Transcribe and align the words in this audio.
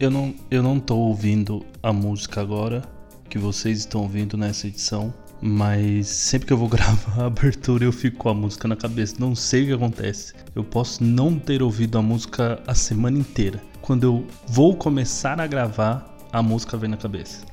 Eu 0.00 0.10
não, 0.10 0.34
eu 0.50 0.62
não 0.62 0.80
tô 0.80 0.96
ouvindo 0.96 1.62
a 1.82 1.92
música 1.92 2.40
agora 2.40 2.82
que 3.28 3.36
vocês 3.38 3.80
estão 3.80 4.00
ouvindo 4.00 4.36
nessa 4.38 4.66
edição, 4.66 5.12
mas 5.38 6.06
sempre 6.08 6.46
que 6.46 6.52
eu 6.54 6.56
vou 6.56 6.68
gravar 6.70 7.22
a 7.22 7.26
abertura 7.26 7.84
eu 7.84 7.92
fico 7.92 8.16
com 8.16 8.30
a 8.30 8.34
música 8.34 8.66
na 8.66 8.76
cabeça. 8.76 9.16
Não 9.18 9.34
sei 9.34 9.64
o 9.64 9.66
que 9.66 9.72
acontece. 9.74 10.32
Eu 10.54 10.64
posso 10.64 11.04
não 11.04 11.38
ter 11.38 11.62
ouvido 11.62 11.98
a 11.98 12.02
música 12.02 12.62
a 12.66 12.74
semana 12.74 13.18
inteira. 13.18 13.62
Quando 13.82 14.04
eu 14.04 14.26
vou 14.46 14.74
começar 14.74 15.38
a 15.38 15.46
gravar, 15.46 16.16
a 16.32 16.42
música 16.42 16.76
vem 16.78 16.88
na 16.88 16.96
cabeça. 16.96 17.44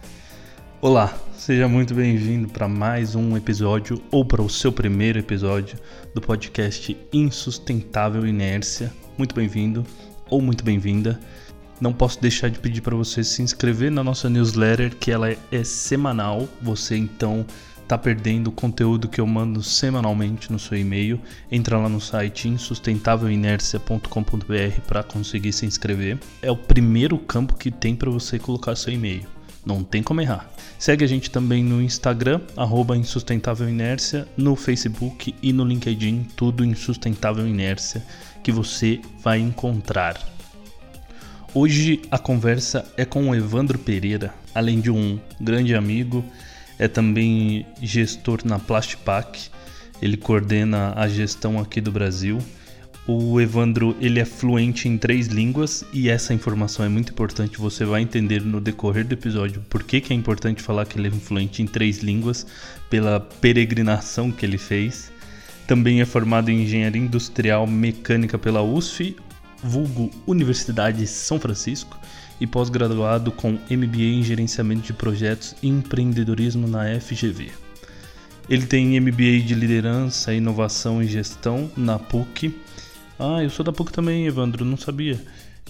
Olá, 0.86 1.17
seja 1.36 1.67
muito 1.67 1.95
bem-vindo 1.95 2.48
para 2.48 2.67
mais 2.67 3.16
um 3.16 3.35
episódio 3.35 3.99
ou 4.12 4.23
para 4.23 4.43
o 4.43 4.48
seu 4.48 4.71
primeiro 4.71 5.17
episódio 5.17 5.80
do 6.13 6.21
podcast 6.21 6.95
Insustentável 7.12 8.27
Inércia. 8.27 8.93
Muito 9.17 9.34
bem-vindo 9.34 9.84
ou 10.29 10.43
muito 10.43 10.63
bem-vinda. 10.63 11.20
Não 11.81 11.91
posso 11.91 12.21
deixar 12.21 12.52
de 12.52 12.59
pedir 12.59 12.81
para 12.81 12.95
você 12.95 13.23
se 13.23 13.41
inscrever 13.41 13.90
na 13.90 14.03
nossa 14.03 14.29
newsletter, 14.29 14.95
que 14.95 15.09
ela 15.09 15.31
é, 15.31 15.63
semanal. 15.63 16.48
Você 16.62 16.95
então 16.95 17.43
tá 17.88 17.98
perdendo 17.98 18.49
o 18.49 18.52
conteúdo 18.52 19.07
que 19.07 19.20
eu 19.20 19.26
mando 19.26 19.63
semanalmente 19.63 20.52
no 20.52 20.59
seu 20.59 20.77
e-mail. 20.77 21.20
Entra 21.52 21.79
lá 21.79 21.90
no 21.90 21.99
site 21.99 22.48
insustentavelinercia.com.br 22.48 24.81
para 24.88 25.02
conseguir 25.02 25.52
se 25.52 25.65
inscrever. 25.65 26.20
É 26.43 26.52
o 26.52 26.55
primeiro 26.55 27.17
campo 27.17 27.55
que 27.55 27.71
tem 27.71 27.95
para 27.95 28.12
você 28.12 28.38
colocar 28.38 28.76
seu 28.76 28.93
e-mail. 28.93 29.34
Não 29.66 29.84
tem 29.84 30.04
como 30.04 30.22
errar. 30.22 30.50
Segue 30.78 31.04
a 31.04 31.08
gente 31.08 31.32
também 31.32 31.64
no 31.64 31.82
Instagram, 31.82 32.42
arroba 32.55 32.96
Insustentável 32.96 33.68
Inércia, 33.68 34.27
no 34.38 34.55
Facebook 34.55 35.34
e 35.41 35.52
no 35.52 35.66
LinkedIn, 35.66 36.27
tudo 36.35 36.63
Insustentável 36.63 37.48
Inércia, 37.48 38.05
que 38.44 38.52
você 38.52 39.02
vai 39.24 39.40
encontrar. 39.40 40.20
Hoje 41.54 42.02
a 42.12 42.20
conversa 42.20 42.85
é 42.96 43.05
com 43.05 43.30
o 43.30 43.35
Evandro 43.35 43.80
Pereira, 43.80 44.34
além 44.54 44.80
de 44.80 44.91
um 44.91 45.20
grande 45.40 45.74
amigo, 45.74 46.24
é 46.77 46.88
também 46.88 47.66
gestor 47.82 48.41
na 48.44 48.60
Plastipac, 48.60 49.50
ele 50.02 50.18
coordena 50.18 50.94
a 50.96 51.07
gestão 51.07 51.60
aqui 51.60 51.79
do 51.79 51.91
Brasil. 51.91 52.40
O 53.07 53.39
Evandro 53.39 53.95
ele 54.01 54.20
é 54.20 54.25
fluente 54.25 54.87
em 54.87 54.98
três 54.98 55.27
línguas 55.27 55.85
e 55.93 56.09
essa 56.09 56.34
informação 56.34 56.84
é 56.84 56.89
muito 56.89 57.11
importante. 57.11 57.59
Você 57.59 57.85
vai 57.85 58.01
entender 58.01 58.41
no 58.41 58.59
decorrer 58.59 59.05
do 59.05 59.13
episódio 59.13 59.63
por 59.70 59.84
que, 59.84 60.01
que 60.01 60.11
é 60.11 60.15
importante 60.15 60.59
falar 60.59 60.87
que 60.87 60.98
ele 60.98 61.09
é 61.09 61.11
fluente 61.11 61.61
em 61.61 61.67
três 61.67 61.99
línguas 61.99 62.48
pela 62.89 63.20
peregrinação 63.20 64.31
que 64.31 64.44
ele 64.44 64.57
fez. 64.57 65.11
Também 65.67 66.01
é 66.01 66.06
formado 66.06 66.50
em 66.50 66.63
engenharia 66.63 67.00
industrial 67.00 67.67
mecânica 67.67 68.39
pela 68.39 68.63
USF, 68.63 69.16
vulgo 69.63 70.09
Universidade 70.25 71.06
São 71.06 71.39
Francisco, 71.39 72.00
e 72.41 72.47
pós-graduado 72.47 73.31
com 73.31 73.51
MBA 73.51 74.01
em 74.01 74.23
gerenciamento 74.23 74.81
de 74.81 74.94
projetos 74.94 75.56
e 75.61 75.67
empreendedorismo 75.67 76.67
na 76.67 77.00
FGV. 77.00 77.51
Ele 78.50 78.66
tem 78.66 79.00
MBA 79.00 79.41
de 79.45 79.53
liderança, 79.53 80.33
inovação 80.33 81.03
e 81.03 81.07
gestão 81.07 81.69
na 81.78 82.00
PUC 82.00 82.53
ah, 83.18 83.41
eu 83.41 83.50
sou 83.50 83.63
da 83.63 83.72
PUC 83.72 83.91
também, 83.91 84.25
Evandro, 84.25 84.66
não 84.66 84.78
sabia. 84.78 85.19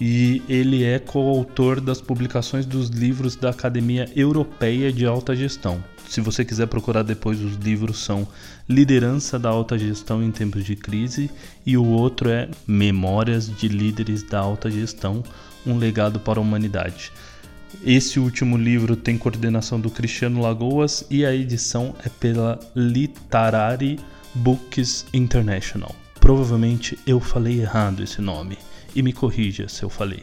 E 0.00 0.42
ele 0.48 0.84
é 0.84 0.98
coautor 0.98 1.80
das 1.80 2.00
publicações 2.00 2.66
dos 2.66 2.88
livros 2.88 3.34
da 3.34 3.50
Academia 3.50 4.10
Europeia 4.14 4.92
de 4.92 5.06
Alta 5.06 5.34
Gestão. 5.34 5.82
Se 6.08 6.20
você 6.20 6.44
quiser 6.44 6.66
procurar 6.66 7.02
depois, 7.02 7.40
os 7.40 7.54
livros 7.56 7.98
são 7.98 8.28
Liderança 8.68 9.38
da 9.38 9.48
Alta 9.48 9.78
Gestão 9.78 10.22
em 10.22 10.30
Tempos 10.30 10.64
de 10.64 10.76
Crise 10.76 11.30
e 11.64 11.76
o 11.76 11.84
outro 11.84 12.28
é 12.28 12.48
Memórias 12.66 13.48
de 13.48 13.68
Líderes 13.68 14.22
da 14.22 14.40
Alta 14.40 14.70
Gestão 14.70 15.24
Um 15.66 15.78
Legado 15.78 16.20
para 16.20 16.38
a 16.38 16.42
Humanidade. 16.42 17.10
Esse 17.84 18.20
último 18.20 18.56
livro 18.56 18.96
tem 18.96 19.16
coordenação 19.18 19.80
do 19.80 19.90
Cristiano 19.90 20.40
Lagoas 20.40 21.04
e 21.10 21.24
a 21.24 21.34
edição 21.34 21.94
é 22.04 22.08
pela 22.08 22.58
Literary 22.74 23.98
Books 24.34 25.06
International. 25.12 26.05
Provavelmente 26.26 26.98
eu 27.06 27.20
falei 27.20 27.60
errado 27.60 28.02
esse 28.02 28.20
nome. 28.20 28.58
E 28.96 29.00
me 29.00 29.12
corrija 29.12 29.68
se 29.68 29.84
eu 29.84 29.88
falei. 29.88 30.22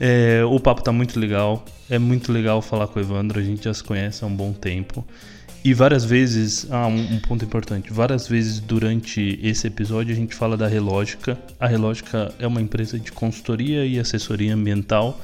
É, 0.00 0.42
o 0.44 0.58
papo 0.58 0.82
tá 0.82 0.90
muito 0.90 1.16
legal. 1.20 1.64
É 1.88 1.96
muito 1.96 2.32
legal 2.32 2.60
falar 2.60 2.88
com 2.88 2.98
o 2.98 3.02
Evandro. 3.02 3.38
A 3.38 3.42
gente 3.44 3.62
já 3.62 3.72
se 3.72 3.84
conhece 3.84 4.24
há 4.24 4.26
um 4.26 4.34
bom 4.34 4.52
tempo. 4.52 5.06
E 5.64 5.72
várias 5.72 6.04
vezes, 6.04 6.66
ah, 6.72 6.88
um, 6.88 7.14
um, 7.14 7.20
ponto 7.20 7.44
importante, 7.44 7.92
várias 7.92 8.26
vezes 8.26 8.58
durante 8.58 9.38
esse 9.40 9.64
episódio 9.68 10.12
a 10.12 10.16
gente 10.16 10.34
fala 10.34 10.56
da 10.56 10.66
Relógica. 10.66 11.38
A 11.60 11.68
Relógica 11.68 12.34
é 12.40 12.46
uma 12.48 12.60
empresa 12.60 12.98
de 12.98 13.12
consultoria 13.12 13.86
e 13.86 14.00
assessoria 14.00 14.52
ambiental, 14.52 15.20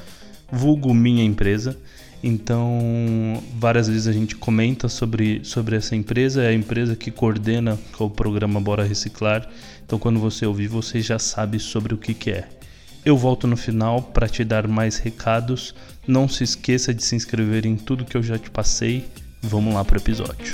vulgo 0.49 0.93
minha 0.93 1.25
empresa. 1.25 1.77
Então, 2.21 3.41
várias 3.57 3.87
vezes 3.87 4.07
a 4.07 4.11
gente 4.11 4.35
comenta 4.35 4.89
sobre, 4.89 5.41
sobre 5.43 5.77
essa 5.77 5.95
empresa, 5.95 6.43
é 6.43 6.47
a 6.47 6.53
empresa 6.53 6.95
que 6.95 7.11
coordena 7.11 7.77
o 7.97 8.09
programa 8.09 8.59
Bora 8.59 8.83
Reciclar. 8.83 9.49
Então, 9.89 9.97
quando 9.97 10.19
você 10.19 10.45
ouvir, 10.45 10.67
você 10.67 11.01
já 11.01 11.17
sabe 11.17 11.57
sobre 11.57 11.95
o 11.95 11.97
que, 11.97 12.13
que 12.13 12.29
é. 12.29 12.47
Eu 13.03 13.17
volto 13.17 13.47
no 13.47 13.57
final 13.57 14.03
para 14.03 14.29
te 14.29 14.43
dar 14.43 14.67
mais 14.67 14.99
recados. 14.99 15.73
Não 16.05 16.29
se 16.29 16.43
esqueça 16.43 16.93
de 16.93 17.03
se 17.03 17.15
inscrever 17.15 17.65
em 17.65 17.75
tudo 17.75 18.05
que 18.05 18.15
eu 18.15 18.21
já 18.21 18.37
te 18.37 18.51
passei. 18.51 19.09
Vamos 19.41 19.73
lá 19.73 19.83
para 19.83 19.97
o 19.97 19.99
episódio. 19.99 20.53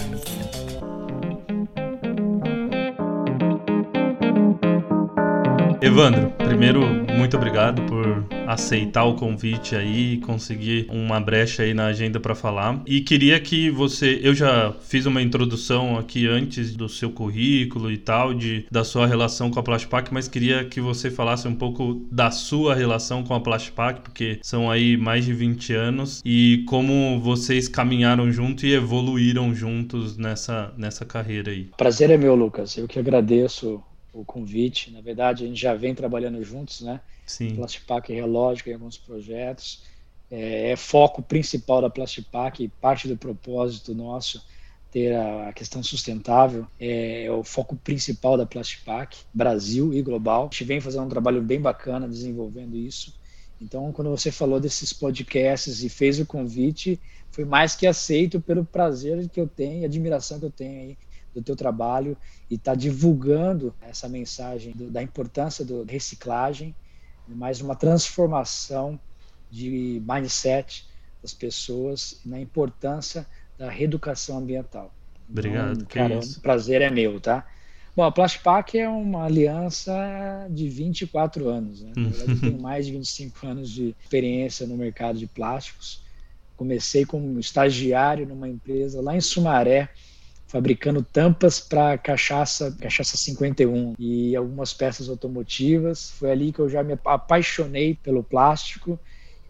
Evandro, 5.86 6.32
primeiro, 6.32 6.82
muito 7.16 7.38
obrigado 7.38 7.80
por 7.84 8.26
aceitar 8.48 9.04
o 9.04 9.14
convite 9.14 9.76
aí, 9.76 10.18
conseguir 10.18 10.88
uma 10.90 11.20
brecha 11.20 11.62
aí 11.62 11.76
na 11.76 11.86
agenda 11.86 12.20
para 12.20 12.34
falar. 12.34 12.82
E 12.88 13.02
queria 13.02 13.40
que 13.40 13.70
você, 13.70 14.20
eu 14.24 14.34
já 14.34 14.74
fiz 14.82 15.06
uma 15.06 15.22
introdução 15.22 15.96
aqui 15.96 16.26
antes 16.26 16.76
do 16.76 16.90
seu 16.90 17.12
currículo 17.12 17.92
e 17.92 18.00
tal, 18.00 18.34
de 18.34 18.66
da 18.72 18.84
sua 18.84 19.06
relação 19.06 19.52
com 19.52 19.60
a 19.60 19.64
Plastipac, 19.64 20.12
mas 20.12 20.28
queria 20.28 20.66
que 20.66 20.82
você 20.82 21.12
falasse 21.12 21.48
um 21.48 21.56
pouco 21.56 22.04
da 22.12 22.32
sua 22.32 22.74
relação 22.74 23.24
com 23.24 23.36
a 23.36 23.40
Plastipac, 23.40 24.02
porque 24.02 24.40
são 24.42 24.72
aí 24.72 24.98
mais 24.98 25.24
de 25.24 25.34
20 25.34 25.72
anos 25.74 26.20
e 26.26 26.64
como 26.68 27.20
vocês 27.20 27.68
caminharam 27.68 28.32
junto 28.32 28.66
e 28.66 28.74
evoluíram 28.74 29.54
juntos 29.54 30.18
nessa 30.18 30.74
nessa 30.76 31.06
carreira 31.06 31.52
aí. 31.52 31.70
Prazer 31.78 32.10
é 32.10 32.18
meu, 32.18 32.34
Lucas. 32.34 32.76
Eu 32.76 32.88
que 32.88 32.98
agradeço 32.98 33.84
o 34.16 34.26
convite. 34.26 34.92
Na 34.92 35.02
verdade, 35.02 35.44
a 35.44 35.48
gente 35.48 35.60
já 35.60 35.74
vem 35.74 35.94
trabalhando 35.94 36.42
juntos, 36.44 36.82
né? 36.82 37.02
Sim. 37.26 37.56
Plastipac 37.56 38.12
e 38.12 38.16
Relógica 38.16 38.70
em 38.70 38.74
alguns 38.74 38.98
projetos. 38.98 39.84
É, 40.32 40.72
é, 40.72 40.76
foco 40.76 41.22
principal 41.22 41.82
da 41.82 41.90
Plastipac, 41.90 42.68
parte 42.82 43.08
do 43.08 43.18
propósito 43.18 43.94
nosso 43.94 44.42
ter 44.96 45.14
a, 45.14 45.50
a 45.50 45.54
questão 45.54 45.84
sustentável 45.84 46.66
é, 46.80 47.26
é, 47.26 47.32
o 47.32 47.44
foco 47.44 47.76
principal 47.76 48.38
da 48.38 48.46
Plastipac, 48.46 49.18
Brasil 49.34 49.94
e 49.94 50.02
global. 50.02 50.44
A 50.44 50.46
gente 50.46 50.64
vem 50.64 50.80
fazendo 50.80 51.06
um 51.06 51.10
trabalho 51.10 51.42
bem 51.42 51.60
bacana 51.60 52.08
desenvolvendo 52.08 52.78
isso. 52.78 53.14
Então, 53.60 53.92
quando 53.92 54.10
você 54.10 54.32
falou 54.32 54.60
desses 54.60 54.94
podcasts 54.94 55.84
e 55.84 55.90
fez 55.90 56.20
o 56.20 56.26
convite, 56.26 57.00
foi 57.30 57.44
mais 57.44 57.76
que 57.76 57.86
aceito 57.86 58.40
pelo 58.40 58.66
prazer 58.66 59.28
que 59.30 59.40
eu 59.40 59.48
tenho 59.48 59.82
e 59.82 59.86
admiração 59.86 60.40
que 60.40 60.46
eu 60.46 60.52
tenho 60.52 60.82
aí 60.82 60.98
do 61.36 61.44
teu 61.44 61.56
trabalho 61.56 62.18
e 62.50 62.56
está 62.56 62.74
divulgando 62.74 63.76
essa 63.82 64.10
mensagem 64.10 64.72
do, 64.74 64.90
da 64.90 65.04
importância 65.04 65.64
da 65.64 65.84
reciclagem, 65.88 66.74
mais 67.28 67.62
uma 67.62 67.76
transformação 67.76 69.00
de 69.52 70.02
mindset 70.08 70.88
das 71.22 71.34
pessoas 71.34 72.22
na 72.26 72.40
importância 72.40 73.28
da 73.58 73.70
reeducação 73.70 74.38
ambiental. 74.38 74.94
Obrigado. 75.30 75.74
Então, 75.74 75.88
cara, 75.88 76.20
o 76.20 76.40
prazer 76.42 76.82
é 76.82 76.90
meu, 76.90 77.20
tá? 77.20 77.46
Bom, 77.96 78.04
a 78.04 78.12
Plastpac 78.12 78.78
é 78.78 78.90
uma 78.90 79.24
aliança 79.24 80.48
de 80.50 80.68
24 80.68 81.48
anos. 81.48 81.82
Né? 81.82 81.94
Na 81.96 82.10
verdade, 82.10 82.32
eu 82.32 82.40
tenho 82.42 82.62
mais 82.62 82.86
de 82.86 82.92
25 82.92 83.48
anos 83.48 83.70
de 83.70 83.96
experiência 84.04 84.68
no 84.68 84.76
mercado 84.76 85.18
de 85.18 85.26
plásticos. 85.26 86.04
Comecei 86.58 87.06
como 87.06 87.40
estagiário 87.40 88.28
numa 88.28 88.50
empresa 88.50 89.02
lá 89.02 89.16
em 89.16 89.22
Sumaré, 89.22 89.90
fabricando 90.56 91.04
tampas 91.04 91.60
para 91.60 91.98
cachaça, 91.98 92.72
cachaça 92.80 93.18
51 93.18 93.94
e 94.00 94.34
algumas 94.38 94.74
peças 94.74 95.10
automotivas. 95.10 96.12
Foi 96.12 96.32
ali 96.32 96.54
que 96.54 96.60
eu 96.60 96.70
já 96.70 96.82
me 96.82 96.98
apaixonei 97.04 97.96
pelo 97.96 98.24
plástico 98.24 98.98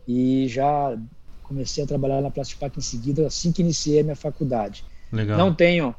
e 0.08 0.48
já 0.48 0.98
comecei 1.44 1.84
a 1.84 1.88
trabalhar 1.88 2.22
na 2.22 2.32
Plastipac 2.32 2.76
em 2.76 2.82
seguida 2.82 3.28
assim 3.28 3.52
que 3.52 3.62
iniciei 3.62 4.00
a 4.00 4.04
minha 4.04 4.16
faculdade. 4.16 4.84
Legal. 5.12 5.38
Não 5.38 5.54
tenho 5.54 5.94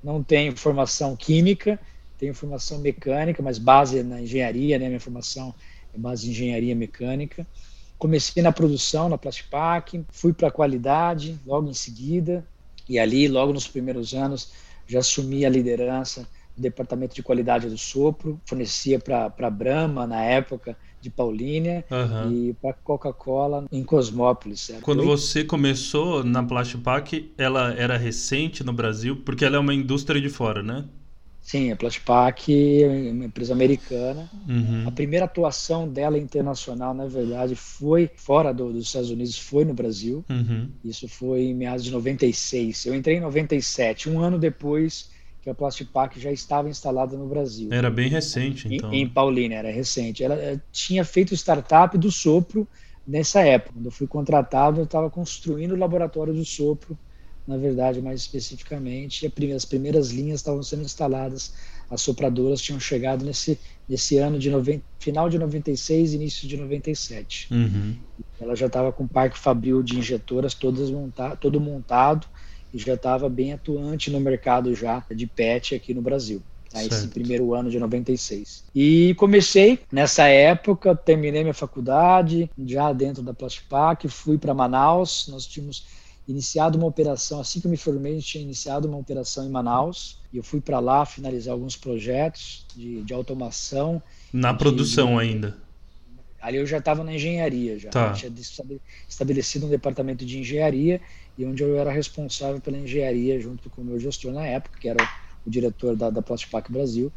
não 0.00 0.22
tenho 0.22 0.56
formação 0.56 1.16
química, 1.16 1.76
tenho 2.16 2.32
formação 2.32 2.78
mecânica, 2.78 3.42
mas 3.42 3.58
base 3.58 4.00
na 4.04 4.22
engenharia, 4.22 4.78
né? 4.78 4.86
Minha 4.86 5.00
formação 5.00 5.52
é 5.92 5.98
base 5.98 6.28
em 6.28 6.30
engenharia 6.30 6.76
mecânica. 6.76 7.44
Comecei 7.98 8.40
na 8.40 8.52
produção 8.52 9.08
na 9.08 9.18
Plastipac, 9.18 10.04
fui 10.12 10.32
para 10.32 10.46
a 10.46 10.52
qualidade 10.52 11.36
logo 11.44 11.68
em 11.68 11.74
seguida, 11.74 12.46
e 12.88 12.98
ali, 12.98 13.28
logo 13.28 13.52
nos 13.52 13.66
primeiros 13.66 14.14
anos, 14.14 14.52
já 14.86 15.00
assumi 15.00 15.44
a 15.44 15.50
liderança 15.50 16.26
do 16.56 16.62
departamento 16.62 17.14
de 17.14 17.22
qualidade 17.22 17.68
do 17.68 17.78
sopro, 17.78 18.40
fornecia 18.44 18.98
para 18.98 19.32
a 19.38 19.50
Brahma, 19.50 20.06
na 20.06 20.22
época, 20.22 20.76
de 21.00 21.10
Paulínia 21.10 21.84
uhum. 21.90 22.32
e 22.32 22.54
para 22.54 22.72
Coca-Cola 22.74 23.66
em 23.72 23.82
Cosmópolis. 23.82 24.60
Certo? 24.60 24.82
Quando 24.82 25.04
você 25.04 25.42
começou 25.42 26.22
na 26.22 26.42
Plastipac, 26.42 27.32
ela 27.36 27.74
era 27.74 27.96
recente 27.96 28.62
no 28.62 28.72
Brasil, 28.72 29.16
porque 29.24 29.44
ela 29.44 29.56
é 29.56 29.58
uma 29.58 29.74
indústria 29.74 30.20
de 30.20 30.28
fora, 30.28 30.62
né? 30.62 30.84
Sim, 31.42 31.72
a 31.72 31.76
Plastipac 31.76 32.50
é 32.82 33.10
uma 33.10 33.24
empresa 33.24 33.52
americana. 33.52 34.30
Uhum. 34.48 34.86
A 34.86 34.92
primeira 34.92 35.24
atuação 35.24 35.88
dela 35.88 36.16
internacional, 36.16 36.94
na 36.94 37.06
verdade, 37.06 37.56
foi 37.56 38.08
fora 38.14 38.54
do, 38.54 38.72
dos 38.72 38.86
Estados 38.86 39.10
Unidos, 39.10 39.36
foi 39.36 39.64
no 39.64 39.74
Brasil. 39.74 40.24
Uhum. 40.30 40.70
Isso 40.84 41.08
foi 41.08 41.42
em 41.42 41.54
meados 41.54 41.84
de 41.84 41.90
96. 41.90 42.86
Eu 42.86 42.94
entrei 42.94 43.16
em 43.16 43.20
97, 43.20 44.08
um 44.08 44.20
ano 44.20 44.38
depois 44.38 45.10
que 45.42 45.50
a 45.50 45.54
Plastipac 45.54 46.18
já 46.20 46.30
estava 46.30 46.70
instalada 46.70 47.16
no 47.16 47.26
Brasil. 47.26 47.68
Era 47.72 47.90
bem 47.90 48.08
recente, 48.08 48.72
então. 48.72 48.92
Em, 48.92 49.02
em 49.02 49.08
Paulínia, 49.08 49.56
era 49.56 49.72
recente. 49.72 50.22
Ela 50.22 50.36
eh, 50.36 50.60
tinha 50.70 51.04
feito 51.04 51.34
startup 51.34 51.98
do 51.98 52.12
sopro 52.12 52.66
nessa 53.04 53.40
época. 53.40 53.72
Quando 53.74 53.86
eu 53.86 53.90
fui 53.90 54.06
contratado, 54.06 54.80
eu 54.80 54.84
estava 54.84 55.10
construindo 55.10 55.72
o 55.72 55.78
laboratório 55.78 56.32
do 56.32 56.44
sopro, 56.44 56.96
na 57.46 57.56
verdade, 57.56 58.00
mais 58.00 58.20
especificamente. 58.20 59.26
as 59.54 59.64
primeiras 59.64 60.10
linhas 60.10 60.40
estavam 60.40 60.62
sendo 60.62 60.82
instaladas, 60.82 61.52
as 61.90 62.00
sopradoras 62.00 62.60
tinham 62.60 62.78
chegado 62.78 63.24
nesse, 63.24 63.58
nesse 63.88 64.16
ano 64.18 64.38
de 64.38 64.50
90, 64.50 64.82
final 64.98 65.28
de 65.28 65.38
96, 65.38 66.14
início 66.14 66.48
de 66.48 66.56
97. 66.56 67.48
Uhum. 67.52 67.96
Ela 68.40 68.54
já 68.54 68.66
estava 68.66 68.92
com 68.92 69.04
o 69.04 69.08
parque 69.08 69.38
fabril 69.38 69.82
de 69.82 69.98
injetoras 69.98 70.54
todas 70.54 70.90
monta 70.90 71.36
todo 71.36 71.60
montado 71.60 72.26
e 72.72 72.78
já 72.78 72.94
estava 72.94 73.28
bem 73.28 73.52
atuante 73.52 74.10
no 74.10 74.20
mercado 74.20 74.74
já 74.74 75.04
de 75.14 75.26
pet 75.26 75.74
aqui 75.74 75.92
no 75.92 76.00
Brasil. 76.00 76.42
Tá, 76.70 76.82
esse 76.82 77.08
primeiro 77.08 77.52
ano 77.52 77.68
de 77.68 77.78
96. 77.78 78.64
E 78.74 79.14
comecei 79.18 79.80
nessa 79.92 80.26
época, 80.26 80.96
terminei 80.96 81.42
minha 81.42 81.52
faculdade, 81.52 82.50
já 82.64 82.90
dentro 82.94 83.22
da 83.22 83.34
Plastipac, 83.34 84.08
fui 84.08 84.38
para 84.38 84.54
Manaus. 84.54 85.28
Nós 85.28 85.46
tínhamos 85.46 85.84
iniciado 86.32 86.78
uma 86.78 86.86
operação, 86.86 87.40
assim 87.40 87.60
que 87.60 87.66
eu 87.66 87.70
me 87.70 87.76
formei, 87.76 88.12
a 88.12 88.14
gente 88.16 88.26
tinha 88.26 88.42
iniciado 88.42 88.88
uma 88.88 88.96
operação 88.96 89.46
em 89.46 89.50
Manaus. 89.50 90.20
E 90.32 90.38
eu 90.38 90.42
fui 90.42 90.60
para 90.60 90.80
lá 90.80 91.04
finalizar 91.04 91.52
alguns 91.52 91.76
projetos 91.76 92.66
de, 92.74 93.02
de 93.02 93.12
automação. 93.12 94.02
Na 94.32 94.52
de, 94.52 94.58
produção 94.58 95.16
de, 95.16 95.20
ainda? 95.20 95.56
Ali 96.40 96.56
eu 96.56 96.66
já 96.66 96.78
estava 96.78 97.04
na 97.04 97.14
engenharia, 97.14 97.78
já. 97.78 97.90
Tá. 97.90 98.12
tinha 98.12 98.32
estabelecido 99.08 99.66
um 99.66 99.68
departamento 99.68 100.24
de 100.24 100.38
engenharia 100.38 101.00
e 101.36 101.44
onde 101.44 101.62
eu 101.62 101.76
era 101.76 101.92
responsável 101.92 102.60
pela 102.60 102.78
engenharia 102.78 103.38
junto 103.38 103.70
com 103.70 103.82
o 103.82 103.84
meu 103.84 104.00
gestor 104.00 104.32
na 104.32 104.44
época, 104.46 104.80
que 104.80 104.88
era 104.88 105.06
o 105.46 105.50
diretor 105.50 105.94
da, 105.94 106.10
da 106.10 106.22
Plastipac 106.22 106.72
Brasil 106.72 107.12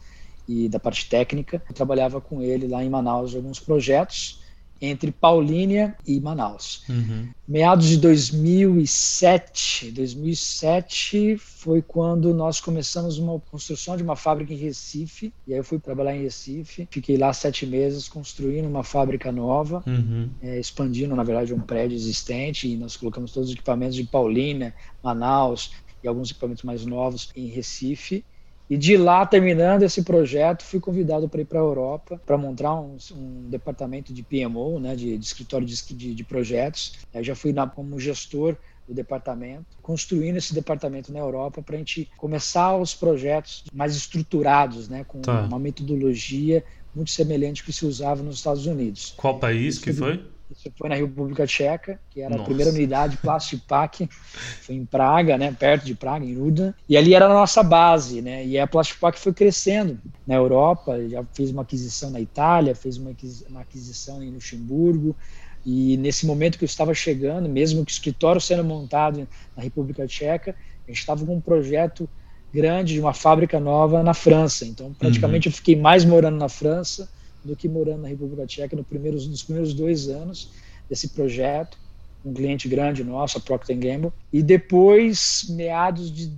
e 0.47 0.69
da 0.69 0.79
parte 0.79 1.09
técnica. 1.09 1.63
Eu 1.67 1.73
trabalhava 1.73 2.19
com 2.19 2.41
ele 2.41 2.67
lá 2.67 2.83
em 2.83 2.89
Manaus 2.89 3.33
alguns 3.33 3.59
projetos 3.59 4.44
entre 4.81 5.11
Paulínia 5.11 5.95
e 6.05 6.19
Manaus. 6.19 6.83
Uhum. 6.89 7.29
Meados 7.47 7.87
de 7.87 7.97
2007, 7.97 9.91
2007 9.91 11.37
foi 11.37 11.81
quando 11.81 12.33
nós 12.33 12.59
começamos 12.59 13.17
uma 13.17 13.39
construção 13.39 13.95
de 13.95 14.03
uma 14.03 14.15
fábrica 14.15 14.53
em 14.53 14.57
Recife. 14.57 15.33
E 15.47 15.53
aí 15.53 15.59
eu 15.59 15.63
fui 15.63 15.79
trabalhar 15.79 16.15
em 16.15 16.23
Recife, 16.23 16.87
fiquei 16.91 17.17
lá 17.17 17.31
sete 17.31 17.65
meses 17.65 18.07
construindo 18.07 18.67
uma 18.67 18.83
fábrica 18.83 19.31
nova, 19.31 19.83
uhum. 19.87 20.29
é, 20.41 20.59
expandindo 20.59 21.15
na 21.15 21.23
verdade 21.23 21.53
um 21.53 21.59
prédio 21.59 21.95
existente. 21.95 22.67
E 22.67 22.75
nós 22.75 22.97
colocamos 22.97 23.31
todos 23.31 23.49
os 23.49 23.55
equipamentos 23.55 23.95
de 23.95 24.03
Paulínia, 24.03 24.73
Manaus 25.03 25.71
e 26.03 26.07
alguns 26.07 26.31
equipamentos 26.31 26.63
mais 26.63 26.85
novos 26.85 27.29
em 27.35 27.47
Recife. 27.47 28.23
E 28.69 28.77
de 28.77 28.97
lá, 28.97 29.25
terminando 29.25 29.83
esse 29.83 30.01
projeto, 30.01 30.63
fui 30.63 30.79
convidado 30.79 31.29
para 31.29 31.41
ir 31.41 31.45
para 31.45 31.59
a 31.59 31.63
Europa 31.63 32.19
para 32.25 32.37
montar 32.37 32.73
um, 32.73 32.97
um, 33.13 33.49
departamento 33.49 34.11
de 34.11 34.23
PMO, 34.23 34.79
né, 34.79 34.95
de, 34.95 35.17
de 35.17 35.25
escritório 35.25 35.67
de, 35.67 35.75
de, 35.93 36.15
de, 36.15 36.23
projetos. 36.23 36.93
Aí 37.13 37.23
já 37.23 37.35
fui 37.35 37.53
na, 37.53 37.67
como 37.67 37.99
gestor 37.99 38.55
do 38.87 38.93
departamento, 38.93 39.65
construindo 39.81 40.37
esse 40.37 40.53
departamento 40.53 41.11
na 41.11 41.19
Europa 41.19 41.61
para 41.61 41.75
a 41.75 41.77
gente 41.77 42.09
começar 42.17 42.75
os 42.75 42.93
projetos 42.93 43.63
mais 43.73 43.95
estruturados, 43.95 44.89
né, 44.89 45.03
com 45.07 45.21
tá. 45.21 45.41
uma 45.41 45.59
metodologia 45.59 46.63
muito 46.93 47.11
semelhante 47.11 47.63
que 47.63 47.73
se 47.73 47.85
usava 47.85 48.23
nos 48.23 48.37
Estados 48.37 48.65
Unidos. 48.65 49.13
Qual 49.17 49.37
país 49.37 49.77
que 49.77 49.91
foi? 49.91 50.23
Isso 50.51 50.71
foi 50.77 50.89
na 50.89 50.95
República 50.95 51.45
Tcheca, 51.47 51.99
que 52.11 52.21
era 52.21 52.29
Nossa. 52.29 52.43
a 52.43 52.45
primeira 52.45 52.71
unidade 52.71 53.17
Plastipac, 53.17 54.07
foi 54.61 54.75
em 54.75 54.85
Praga, 54.85 55.37
né, 55.37 55.51
perto 55.51 55.85
de 55.85 55.95
Praga, 55.95 56.23
em 56.23 56.37
Ruda. 56.37 56.75
E 56.87 56.95
ali 56.95 57.13
era 57.15 57.25
a 57.25 57.33
nossa 57.33 57.63
base, 57.63 58.21
né? 58.21 58.45
E 58.45 58.59
a 58.59 58.67
Plastipac 58.67 59.19
foi 59.19 59.33
crescendo 59.33 59.99
na 60.25 60.35
Europa, 60.35 60.97
já 61.09 61.23
fez 61.33 61.49
uma 61.49 61.63
aquisição 61.63 62.11
na 62.11 62.19
Itália, 62.19 62.75
fez 62.75 62.97
uma 62.97 63.11
aquisição 63.61 64.21
em 64.21 64.29
Luxemburgo. 64.29 65.15
E 65.65 65.97
nesse 65.97 66.27
momento 66.27 66.59
que 66.59 66.63
eu 66.63 66.67
estava 66.67 66.93
chegando, 66.93 67.49
mesmo 67.49 67.83
que 67.83 67.91
o 67.91 67.93
escritório 67.93 68.39
sendo 68.39 68.63
montado 68.63 69.27
na 69.57 69.63
República 69.63 70.05
Tcheca, 70.05 70.55
a 70.85 70.91
gente 70.91 70.99
estava 70.99 71.25
com 71.25 71.35
um 71.35 71.41
projeto 71.41 72.07
grande 72.53 72.93
de 72.93 72.99
uma 72.99 73.13
fábrica 73.13 73.59
nova 73.59 74.03
na 74.03 74.13
França. 74.13 74.63
Então, 74.63 74.93
praticamente 74.93 75.47
uhum. 75.47 75.51
eu 75.51 75.55
fiquei 75.55 75.75
mais 75.75 76.05
morando 76.05 76.37
na 76.37 76.47
França 76.47 77.09
do 77.45 77.55
que 77.55 77.69
morando 77.69 78.01
na 78.01 78.07
República 78.07 78.45
Tcheca 78.45 78.75
no 78.75 78.83
primeiros, 78.83 79.27
nos 79.27 79.43
primeiros 79.43 79.73
dois 79.73 80.09
anos 80.09 80.49
desse 80.89 81.09
projeto, 81.09 81.77
um 82.25 82.33
cliente 82.33 82.67
grande 82.67 83.03
nosso, 83.03 83.37
a 83.37 83.41
Procter 83.41 83.77
Gamble. 83.77 84.11
E 84.33 84.41
depois, 84.41 85.45
meados 85.49 86.11
de 86.11 86.31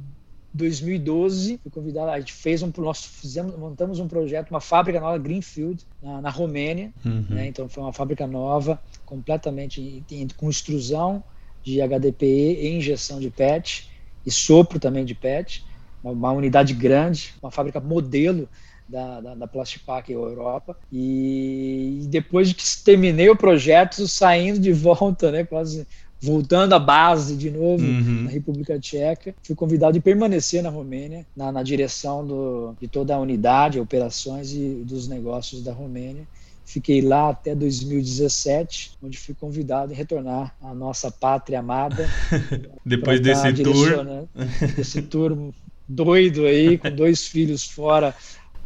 2012, 0.54 1.60
fui 1.62 1.72
convidado, 1.72 2.10
a 2.12 2.20
gente 2.20 2.34
fez 2.34 2.62
um, 2.62 2.72
nós 2.78 3.06
fizemos, 3.06 3.58
montamos 3.58 4.00
um 4.00 4.08
projeto, 4.08 4.50
uma 4.50 4.60
fábrica 4.60 5.00
nova, 5.00 5.18
Greenfield, 5.18 5.86
na, 6.02 6.22
na 6.22 6.30
Romênia. 6.30 6.92
Uhum. 7.06 7.26
Né? 7.30 7.48
Então 7.48 7.70
foi 7.70 7.84
uma 7.84 7.94
fábrica 7.94 8.28
nova, 8.28 8.82
completamente 9.06 10.04
com 10.36 10.50
extrusão 10.50 11.24
de 11.64 11.80
HDPE 11.82 12.60
e 12.60 12.76
injeção 12.76 13.20
de 13.20 13.30
PET 13.30 13.90
e 14.26 14.32
sopro 14.32 14.80
também 14.80 15.06
de 15.06 15.16
PET. 15.16 15.64
Uma, 16.04 16.12
uma 16.12 16.32
unidade 16.32 16.74
grande, 16.74 17.34
uma 17.42 17.52
fábrica 17.52 17.80
modelo 17.80 18.50
da, 18.88 19.22
da, 19.22 19.36
da 19.36 19.48
Plastipac 19.48 20.12
Europa. 20.12 20.78
E, 20.92 22.02
e 22.04 22.08
depois 22.08 22.50
de 22.50 22.56
que 22.56 22.64
terminei 22.84 23.30
o 23.30 23.36
projeto, 23.36 24.08
saindo 24.08 24.60
de 24.60 24.72
volta, 24.72 25.32
né, 25.32 25.44
quase 25.44 25.86
voltando 26.20 26.74
à 26.74 26.80
base 26.80 27.36
de 27.36 27.52
novo 27.52 27.84
uhum. 27.84 28.24
na 28.24 28.30
República 28.30 28.80
Tcheca. 28.80 29.36
Fui 29.44 29.56
convidado 29.56 29.98
a 29.98 30.02
permanecer 30.02 30.64
na 30.64 30.70
Romênia, 30.70 31.26
na, 31.36 31.52
na 31.52 31.64
direção 31.64 32.26
do, 32.26 32.76
de 32.82 32.88
toda 32.88 33.16
a 33.16 33.20
unidade, 33.20 33.80
operações 33.80 34.52
e 34.52 34.84
dos 34.84 35.08
negócios 35.08 35.62
da 35.62 35.72
Romênia. 35.72 36.28
Fiquei 36.66 37.02
lá 37.02 37.30
até 37.30 37.56
2017, 37.56 38.98
onde 39.02 39.18
fui 39.18 39.34
convidado 39.34 39.94
a 39.94 39.96
retornar 39.96 40.54
à 40.62 40.74
nossa 40.74 41.10
pátria 41.10 41.60
amada. 41.60 42.10
Depois 42.86 43.22
desse 43.22 43.54
tour. 43.54 44.28
Desse 44.76 45.02
tour 45.04 45.54
doido 45.88 46.46
aí, 46.46 46.78
com 46.78 46.92
dois 46.92 47.26
filhos 47.26 47.64
fora 47.64 48.14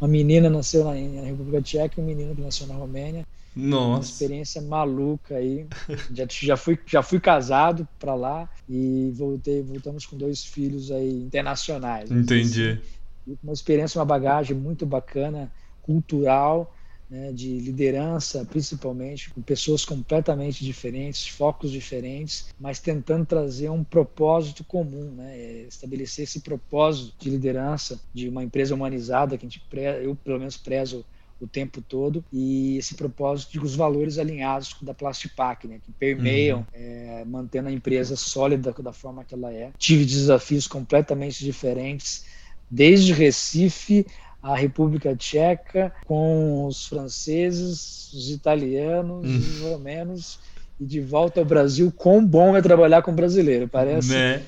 uma 0.02 0.08
menina 0.08 0.50
nasceu 0.50 0.82
na, 0.84 0.94
na 0.94 1.28
República 1.28 1.62
Tcheca 1.62 2.00
e 2.00 2.02
um 2.02 2.06
menino 2.06 2.34
que 2.34 2.40
nasceu 2.40 2.66
na 2.66 2.74
Romênia. 2.74 3.24
Nossa. 3.54 3.86
Uma 3.86 4.00
experiência 4.00 4.60
maluca 4.60 5.36
aí. 5.36 5.64
já, 6.12 6.26
já, 6.28 6.56
fui, 6.56 6.76
já 6.84 7.04
fui 7.04 7.20
casado 7.20 7.86
para 8.00 8.12
lá 8.16 8.50
e 8.68 9.12
voltei, 9.14 9.62
voltamos 9.62 10.04
com 10.04 10.16
dois 10.16 10.44
filhos 10.44 10.90
aí 10.90 11.22
internacionais. 11.22 12.10
Entendi. 12.10 12.80
Assim. 13.24 13.38
Uma 13.40 13.52
experiência, 13.52 14.00
uma 14.00 14.04
bagagem 14.04 14.56
muito 14.56 14.84
bacana, 14.84 15.52
cultural 15.80 16.74
né, 17.12 17.30
de 17.30 17.58
liderança, 17.58 18.42
principalmente, 18.46 19.28
com 19.28 19.42
pessoas 19.42 19.84
completamente 19.84 20.64
diferentes, 20.64 21.28
focos 21.28 21.70
diferentes, 21.70 22.46
mas 22.58 22.80
tentando 22.80 23.26
trazer 23.26 23.68
um 23.68 23.84
propósito 23.84 24.64
comum, 24.64 25.12
né, 25.14 25.36
é 25.36 25.66
estabelecer 25.68 26.22
esse 26.22 26.40
propósito 26.40 27.12
de 27.18 27.28
liderança 27.28 28.00
de 28.14 28.30
uma 28.30 28.42
empresa 28.42 28.74
humanizada 28.74 29.36
que 29.36 29.44
a 29.44 29.48
gente, 29.48 29.62
eu 30.02 30.16
pelo 30.16 30.38
menos 30.38 30.56
prezo 30.56 31.04
o 31.38 31.46
tempo 31.46 31.82
todo 31.82 32.24
e 32.32 32.78
esse 32.78 32.94
propósito 32.94 33.52
de 33.52 33.58
os 33.58 33.74
valores 33.74 34.16
alinhados 34.16 34.74
da 34.80 34.94
Plastipac, 34.94 35.68
né, 35.68 35.80
que 35.84 35.92
permeiam, 35.92 36.60
uhum. 36.60 36.64
é, 36.72 37.24
mantendo 37.26 37.68
a 37.68 37.72
empresa 37.72 38.16
sólida 38.16 38.72
da 38.72 38.92
forma 38.92 39.22
que 39.22 39.34
ela 39.34 39.52
é. 39.52 39.70
Tive 39.76 40.06
desafios 40.06 40.66
completamente 40.66 41.44
diferentes, 41.44 42.24
desde 42.70 43.12
Recife 43.12 44.06
a 44.42 44.56
República 44.56 45.14
Tcheca 45.14 45.92
com 46.04 46.66
os 46.66 46.86
franceses, 46.86 48.12
os 48.12 48.30
italianos, 48.30 49.24
hum. 49.24 49.38
os 49.38 49.60
romenos 49.60 50.38
e 50.80 50.84
de 50.84 51.00
volta 51.00 51.40
ao 51.40 51.46
Brasil. 51.46 51.92
Quão 51.94 52.24
bom 52.24 52.56
é 52.56 52.60
trabalhar 52.60 53.02
com 53.02 53.14
brasileiro? 53.14 53.68
Parece 53.68 54.08
né? 54.08 54.42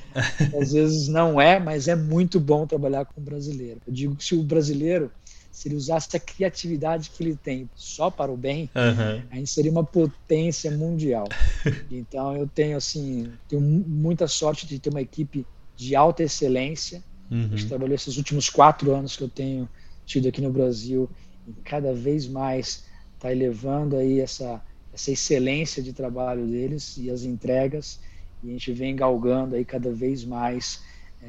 às 0.61 0.73
vezes 0.73 1.07
não 1.07 1.41
é, 1.41 1.61
mas 1.61 1.87
é 1.87 1.95
muito 1.95 2.41
bom 2.41 2.67
trabalhar 2.67 3.05
com 3.05 3.21
brasileiro. 3.23 3.81
Eu 3.87 3.93
digo 3.93 4.17
que 4.17 4.25
se 4.25 4.35
o 4.35 4.43
brasileiro 4.43 5.11
se 5.55 5.69
ele 5.69 5.77
usasse 5.77 6.17
a 6.17 6.21
criatividade 6.21 7.11
que 7.11 7.23
ele 7.23 7.37
tem 7.37 7.71
só 7.77 8.11
para 8.11 8.31
o 8.31 8.37
bem, 8.37 8.69
uhum. 8.75 9.23
a 9.31 9.37
gente 9.37 9.49
seria 9.49 9.71
uma 9.71 9.85
potência 9.85 10.69
mundial. 10.71 11.29
Então 11.91 12.37
eu 12.37 12.47
tenho 12.47 12.77
assim, 12.77 13.31
tenho 13.49 13.63
muita 13.63 14.27
sorte 14.27 14.67
de 14.67 14.79
ter 14.81 14.91
uma 14.91 15.01
equipe 15.01 15.47
de 15.77 15.95
alta 15.95 16.25
excelência. 16.25 17.03
Uhum. 17.31 17.55
Trabalhou 17.69 17.95
esses 17.95 18.17
últimos 18.17 18.51
quatro 18.51 18.93
anos 18.95 19.17
que 19.17 19.23
eu 19.23 19.29
tenho 19.29 19.69
tido 20.05 20.29
aqui 20.29 20.41
no 20.41 20.53
Brasil 20.53 21.11
e 21.47 21.53
cada 21.63 21.93
vez 21.93 22.27
mais 22.29 22.85
está 23.15 23.33
elevando 23.33 23.97
aí 23.97 24.21
essa, 24.21 24.63
essa 24.93 25.11
excelência 25.11 25.83
de 25.83 25.93
trabalho 25.93 26.47
deles 26.47 26.97
e 26.97 27.11
as 27.11 27.23
entregas, 27.23 28.01
e 28.43 28.51
a 28.51 28.53
gente 28.53 28.73
vem 28.73 28.95
galgando 28.95 29.55
aí 29.55 29.65
cada 29.65 29.91
vez 29.91 30.25
mais 30.25 30.83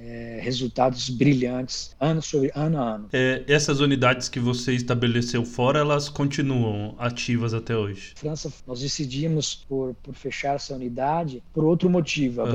é, 0.03 0.39
resultados 0.41 1.09
brilhantes 1.09 1.95
ano 1.99 2.21
sobre 2.21 2.51
ano 2.53 2.77
a 2.77 2.95
ano. 2.95 3.09
É, 3.13 3.43
essas 3.47 3.79
unidades 3.79 4.27
que 4.27 4.39
você 4.39 4.73
estabeleceu 4.73 5.45
fora, 5.45 5.79
elas 5.79 6.09
continuam 6.09 6.95
ativas 6.97 7.53
até 7.53 7.75
hoje? 7.75 8.13
França, 8.15 8.51
nós 8.67 8.81
decidimos 8.81 9.55
por, 9.55 9.95
por 9.95 10.13
fechar 10.13 10.55
essa 10.55 10.75
unidade 10.75 11.41
por 11.53 11.63
outro 11.63 11.89
motivo. 11.89 12.41
A 12.41 12.45
uhum. 12.45 12.51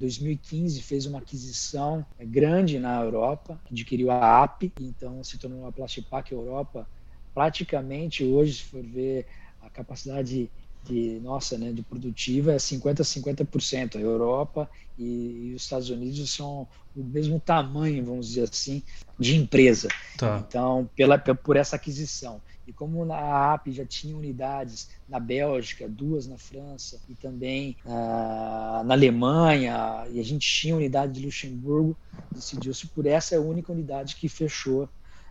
2015 0.00 0.82
fez 0.82 1.06
uma 1.06 1.18
aquisição 1.18 2.04
é, 2.18 2.24
grande 2.24 2.78
na 2.78 3.00
Europa, 3.00 3.60
adquiriu 3.70 4.10
a 4.10 4.42
AP, 4.42 4.72
então 4.80 5.22
se 5.22 5.38
tornou 5.38 5.66
a 5.66 5.72
Plastipac 5.72 6.32
Europa. 6.32 6.86
Praticamente 7.34 8.24
hoje, 8.24 8.54
se 8.54 8.62
for 8.64 8.82
ver 8.82 9.26
a 9.60 9.68
capacidade 9.68 10.50
de 10.84 11.20
nossa, 11.20 11.58
né, 11.58 11.72
de 11.72 11.82
produtiva 11.82 12.52
é 12.52 12.58
50 12.58 13.02
a 13.02 13.04
50%. 13.04 13.96
A 13.96 14.00
Europa 14.00 14.70
e, 14.98 15.50
e, 15.50 15.54
os 15.54 15.62
Estados 15.62 15.90
Unidos 15.90 16.32
são 16.32 16.66
o 16.94 17.04
mesmo 17.04 17.38
tamanho, 17.38 18.04
vamos 18.04 18.28
dizer 18.28 18.44
assim, 18.44 18.82
de 19.18 19.36
empresa. 19.36 19.88
Tá. 20.16 20.44
Então, 20.46 20.88
pela, 20.96 21.18
por 21.18 21.56
essa 21.56 21.76
aquisição. 21.76 22.40
E 22.66 22.72
como 22.72 23.10
a 23.12 23.54
AP 23.54 23.68
já 23.70 23.84
tinha 23.84 24.16
unidades 24.16 24.88
na 25.08 25.18
Bélgica, 25.18 25.88
duas 25.88 26.26
na 26.26 26.38
França 26.38 27.00
e 27.08 27.16
também 27.16 27.76
uh, 27.84 28.84
na 28.84 28.94
Alemanha, 28.94 30.06
e 30.10 30.20
a 30.20 30.22
gente 30.22 30.48
tinha 30.48 30.76
unidade 30.76 31.14
de 31.14 31.26
Luxemburgo, 31.26 31.96
decidiu-se 32.30 32.86
por 32.88 33.06
essa 33.06 33.40
única 33.40 33.72
unidade 33.72 34.14
que 34.14 34.28
fechou 34.28 34.88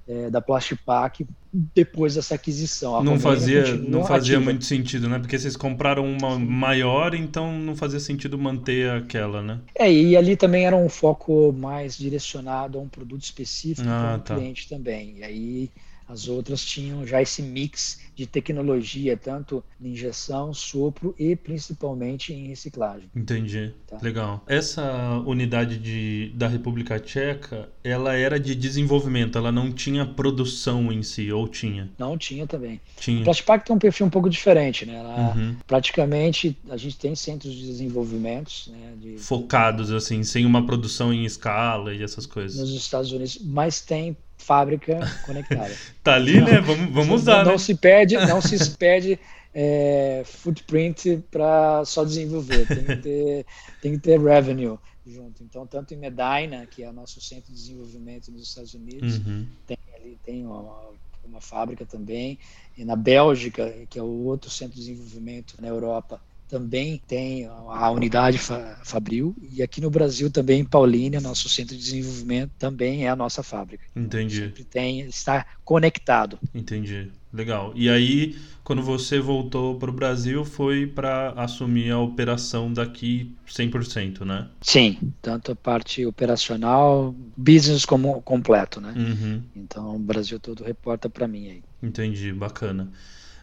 é, 0.10 0.30
da 0.30 0.42
Plastipac 0.42 1.24
depois 1.54 2.16
dessa 2.16 2.34
aquisição. 2.34 2.96
A 2.96 3.04
não 3.04 3.20
fazia, 3.20 3.76
não 3.76 4.04
fazia 4.04 4.40
muito 4.40 4.66
sentido, 4.66 5.08
né? 5.08 5.20
Porque 5.20 5.38
vocês 5.38 5.56
compraram 5.56 6.04
uma 6.06 6.38
maior, 6.40 7.14
então 7.14 7.58
não 7.60 7.76
fazia 7.76 8.00
sentido 8.00 8.38
manter 8.38 8.90
aquela, 8.90 9.42
né? 9.44 9.60
É, 9.76 9.92
e 9.92 10.18
ali 10.18 10.36
também 10.36 10.66
era 10.66 10.76
um 10.76 10.90
foco 10.90 11.54
mais 11.54 11.96
direcionado 11.96 12.80
a 12.80 12.82
um 12.82 12.90
produto 12.90 13.22
específico 13.22 13.88
ah, 13.88 14.02
para 14.02 14.16
um 14.16 14.20
tá. 14.20 14.36
cliente 14.36 14.68
também. 14.68 15.18
E 15.20 15.24
aí 15.24 15.70
as 16.10 16.28
outras 16.28 16.66
tinham 16.66 17.06
já 17.06 17.22
esse 17.22 17.44
mix 17.44 18.00
de 18.16 18.26
tecnologia, 18.26 19.16
tanto 19.16 19.64
em 19.80 19.92
injeção, 19.92 20.54
sopro 20.54 21.16
e 21.18 21.36
principalmente 21.36 22.34
em 22.34 22.48
reciclagem. 22.48 23.10
Entendi. 23.16 23.74
Tá? 23.88 24.00
Legal. 24.02 24.44
Essa 24.48 25.20
unidade 25.26 25.78
de, 25.78 26.32
da 26.36 26.48
República 26.48 27.00
Tcheca, 27.00 27.70
ela 27.84 28.16
era 28.16 28.40
de 28.40 28.56
desenvolvimento, 28.56 29.38
ela 29.38 29.52
não 29.52 29.72
tinha 29.72 30.06
produção 30.06 30.92
em 30.92 31.04
si, 31.04 31.32
ou 31.32 31.48
tinha? 31.48 31.90
Não 31.98 32.18
tinha 32.18 32.48
também. 32.48 32.82
Tinha. 33.00 33.22
O 33.22 33.24
Plastipac 33.24 33.66
tem 33.66 33.76
um 33.76 33.80
perfil 33.80 34.08
um 34.08 34.10
pouco 34.10 34.30
diferente, 34.30 34.86
né? 34.86 34.96
Ela, 34.96 35.34
uhum. 35.36 35.56
Praticamente, 35.68 36.58
a 36.70 36.76
gente 36.76 36.98
tem 36.98 37.14
centros 37.14 37.54
de 37.54 37.66
desenvolvimento, 37.66 38.52
né? 38.68 38.94
De, 39.00 39.18
Focados, 39.20 39.92
assim, 39.92 40.24
sem 40.24 40.46
uma 40.46 40.66
produção 40.66 41.14
em 41.14 41.24
escala 41.24 41.94
e 41.94 42.02
essas 42.02 42.26
coisas. 42.26 42.60
Nos 42.60 42.72
Estados 42.72 43.12
Unidos, 43.12 43.40
mas 43.44 43.80
tem 43.80 44.18
fábrica 44.50 45.00
conectada. 45.28 45.72
tá 46.04 46.16
ali, 46.16 46.42
né? 46.42 46.60
Vamos, 46.60 46.92
vamos 46.92 47.22
usar. 47.22 47.46
Não, 47.46 47.52
né? 47.52 47.58
se 47.60 47.76
perde, 47.76 48.18
não 48.18 48.42
se 48.42 48.72
perde 48.78 49.20
é, 49.54 50.24
footprint 50.26 51.24
para 51.30 51.86
só 51.86 52.04
desenvolver. 52.04 52.66
Tem 52.66 52.84
que, 52.84 52.96
ter, 52.96 53.46
tem 53.80 53.92
que 53.92 54.00
ter 54.00 54.20
revenue 54.20 54.80
junto. 55.06 55.44
Então, 55.44 55.68
tanto 55.68 55.94
em 55.94 55.98
Medina, 55.98 56.66
que 56.66 56.82
é 56.82 56.90
o 56.90 56.94
nosso 56.94 57.22
centro 57.22 57.54
de 57.54 57.60
desenvolvimento 57.60 58.32
nos 58.32 58.48
Estados 58.48 58.74
Unidos, 58.74 59.18
uhum. 59.18 59.46
tem 59.68 59.78
ali 59.96 60.18
tem 60.24 60.44
uma, 60.44 60.90
uma 61.24 61.40
fábrica 61.40 61.86
também. 61.86 62.40
E 62.76 62.84
na 62.84 62.96
Bélgica, 62.96 63.72
que 63.88 64.00
é 64.00 64.04
o 64.04 64.26
outro 64.26 64.50
centro 64.50 64.76
de 64.76 64.82
desenvolvimento 64.82 65.56
na 65.62 65.68
Europa, 65.68 66.20
também 66.50 67.00
tem 67.08 67.46
a 67.46 67.92
unidade 67.92 68.40
Fabril 68.84 69.36
e 69.52 69.62
aqui 69.62 69.80
no 69.80 69.90
Brasil 69.90 70.32
também 70.32 70.62
em 70.62 70.66
Paulínia, 70.66 71.22
nosso 71.22 71.48
centro 71.48 71.76
de 71.76 71.82
desenvolvimento 71.82 72.52
também 72.58 73.06
é 73.06 73.10
a 73.10 73.16
nossa 73.16 73.44
fábrica. 73.44 73.84
Entendi. 73.96 74.38
Sempre 74.38 74.64
tem, 74.64 75.02
está 75.02 75.46
conectado. 75.64 76.40
Entendi. 76.54 77.12
Legal. 77.32 77.72
E 77.76 77.88
aí, 77.88 78.36
quando 78.64 78.82
você 78.82 79.20
voltou 79.20 79.76
para 79.76 79.92
o 79.92 79.94
Brasil, 79.94 80.44
foi 80.44 80.88
para 80.88 81.30
assumir 81.32 81.92
a 81.92 82.00
operação 82.00 82.74
daqui 82.74 83.36
100%, 83.48 84.26
né? 84.26 84.48
Sim, 84.62 84.98
tanto 85.22 85.52
a 85.52 85.56
parte 85.56 86.04
operacional, 86.08 87.14
business 87.38 87.86
como 87.86 88.20
completo, 88.24 88.82
né? 88.82 88.94
Uhum. 88.98 89.44
Então, 89.56 89.96
o 89.96 90.00
Brasil 90.00 90.40
todo 90.40 90.64
reporta 90.64 91.08
para 91.08 91.28
mim 91.28 91.50
aí. 91.50 91.64
Entendi, 91.84 92.34
bacana. 92.34 92.92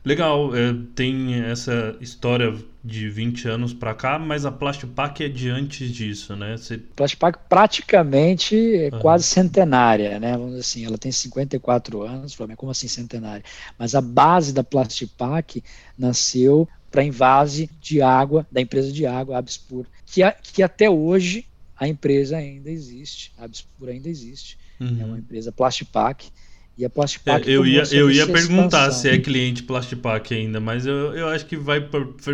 Legal, 0.06 0.54
é, 0.54 0.72
tem 0.94 1.34
essa 1.34 1.96
história 2.00 2.56
de 2.84 3.10
20 3.10 3.48
anos 3.48 3.74
para 3.74 3.92
cá, 3.92 4.20
mas 4.20 4.46
a 4.46 4.52
Plastipac 4.52 5.24
é 5.24 5.28
de 5.28 5.50
antes 5.50 5.90
disso, 5.90 6.36
né? 6.36 6.56
Você... 6.56 6.78
Plastipac 6.78 7.36
praticamente 7.48 8.54
é 8.54 8.88
uhum. 8.92 9.00
quase 9.00 9.24
centenária, 9.24 10.20
né? 10.20 10.34
Vamos 10.34 10.50
dizer 10.50 10.60
assim, 10.60 10.86
ela 10.86 10.96
tem 10.96 11.10
54 11.10 12.02
anos, 12.02 12.38
como 12.56 12.70
assim 12.70 12.86
centenária? 12.86 13.42
Mas 13.76 13.96
a 13.96 14.00
base 14.00 14.52
da 14.52 14.62
Plastipac 14.62 15.60
nasceu 15.98 16.68
para 16.88 17.02
invase 17.02 17.68
de 17.80 18.00
água 18.00 18.46
da 18.48 18.60
empresa 18.60 18.92
de 18.92 19.04
água 19.06 19.36
Abspur, 19.36 19.86
que, 20.06 20.22
a, 20.22 20.30
que 20.30 20.62
até 20.62 20.88
hoje 20.88 21.44
a 21.76 21.88
empresa 21.88 22.36
ainda 22.36 22.70
existe, 22.70 23.32
a 23.36 23.44
Abspur 23.44 23.88
ainda 23.88 24.08
existe, 24.08 24.56
uhum. 24.78 24.98
é 25.00 25.04
uma 25.04 25.18
empresa 25.18 25.50
Plastipac 25.50 26.30
e 26.76 26.84
a 26.84 26.90
Plastipac. 26.90 27.48
É, 27.48 27.52
eu 27.52 27.66
ia, 27.66 27.82
eu 27.92 28.10
ia 28.10 28.26
perguntar 28.26 28.90
se 28.90 29.08
é 29.08 29.18
cliente 29.18 29.62
Plastipac 29.62 30.34
ainda, 30.34 30.60
mas 30.60 30.86
eu, 30.86 31.14
eu 31.14 31.28
acho 31.28 31.46
que 31.46 31.56
vai, 31.56 31.80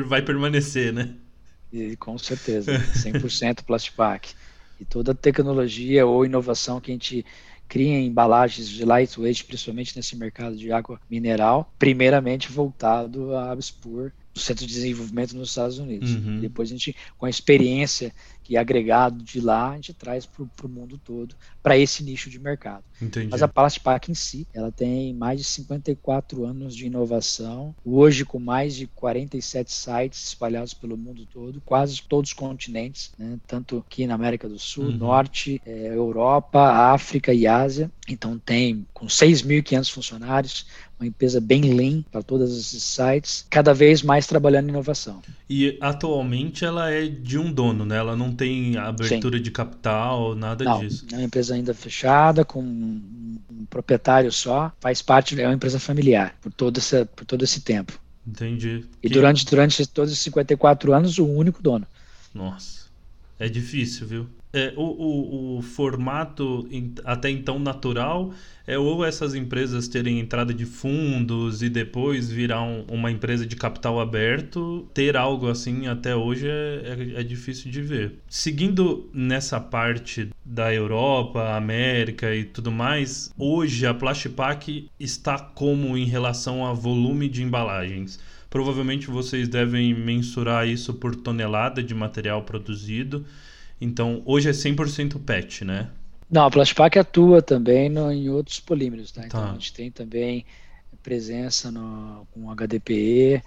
vai 0.07 0.23
permanecer, 0.23 0.93
né? 0.93 1.15
E, 1.73 1.97
com 1.97 2.19
certeza, 2.19 2.79
100% 2.97 3.63
Plastipac. 3.65 4.31
E 4.81 4.85
toda 4.85 5.13
a 5.13 5.15
tecnologia 5.15 6.05
ou 6.05 6.27
inovação 6.27 6.81
que 6.81 6.91
a 6.91 6.95
gente 6.95 7.25
cria 7.69 7.99
em 7.99 8.07
embalagens 8.07 8.69
de 8.69 8.85
lightweight, 8.85 9.45
principalmente 9.45 9.97
nesse 9.97 10.15
mercado 10.17 10.57
de 10.57 10.71
água 10.71 11.01
mineral, 11.09 11.73
primeiramente 11.79 12.53
voltado 12.53 13.35
a 13.35 13.51
Abspur, 13.53 14.11
do 14.35 14.41
Centro 14.41 14.67
de 14.67 14.75
Desenvolvimento 14.75 15.35
nos 15.35 15.51
Estados 15.51 15.79
Unidos. 15.79 16.15
Uhum. 16.15 16.41
Depois 16.41 16.69
a 16.69 16.73
gente, 16.73 16.97
com 17.17 17.27
a 17.27 17.31
experiência 17.31 18.13
que 18.43 18.57
é 18.57 18.61
agregado 18.61 19.23
de 19.23 19.41
lá, 19.41 19.71
a 19.71 19.75
gente 19.77 19.95
traz 19.95 20.27
para 20.27 20.67
o 20.67 20.69
mundo 20.69 20.99
todo, 20.99 21.35
para 21.63 21.79
esse 21.79 22.03
nicho 22.03 22.29
de 22.29 22.39
mercado. 22.39 22.85
Entendi. 23.01 23.29
Mas 23.31 23.43
a 23.43 23.49
Plastipac 23.49 24.11
em 24.11 24.15
si, 24.15 24.47
ela 24.53 24.71
tem 24.71 25.13
mais 25.15 25.39
de 25.39 25.45
54 25.45 26.45
anos 26.45 26.75
de 26.75 26.87
inovação, 26.87 27.75
hoje 27.85 28.25
com 28.25 28.39
mais 28.39 28.75
de 28.75 28.87
47 28.87 29.73
sites 29.73 30.29
espalhados 30.29 30.75
pelo 30.75 30.97
mundo 30.97 31.27
todo, 31.27 31.61
quase 31.65 32.03
todos 32.03 32.31
os 32.31 32.35
continentes, 32.35 33.13
né? 33.19 33.39
tanto 33.47 33.85
aqui 33.87 34.07
na 34.07 34.15
América 34.15 34.49
do 34.49 34.59
Sul, 34.59 34.85
uhum. 34.85 34.97
Norte, 34.97 35.61
é, 35.67 35.89
Europa, 35.89 36.61
África 36.93 37.33
e 37.33 37.47
Ásia. 37.47 37.91
Então 38.09 38.39
tem 38.39 38.87
com 38.93 39.07
6.500 39.07 39.91
funcionários, 39.91 40.67
uma 40.99 41.07
empresa 41.07 41.41
bem 41.41 41.63
lean 41.75 42.03
para 42.11 42.23
todos 42.23 42.57
esses 42.57 42.83
sites, 42.83 43.47
cada 43.51 43.75
vez 43.75 44.03
mais 44.03 44.27
trabalhando 44.27 44.67
em 44.67 44.71
inovação. 44.71 45.21
E 45.51 45.77
atualmente 45.81 46.65
ela 46.65 46.91
é 46.91 47.07
de 47.07 47.39
um 47.39 47.53
dono, 47.53 47.85
né? 47.85 47.97
Ela 47.97 48.17
não 48.17 48.32
tem 48.33 48.77
abertura 48.77 49.37
Sim. 49.37 49.43
de 49.43 49.51
capital, 49.51 50.35
nada 50.35 50.65
não, 50.65 50.81
disso. 50.81 51.07
É 51.13 51.17
uma 51.17 51.25
empresa 51.25 51.55
ainda 51.55 51.75
fechada, 51.75 52.45
com 52.45 52.61
um 52.61 53.67
proprietário 53.69 54.31
só, 54.33 54.73
faz 54.81 55.03
parte, 55.03 55.41
é 55.41 55.47
uma 55.47 55.55
empresa 55.55 55.79
familiar 55.79 56.35
por 56.41 56.53
todo 56.53 56.79
esse, 56.79 57.05
por 57.05 57.25
todo 57.25 57.45
esse 57.45 57.61
tempo. 57.61 57.99
Entendi. 58.27 58.85
E 59.03 59.09
que... 59.09 59.15
durante, 59.15 59.45
durante 59.47 59.87
todos 59.87 60.13
esses 60.13 60.25
54 60.25 60.93
anos, 60.93 61.19
o 61.19 61.27
único 61.27 61.63
dono. 61.63 61.87
Nossa. 62.35 62.83
É 63.39 63.49
difícil, 63.49 64.07
viu? 64.07 64.27
É, 64.53 64.75
o, 64.77 64.83
o, 64.83 65.59
o, 65.59 65.63
formato 65.63 66.69
até 67.07 67.31
então 67.31 67.59
natural 67.59 68.35
é 68.67 68.79
ou 68.79 69.03
essas 69.03 69.35
empresas 69.35 69.89
terem 69.89 70.21
entrada 70.21 70.53
de 70.53 70.67
fundos 70.67 71.63
e 71.63 71.71
depois 71.71 72.31
virar 72.31 72.63
um, 72.63 72.85
uma 72.91 73.11
empresa 73.11 73.47
de 73.47 73.57
capital 73.57 73.99
aberto. 73.99 74.87
Ter 74.93 75.17
algo 75.17 75.49
assim 75.49 75.87
até 75.87 76.15
hoje 76.15 76.47
é, 76.47 77.15
é, 77.17 77.21
é, 77.21 77.23
difícil 77.23 77.71
de 77.71 77.81
ver. 77.81 78.19
Seguindo 78.29 79.09
nessa 79.15 79.59
parte 79.59 80.29
da 80.45 80.73
Europa, 80.73 81.57
América 81.57 82.35
e 82.35 82.45
tudo 82.45 82.71
mais, 82.71 83.33
hoje 83.39 83.87
a 83.87 83.95
Plastipac 83.95 84.89
está 85.01 85.39
como 85.39 85.97
em 85.97 86.05
relação 86.05 86.67
a 86.67 86.75
volume 86.75 87.27
de 87.27 87.43
embalagens? 87.43 88.21
Provavelmente 88.51 89.07
vocês 89.07 89.49
devem 89.49 89.95
mensurar 89.95 90.69
isso 90.69 90.93
por 90.93 91.17
tonelada 91.17 91.83
de 91.83 91.95
material 91.95 92.43
produzido. 92.43 93.25
Então, 93.83 94.23
hoje 94.25 94.49
é 94.49 94.53
100% 94.53 95.19
PET, 95.25 95.65
né? 95.65 95.91
Não, 96.31 96.45
a 96.45 96.51
Plastipac 96.51 96.97
atua 96.97 97.43
também 97.43 97.89
no, 97.89 98.13
em 98.13 98.29
outros 98.29 98.61
polímeros, 98.61 99.11
tá? 99.11 99.27
Então, 99.27 99.41
tá. 99.41 99.51
a 99.51 99.53
gente 99.55 99.73
tem 99.73 99.91
também 99.91 100.47
presença 101.03 101.69
no, 101.69 102.25
com 102.31 102.49
HDPE 102.55 103.43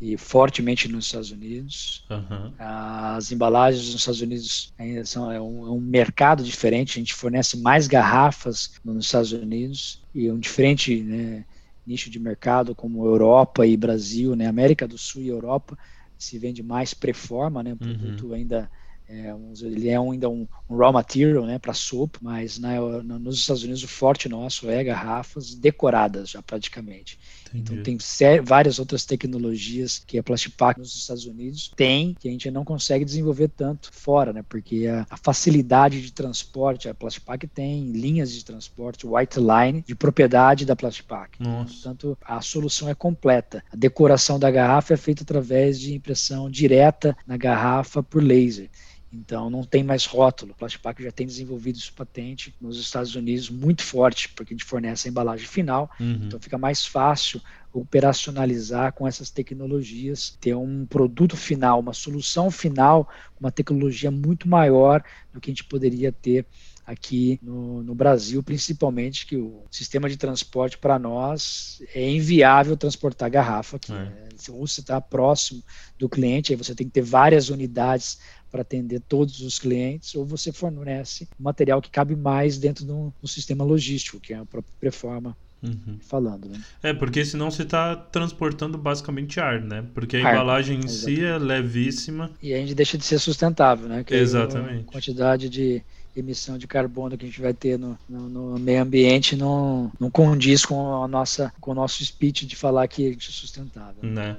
e 0.00 0.16
fortemente 0.16 0.88
nos 0.88 1.04
Estados 1.04 1.30
Unidos. 1.30 2.04
Uhum. 2.08 2.52
As 2.58 3.30
embalagens 3.30 3.84
nos 3.84 3.96
Estados 3.96 4.22
Unidos 4.22 4.72
ainda 4.78 5.04
são 5.04 5.30
é 5.30 5.38
um, 5.38 5.66
é 5.66 5.70
um, 5.70 5.80
mercado 5.80 6.42
diferente. 6.42 6.98
A 6.98 7.00
gente 7.00 7.14
fornece 7.14 7.58
mais 7.58 7.86
garrafas 7.86 8.72
nos 8.82 9.04
Estados 9.04 9.32
Unidos 9.32 10.02
e 10.14 10.30
um 10.30 10.38
diferente 10.38 11.02
né, 11.02 11.44
nicho 11.86 12.08
de 12.08 12.18
mercado 12.18 12.74
como 12.74 13.04
Europa 13.04 13.66
e 13.66 13.76
Brasil, 13.76 14.34
né? 14.34 14.46
América 14.46 14.88
do 14.88 14.96
Sul 14.96 15.20
e 15.22 15.28
Europa 15.28 15.76
se 16.16 16.38
vende 16.38 16.62
mais 16.62 16.94
preforma, 16.94 17.62
né? 17.62 17.76
O 17.78 17.84
uhum. 17.84 17.98
produto 17.98 18.26
uhum. 18.28 18.34
ainda 18.34 18.70
é, 19.08 19.34
ele 19.62 19.88
é 19.88 19.96
ainda 19.96 20.28
um, 20.28 20.46
um, 20.68 20.76
raw 20.76 20.92
material 20.92 21.44
né, 21.44 21.58
para 21.58 21.74
sopa, 21.74 22.18
mas 22.22 22.58
na, 22.58 22.80
nos 23.02 23.38
Estados 23.38 23.62
Unidos 23.62 23.82
o 23.82 23.88
forte 23.88 24.28
nosso 24.28 24.70
é 24.70 24.82
garrafas 24.82 25.54
decoradas 25.54 26.30
já 26.30 26.42
praticamente. 26.42 27.18
Então 27.54 27.82
tem 27.82 27.96
várias 28.42 28.78
outras 28.78 29.04
tecnologias 29.04 30.02
que 30.04 30.18
a 30.18 30.22
Plastipac 30.22 30.78
nos 30.78 30.94
Estados 30.94 31.24
Unidos 31.24 31.72
tem 31.76 32.14
que 32.18 32.28
a 32.28 32.30
gente 32.30 32.50
não 32.50 32.64
consegue 32.64 33.04
desenvolver 33.04 33.48
tanto 33.48 33.90
fora, 33.92 34.32
né? 34.32 34.44
Porque 34.48 34.86
a, 34.86 35.06
a 35.08 35.16
facilidade 35.16 36.02
de 36.02 36.12
transporte, 36.12 36.88
a 36.88 36.94
Plastipac 36.94 37.46
tem 37.46 37.92
linhas 37.92 38.32
de 38.32 38.44
transporte 38.44 39.06
white 39.06 39.38
line 39.38 39.84
de 39.86 39.94
propriedade 39.94 40.64
da 40.64 40.74
Plastipac. 40.74 41.38
Portanto, 41.64 42.18
a 42.22 42.40
solução 42.40 42.88
é 42.88 42.94
completa. 42.94 43.62
A 43.72 43.76
decoração 43.76 44.38
da 44.38 44.50
garrafa 44.50 44.94
é 44.94 44.96
feita 44.96 45.22
através 45.22 45.78
de 45.78 45.94
impressão 45.94 46.50
direta 46.50 47.16
na 47.26 47.36
garrafa 47.36 48.02
por 48.02 48.22
laser. 48.22 48.68
Então 49.14 49.48
não 49.48 49.62
tem 49.62 49.82
mais 49.82 50.04
rótulo. 50.04 50.52
O 50.52 50.54
Plastipac 50.54 51.02
já 51.02 51.12
tem 51.12 51.26
desenvolvido 51.26 51.76
isso 51.76 51.92
patente 51.92 52.54
nos 52.60 52.78
Estados 52.78 53.14
Unidos 53.14 53.48
muito 53.48 53.82
forte, 53.82 54.28
porque 54.30 54.52
a 54.52 54.56
gente 54.56 54.64
fornece 54.64 55.08
a 55.08 55.10
embalagem 55.10 55.46
final. 55.46 55.90
Uhum. 56.00 56.22
Então 56.24 56.40
fica 56.40 56.58
mais 56.58 56.84
fácil 56.84 57.40
operacionalizar 57.72 58.92
com 58.92 59.06
essas 59.06 59.30
tecnologias, 59.30 60.36
ter 60.40 60.54
um 60.54 60.86
produto 60.86 61.36
final, 61.36 61.80
uma 61.80 61.92
solução 61.92 62.50
final, 62.50 63.08
uma 63.40 63.50
tecnologia 63.50 64.10
muito 64.10 64.48
maior 64.48 65.02
do 65.32 65.40
que 65.40 65.50
a 65.50 65.52
gente 65.52 65.64
poderia 65.64 66.12
ter 66.12 66.46
aqui 66.86 67.40
no, 67.42 67.82
no, 67.82 67.94
Brasil, 67.94 68.42
principalmente 68.42 69.26
que 69.26 69.36
o 69.36 69.64
sistema 69.70 70.08
de 70.08 70.16
transporte 70.16 70.76
para 70.76 70.98
nós 70.98 71.82
é 71.94 72.10
inviável 72.10 72.76
transportar 72.76 73.30
garrafa 73.30 73.76
aqui. 73.76 73.92
É. 73.92 73.96
Né? 73.96 74.23
Ou 74.48 74.66
você 74.66 74.80
está 74.80 75.00
próximo 75.00 75.62
do 75.98 76.08
cliente, 76.08 76.52
aí 76.52 76.56
você 76.56 76.74
tem 76.74 76.86
que 76.86 76.92
ter 76.92 77.02
várias 77.02 77.48
unidades 77.48 78.18
para 78.50 78.62
atender 78.62 79.00
todos 79.08 79.40
os 79.40 79.58
clientes, 79.58 80.14
ou 80.14 80.24
você 80.24 80.52
fornece 80.52 81.28
material 81.38 81.82
que 81.82 81.90
cabe 81.90 82.14
mais 82.14 82.58
dentro 82.58 82.84
do, 82.84 83.12
do 83.20 83.28
sistema 83.28 83.64
logístico, 83.64 84.20
que 84.20 84.32
é 84.32 84.36
a 84.36 84.46
própria 84.46 84.72
Preforma 84.78 85.36
Uhum. 85.64 85.98
falando. 85.98 86.46
Né? 86.48 86.60
É, 86.82 86.92
porque 86.92 87.24
senão 87.24 87.50
você 87.50 87.62
está 87.62 87.96
transportando 87.96 88.76
basicamente 88.76 89.40
ar, 89.40 89.62
né? 89.62 89.82
Porque 89.94 90.18
a 90.18 90.26
ar, 90.26 90.34
embalagem 90.34 90.76
em 90.76 90.84
exatamente. 90.84 91.16
si 91.16 91.24
é 91.24 91.38
levíssima. 91.38 92.30
E 92.42 92.52
a 92.52 92.58
gente 92.58 92.74
deixa 92.74 92.98
de 92.98 93.04
ser 93.04 93.18
sustentável, 93.18 93.88
né? 93.88 94.04
Que 94.04 94.14
exatamente. 94.14 94.82
A 94.82 94.92
quantidade 94.92 95.48
de 95.48 95.82
emissão 96.16 96.56
de 96.56 96.66
carbono 96.66 97.16
que 97.16 97.24
a 97.24 97.28
gente 97.28 97.40
vai 97.40 97.52
ter 97.52 97.78
no, 97.78 97.98
no, 98.08 98.28
no, 98.28 98.58
meio 98.58 98.82
ambiente 98.82 99.36
não, 99.36 99.90
não 99.98 100.10
condiz 100.10 100.64
com 100.64 101.02
a 101.02 101.08
nossa 101.08 101.52
com 101.60 101.72
o 101.72 101.74
nosso 101.74 102.04
speech 102.04 102.46
de 102.46 102.54
falar 102.54 102.86
que 102.86 103.06
a 103.06 103.10
gente 103.10 103.28
é 103.28 103.32
sustentável. 103.32 104.02
Né? 104.02 104.36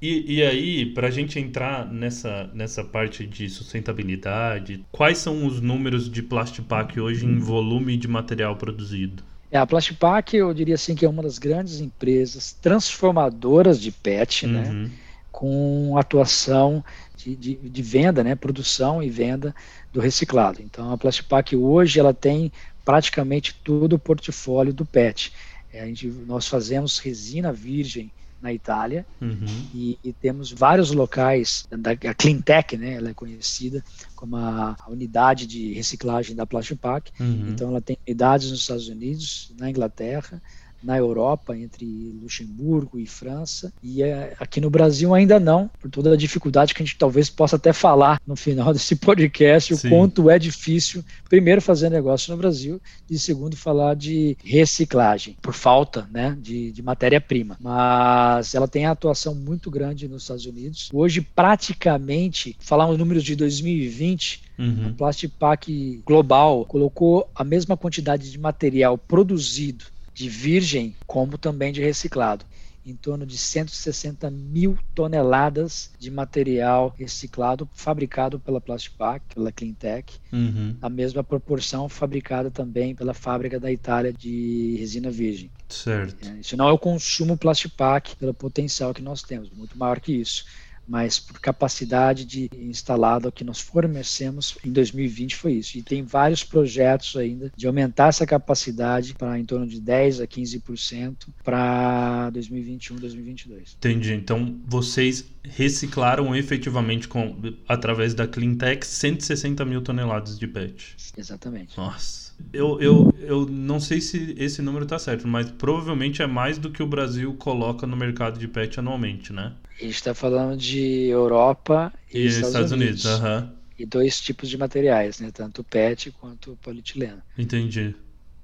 E, 0.00 0.36
e 0.36 0.42
aí, 0.42 0.86
para 0.86 1.08
a 1.08 1.10
gente 1.10 1.38
entrar 1.40 1.90
nessa, 1.90 2.48
nessa 2.54 2.84
parte 2.84 3.26
de 3.26 3.48
sustentabilidade, 3.48 4.84
quais 4.92 5.18
são 5.18 5.44
os 5.44 5.60
números 5.60 6.08
de 6.10 6.22
Plastipac 6.22 7.00
hoje 7.00 7.26
em 7.26 7.38
volume 7.38 7.96
de 7.96 8.06
material 8.06 8.54
produzido? 8.54 9.24
É, 9.50 9.58
a 9.58 9.66
Plastipac, 9.66 10.36
eu 10.36 10.52
diria 10.54 10.76
assim, 10.76 10.94
que 10.94 11.04
é 11.04 11.08
uma 11.08 11.22
das 11.22 11.38
grandes 11.38 11.80
empresas 11.80 12.52
transformadoras 12.52 13.80
de 13.80 13.90
PET, 13.90 14.46
né? 14.46 14.62
uhum. 14.68 14.82
né? 14.84 14.90
Com 15.32 15.96
atuação 15.96 16.84
de, 17.18 17.34
de, 17.34 17.54
de, 17.56 17.82
venda, 17.82 18.22
né? 18.22 18.34
Produção 18.34 19.02
e 19.02 19.10
venda 19.10 19.54
do 19.92 20.00
reciclado. 20.00 20.60
Então, 20.62 20.92
a 20.92 20.98
Plastipac 20.98 21.54
hoje, 21.56 21.98
ela 21.98 22.14
tem 22.14 22.52
praticamente 22.84 23.54
todo 23.64 23.94
o 23.94 23.98
portfólio 23.98 24.72
do 24.72 24.86
PET. 24.86 25.32
É, 25.72 25.82
a 25.82 25.86
gente, 25.86 26.06
nós 26.26 26.46
fazemos 26.46 26.98
resina 26.98 27.52
virgem 27.52 28.10
na 28.40 28.52
Itália 28.52 29.04
uhum. 29.20 29.46
e, 29.74 29.98
e, 30.02 30.12
temos 30.12 30.52
vários 30.52 30.92
locais 30.92 31.66
da 31.70 31.90
a 31.90 32.14
Cleantech, 32.14 32.76
né? 32.76 32.94
Ela 32.94 33.10
é 33.10 33.14
conhecida 33.14 33.84
como 34.14 34.36
a, 34.36 34.76
a 34.78 34.90
unidade 34.90 35.44
de 35.44 35.72
reciclagem 35.72 36.36
da 36.36 36.46
Plastipac. 36.46 37.10
Uhum. 37.18 37.48
Então 37.48 37.70
ela 37.70 37.80
tem 37.80 37.98
unidades 38.06 38.50
nos 38.52 38.60
Estados 38.60 38.88
Unidos, 38.88 39.52
na 39.58 39.68
Inglaterra, 39.68 40.40
na 40.82 40.96
Europa, 40.96 41.56
entre 41.56 41.84
Luxemburgo 42.20 42.98
e 42.98 43.06
França, 43.06 43.72
e 43.82 44.02
é, 44.02 44.34
aqui 44.38 44.60
no 44.60 44.70
Brasil 44.70 45.14
ainda 45.14 45.38
não, 45.40 45.70
por 45.80 45.90
toda 45.90 46.12
a 46.12 46.16
dificuldade 46.16 46.74
que 46.74 46.82
a 46.82 46.86
gente 46.86 46.98
talvez 46.98 47.28
possa 47.28 47.56
até 47.56 47.72
falar 47.72 48.20
no 48.26 48.36
final 48.36 48.72
desse 48.74 48.96
podcast, 48.96 49.76
Sim. 49.76 49.86
o 49.86 49.90
quanto 49.90 50.30
é 50.30 50.38
difícil, 50.38 51.04
primeiro, 51.28 51.60
fazer 51.60 51.90
negócio 51.90 52.32
no 52.32 52.38
Brasil, 52.38 52.80
e 53.10 53.18
segundo, 53.18 53.56
falar 53.56 53.94
de 53.94 54.36
reciclagem, 54.44 55.36
por 55.42 55.54
falta 55.54 56.08
né, 56.12 56.36
de, 56.40 56.72
de 56.72 56.82
matéria-prima. 56.82 57.56
Mas 57.60 58.54
ela 58.54 58.68
tem 58.68 58.86
atuação 58.86 59.34
muito 59.34 59.70
grande 59.70 60.08
nos 60.08 60.22
Estados 60.22 60.46
Unidos. 60.46 60.88
Hoje, 60.92 61.20
praticamente, 61.20 62.56
falar 62.60 62.88
os 62.88 62.98
números 62.98 63.24
de 63.24 63.34
2020, 63.34 64.48
Uhum. 64.58 64.88
A 64.88 64.92
Plastipac 64.92 66.02
Global 66.04 66.64
colocou 66.64 67.30
a 67.32 67.44
mesma 67.44 67.76
quantidade 67.76 68.28
de 68.28 68.38
material 68.38 68.98
produzido 68.98 69.84
de 70.18 70.28
virgem 70.28 70.96
como 71.06 71.38
também 71.38 71.72
de 71.72 71.80
reciclado. 71.80 72.44
Em 72.84 72.96
torno 72.96 73.24
de 73.24 73.38
160 73.38 74.30
mil 74.30 74.76
toneladas 74.94 75.92
de 75.98 76.10
material 76.10 76.92
reciclado 76.98 77.68
fabricado 77.72 78.40
pela 78.40 78.60
Plastipac, 78.60 79.22
pela 79.32 79.52
Cleantech, 79.52 80.18
uhum. 80.32 80.74
a 80.80 80.88
mesma 80.88 81.22
proporção 81.22 81.88
fabricada 81.88 82.50
também 82.50 82.94
pela 82.94 83.14
fábrica 83.14 83.60
da 83.60 83.70
Itália 83.70 84.12
de 84.12 84.76
resina 84.78 85.10
virgem. 85.10 85.50
Certo. 85.68 86.26
É, 86.26 86.40
isso 86.40 86.56
não 86.56 86.68
é 86.68 86.72
o 86.72 86.78
consumo 86.78 87.36
Plastipac 87.36 88.16
pelo 88.16 88.34
potencial 88.34 88.92
que 88.94 89.02
nós 89.02 89.22
temos, 89.22 89.50
muito 89.50 89.78
maior 89.78 90.00
que 90.00 90.12
isso 90.12 90.46
mas 90.88 91.18
por 91.18 91.38
capacidade 91.38 92.24
de 92.24 92.48
instalada 92.56 93.30
que 93.30 93.44
nós 93.44 93.60
fornecemos 93.60 94.56
em 94.64 94.72
2020 94.72 95.36
foi 95.36 95.52
isso. 95.52 95.76
E 95.76 95.82
tem 95.82 96.02
vários 96.02 96.42
projetos 96.42 97.14
ainda 97.16 97.52
de 97.54 97.66
aumentar 97.66 98.08
essa 98.08 98.26
capacidade 98.26 99.14
para 99.14 99.38
em 99.38 99.44
torno 99.44 99.66
de 99.66 99.80
10 99.80 100.20
a 100.20 100.26
15% 100.26 101.28
para 101.44 102.30
2021, 102.30 102.96
2022. 102.96 103.76
Entendi. 103.76 104.14
Então 104.14 104.58
vocês 104.66 105.26
reciclaram 105.44 106.34
efetivamente 106.34 107.06
com 107.06 107.36
através 107.68 108.14
da 108.14 108.26
Cleantech 108.26 108.86
160 108.86 109.64
mil 109.64 109.82
toneladas 109.82 110.38
de 110.38 110.46
PET. 110.46 110.96
Exatamente. 111.16 111.76
Nossa. 111.76 112.28
Eu, 112.52 112.80
eu, 112.80 113.12
eu 113.20 113.46
não 113.46 113.80
sei 113.80 114.00
se 114.00 114.34
esse 114.38 114.62
número 114.62 114.84
está 114.84 114.98
certo, 114.98 115.26
mas 115.26 115.50
provavelmente 115.50 116.22
é 116.22 116.26
mais 116.26 116.56
do 116.56 116.70
que 116.70 116.82
o 116.82 116.86
Brasil 116.86 117.34
coloca 117.34 117.86
no 117.86 117.96
mercado 117.96 118.38
de 118.38 118.46
PET 118.46 118.78
anualmente, 118.78 119.32
né? 119.32 119.54
A 119.80 119.84
gente 119.84 119.94
está 119.94 120.14
falando 120.14 120.56
de 120.56 121.06
Europa 121.06 121.92
e, 122.12 122.18
e 122.18 122.26
Estados, 122.26 122.48
Estados, 122.48 122.72
Unidos. 122.72 123.04
Unidos. 123.04 123.22
Uhum. 123.22 123.48
E 123.78 123.86
dois 123.86 124.20
tipos 124.20 124.48
de 124.48 124.58
materiais, 124.58 125.20
né? 125.20 125.30
Tanto 125.32 125.62
PET 125.62 126.10
quanto 126.20 126.58
polietileno. 126.60 127.22
Entendi. 127.38 127.94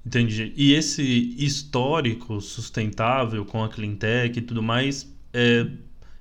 Entendi. 0.07 0.53
E 0.55 0.75
esse 0.75 1.03
histórico 1.37 2.41
sustentável 2.41 3.45
com 3.45 3.65
a 3.65 3.69
Cleantech 3.69 4.39
e 4.39 4.43
tudo 4.43 4.63
mais 4.63 5.13
é 5.33 5.67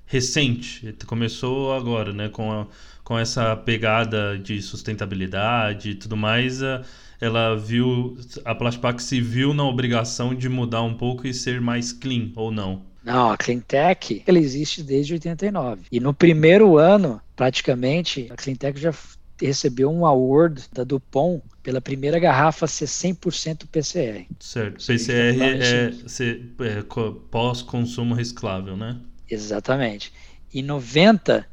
recente. 0.06 0.92
Começou 1.06 1.72
agora, 1.72 2.12
né? 2.12 2.28
Com, 2.28 2.50
a, 2.50 2.66
com 3.04 3.16
essa 3.16 3.54
pegada 3.54 4.36
de 4.36 4.60
sustentabilidade 4.60 5.90
e 5.90 5.94
tudo 5.94 6.16
mais. 6.16 6.60
Ela 7.20 7.54
viu. 7.54 8.16
A 8.44 8.52
Plaspac 8.52 9.00
se 9.00 9.20
viu 9.20 9.54
na 9.54 9.64
obrigação 9.64 10.34
de 10.34 10.48
mudar 10.48 10.82
um 10.82 10.94
pouco 10.94 11.26
e 11.26 11.32
ser 11.32 11.60
mais 11.60 11.92
clean, 11.92 12.32
ou 12.34 12.50
não? 12.50 12.82
Não, 13.04 13.30
a 13.30 13.36
Cleantech 13.36 14.22
ela 14.26 14.38
existe 14.38 14.82
desde 14.82 15.12
89. 15.12 15.82
E 15.92 16.00
no 16.00 16.14
primeiro 16.14 16.78
ano, 16.78 17.20
praticamente, 17.36 18.28
a 18.30 18.36
Cleantech 18.36 18.80
já 18.80 18.94
recebeu 19.40 19.90
um 19.90 20.06
award 20.06 20.64
da 20.72 20.84
Dupont 20.84 21.42
pela 21.62 21.80
primeira 21.80 22.18
garrafa 22.18 22.66
ser 22.66 22.86
100% 22.86 23.66
PCR. 23.70 24.26
Certo. 24.40 24.86
PCR 24.86 25.42
é, 25.42 25.90
é, 26.20 26.78
é 26.78 26.82
pós-consumo 27.30 28.14
reciclável, 28.14 28.76
né? 28.76 28.98
Exatamente. 29.28 30.12
Em 30.52 30.62
90 30.62 31.46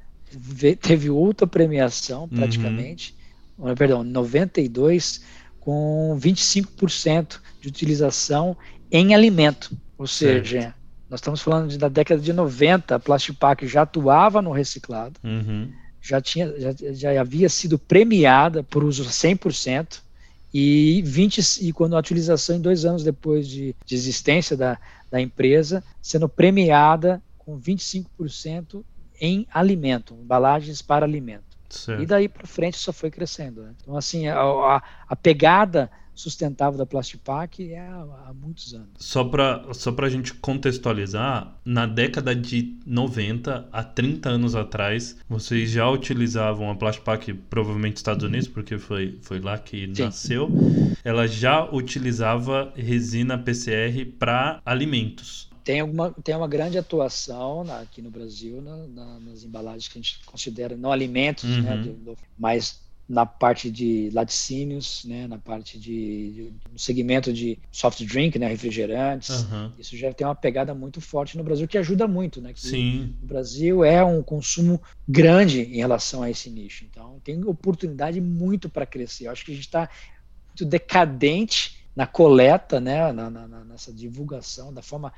teve 0.81 1.09
outra 1.09 1.47
premiação, 1.47 2.23
uhum. 2.23 2.29
praticamente. 2.29 3.15
Uhum. 3.57 3.75
Perdão, 3.75 4.03
92 4.03 5.21
com 5.59 6.17
25% 6.19 7.39
de 7.59 7.67
utilização 7.67 8.55
em 8.91 9.13
alimento. 9.13 9.75
Ou 9.97 10.07
certo. 10.07 10.47
seja, 10.47 10.73
nós 11.11 11.19
estamos 11.19 11.41
falando 11.41 11.67
de, 11.67 11.77
da 11.77 11.89
década 11.89 12.21
de 12.21 12.31
90, 12.31 12.95
a 12.95 12.99
Plastipac 12.99 13.67
já 13.67 13.81
atuava 13.81 14.41
no 14.41 14.53
reciclado, 14.53 15.19
uhum. 15.21 15.69
já, 16.01 16.21
tinha, 16.21 16.57
já, 16.57 16.73
já 16.93 17.19
havia 17.19 17.49
sido 17.49 17.77
premiada 17.77 18.63
por 18.63 18.81
uso 18.81 19.03
100%, 19.03 19.99
e 20.53 21.01
20 21.05 21.67
e 21.67 21.73
quando 21.73 21.95
a 21.95 21.99
utilização 21.99 22.55
em 22.55 22.61
dois 22.61 22.85
anos 22.85 23.03
depois 23.03 23.47
de, 23.47 23.75
de 23.85 23.95
existência 23.95 24.55
da, 24.55 24.77
da 25.09 25.19
empresa, 25.19 25.83
sendo 26.01 26.27
premiada 26.29 27.21
com 27.37 27.59
25% 27.59 28.83
em 29.19 29.45
alimento, 29.53 30.13
embalagens 30.13 30.81
para 30.81 31.05
alimento. 31.05 31.43
Certo. 31.69 32.01
E 32.01 32.05
daí 32.05 32.27
para 32.27 32.47
frente 32.47 32.77
só 32.77 32.91
foi 32.91 33.09
crescendo. 33.09 33.63
Né? 33.63 33.73
Então, 33.81 33.97
assim, 33.97 34.27
a, 34.27 34.39
a, 34.41 34.83
a 35.07 35.15
pegada 35.15 35.89
sustentável 36.13 36.77
da 36.77 36.85
Plastipac 36.85 37.71
é 37.71 37.79
há, 37.79 38.27
há 38.27 38.33
muitos 38.33 38.73
anos. 38.73 38.89
Só 38.97 39.23
para 39.23 39.73
só 39.73 39.93
a 39.97 40.09
gente 40.09 40.33
contextualizar, 40.33 41.55
na 41.63 41.85
década 41.85 42.35
de 42.35 42.77
90, 42.85 43.67
há 43.71 43.83
30 43.83 44.29
anos 44.29 44.55
atrás, 44.55 45.17
vocês 45.27 45.69
já 45.69 45.89
utilizavam 45.89 46.69
a 46.69 46.75
Plastipac, 46.75 47.33
provavelmente 47.49 47.97
Estados 47.97 48.23
Unidos, 48.23 48.47
porque 48.47 48.77
foi, 48.77 49.17
foi 49.21 49.39
lá 49.39 49.57
que 49.57 49.89
Sim. 49.93 50.03
nasceu. 50.03 50.49
Ela 51.03 51.27
já 51.27 51.63
utilizava 51.71 52.71
resina 52.75 53.37
PCR 53.37 54.05
para 54.17 54.61
alimentos 54.65 55.51
tem, 55.63 55.79
alguma, 55.79 56.11
tem 56.23 56.35
uma 56.35 56.47
grande 56.47 56.77
atuação 56.77 57.63
na, 57.63 57.79
aqui 57.81 58.01
no 58.01 58.09
Brasil 58.09 58.61
na, 58.61 58.77
na, 58.87 59.19
nas 59.19 59.43
embalagens 59.43 59.87
que 59.87 59.97
a 59.97 60.01
gente 60.01 60.19
considera 60.25 60.75
não 60.75 60.91
alimentos, 60.91 61.43
né, 61.43 61.75
uhum. 61.75 62.03
né, 62.03 62.15
mas 62.37 62.81
na 63.07 63.25
parte 63.25 63.69
de 63.69 64.09
laticínios, 64.13 65.03
né, 65.05 65.27
na 65.27 65.37
parte 65.37 65.77
de, 65.77 66.53
de 66.71 66.81
segmento 66.81 67.33
de 67.33 67.59
soft 67.71 68.03
drink, 68.05 68.39
né, 68.39 68.47
refrigerantes. 68.47 69.43
Uhum. 69.43 69.71
Isso 69.77 69.97
já 69.97 70.13
tem 70.13 70.25
uma 70.25 70.35
pegada 70.35 70.73
muito 70.73 71.01
forte 71.01 71.37
no 71.37 71.43
Brasil 71.43 71.67
que 71.67 71.77
ajuda 71.77 72.07
muito, 72.07 72.41
né? 72.41 72.53
Sim. 72.55 73.13
O 73.21 73.25
Brasil 73.25 73.83
é 73.83 74.03
um 74.03 74.23
consumo 74.23 74.81
grande 75.07 75.61
em 75.61 75.77
relação 75.77 76.23
a 76.23 76.29
esse 76.29 76.49
nicho, 76.49 76.85
então 76.89 77.19
tem 77.23 77.43
oportunidade 77.43 78.21
muito 78.21 78.69
para 78.69 78.85
crescer. 78.85 79.27
Eu 79.27 79.31
acho 79.31 79.43
que 79.43 79.51
a 79.51 79.55
gente 79.55 79.65
está 79.65 79.89
muito 80.47 80.65
decadente 80.65 81.81
na 81.95 82.07
coleta, 82.07 82.79
né, 82.79 83.11
na, 83.11 83.29
na, 83.29 83.65
nessa 83.65 83.91
divulgação 83.91 84.73
da 84.73 84.81
forma 84.81 85.11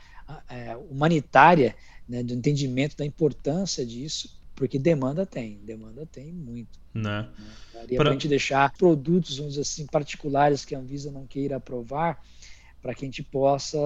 é, 0.49 0.75
humanitária, 0.89 1.75
né, 2.09 2.23
do 2.23 2.33
entendimento 2.33 2.97
da 2.97 3.05
importância 3.05 3.85
disso, 3.85 4.41
porque 4.55 4.77
demanda 4.77 5.25
tem, 5.25 5.59
demanda 5.63 6.05
tem 6.05 6.31
muito. 6.31 6.79
Né? 6.93 7.27
Daria 7.73 7.97
para 7.97 8.09
a 8.09 8.13
gente 8.13 8.27
deixar 8.27 8.71
produtos, 8.73 9.37
vamos 9.37 9.53
dizer 9.53 9.61
assim, 9.61 9.85
particulares 9.87 10.63
que 10.63 10.75
a 10.75 10.79
Anvisa 10.79 11.11
não 11.11 11.25
queira 11.25 11.57
aprovar, 11.57 12.21
para 12.83 12.93
que 12.93 13.05
a 13.05 13.07
gente 13.07 13.23
possa 13.23 13.77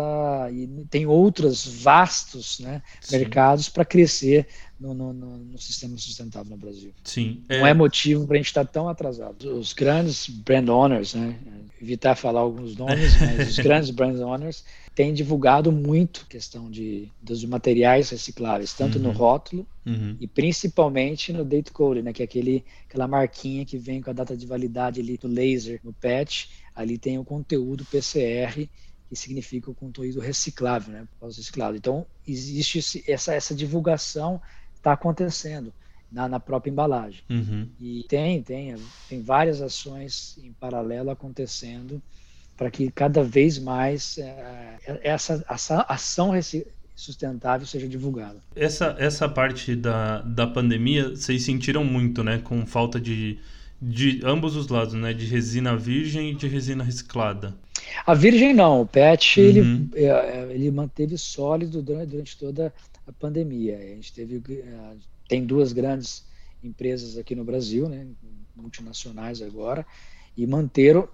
e 0.51 0.67
tem 0.89 1.05
outros 1.05 1.67
vastos 1.67 2.59
né, 2.59 2.81
mercados 3.11 3.69
para 3.69 3.85
crescer 3.85 4.47
no, 4.79 4.91
no, 4.91 5.13
no, 5.13 5.57
sistema 5.59 5.95
sustentável 5.97 6.49
no 6.49 6.57
Brasil. 6.57 6.91
Sim. 7.03 7.43
É... 7.47 7.59
Não 7.59 7.67
é 7.67 7.75
motivo 7.75 8.25
para 8.25 8.35
a 8.35 8.37
gente 8.37 8.47
estar 8.47 8.65
tá 8.65 8.71
tão 8.71 8.89
atrasado. 8.89 9.55
Os 9.55 9.71
grandes 9.71 10.27
brand 10.27 10.67
owners, 10.67 11.13
né, 11.13 11.37
evitar 11.79 12.15
falar 12.15 12.39
alguns 12.39 12.75
nomes, 12.75 13.21
mas 13.21 13.49
os 13.49 13.59
grandes 13.61 13.91
brand 13.91 14.19
owners 14.19 14.65
têm 14.97 15.13
divulgado 15.13 15.71
muito 15.71 16.25
questão 16.25 16.71
de, 16.71 17.07
dos 17.21 17.45
materiais 17.45 18.09
recicláveis, 18.09 18.73
tanto 18.73 18.97
uhum. 18.97 19.03
no 19.03 19.11
rótulo 19.11 19.67
uhum. 19.85 20.17
e 20.19 20.27
principalmente 20.27 21.31
no 21.31 21.45
date 21.45 21.71
code, 21.71 22.01
né, 22.01 22.11
que 22.11 22.23
é 22.23 22.25
aquele, 22.25 22.65
aquela 22.89 23.07
marquinha 23.07 23.63
que 23.63 23.77
vem 23.77 24.01
com 24.01 24.09
a 24.09 24.13
data 24.13 24.35
de 24.35 24.47
validade 24.47 24.99
ali 24.99 25.15
do 25.15 25.27
laser 25.27 25.79
no 25.83 25.93
patch, 25.93 26.47
ali 26.73 26.97
tem 26.97 27.19
o 27.19 27.23
conteúdo 27.23 27.85
PCR 27.85 28.67
que 29.07 29.15
significa 29.15 29.69
o 29.69 29.75
conteúdo 29.75 30.19
reciclável, 30.19 30.91
né, 30.91 31.07
pós-reciclado. 31.19 31.77
Então, 31.77 32.03
existe 32.27 32.79
esse, 32.79 33.03
essa, 33.07 33.35
essa 33.35 33.53
divulgação 33.53 34.41
está 34.73 34.93
acontecendo 34.93 35.71
na, 36.11 36.27
na, 36.27 36.39
própria 36.39 36.71
embalagem. 36.71 37.21
Uhum. 37.29 37.69
E 37.79 38.03
tem, 38.09 38.41
tem, 38.41 38.75
tem 39.07 39.21
várias 39.21 39.61
ações 39.61 40.39
em 40.43 40.51
paralelo 40.53 41.11
acontecendo 41.11 42.01
para 42.57 42.71
que 42.71 42.91
cada 42.91 43.23
vez 43.23 43.59
mais 43.59 44.17
é, 44.17 44.99
essa, 45.03 45.45
essa 45.47 45.85
ação 45.87 46.33
sustentável 46.95 47.67
seja 47.67 47.87
divulgada. 47.87 48.41
Essa, 48.55 48.95
essa 48.97 49.29
parte 49.29 49.75
da, 49.75 50.21
da 50.21 50.47
pandemia, 50.47 51.11
vocês 51.11 51.43
sentiram 51.43 51.85
muito, 51.85 52.23
né, 52.23 52.39
com 52.39 52.65
falta 52.65 52.99
de, 52.99 53.37
de 53.79 54.19
ambos 54.23 54.55
os 54.55 54.67
lados, 54.67 54.95
né, 54.95 55.13
de 55.13 55.25
resina 55.27 55.77
virgem 55.77 56.31
e 56.31 56.35
de 56.35 56.47
resina 56.47 56.83
reciclada. 56.83 57.55
A 58.05 58.15
virgem 58.15 58.53
não, 58.53 58.81
o 58.81 58.85
PET 58.85 59.39
uhum. 59.39 59.47
ele, 59.47 59.89
é, 59.93 60.07
é, 60.07 60.47
ele 60.51 60.71
manteve 60.71 61.17
sólido 61.17 61.81
durante, 61.83 62.09
durante, 62.09 62.37
toda 62.37 62.73
a 63.05 63.11
pandemia. 63.11 63.77
A 63.77 63.95
gente 63.95 64.11
teve 64.11 64.41
é, 64.59 64.95
tem 65.27 65.45
duas 65.45 65.71
grandes 65.71 66.25
empresas 66.63 67.17
aqui 67.17 67.35
no 67.35 67.43
Brasil, 67.43 67.87
né, 67.87 68.07
multinacionais 68.55 69.41
agora, 69.41 69.85
e 70.35 70.47
manteram 70.47 71.07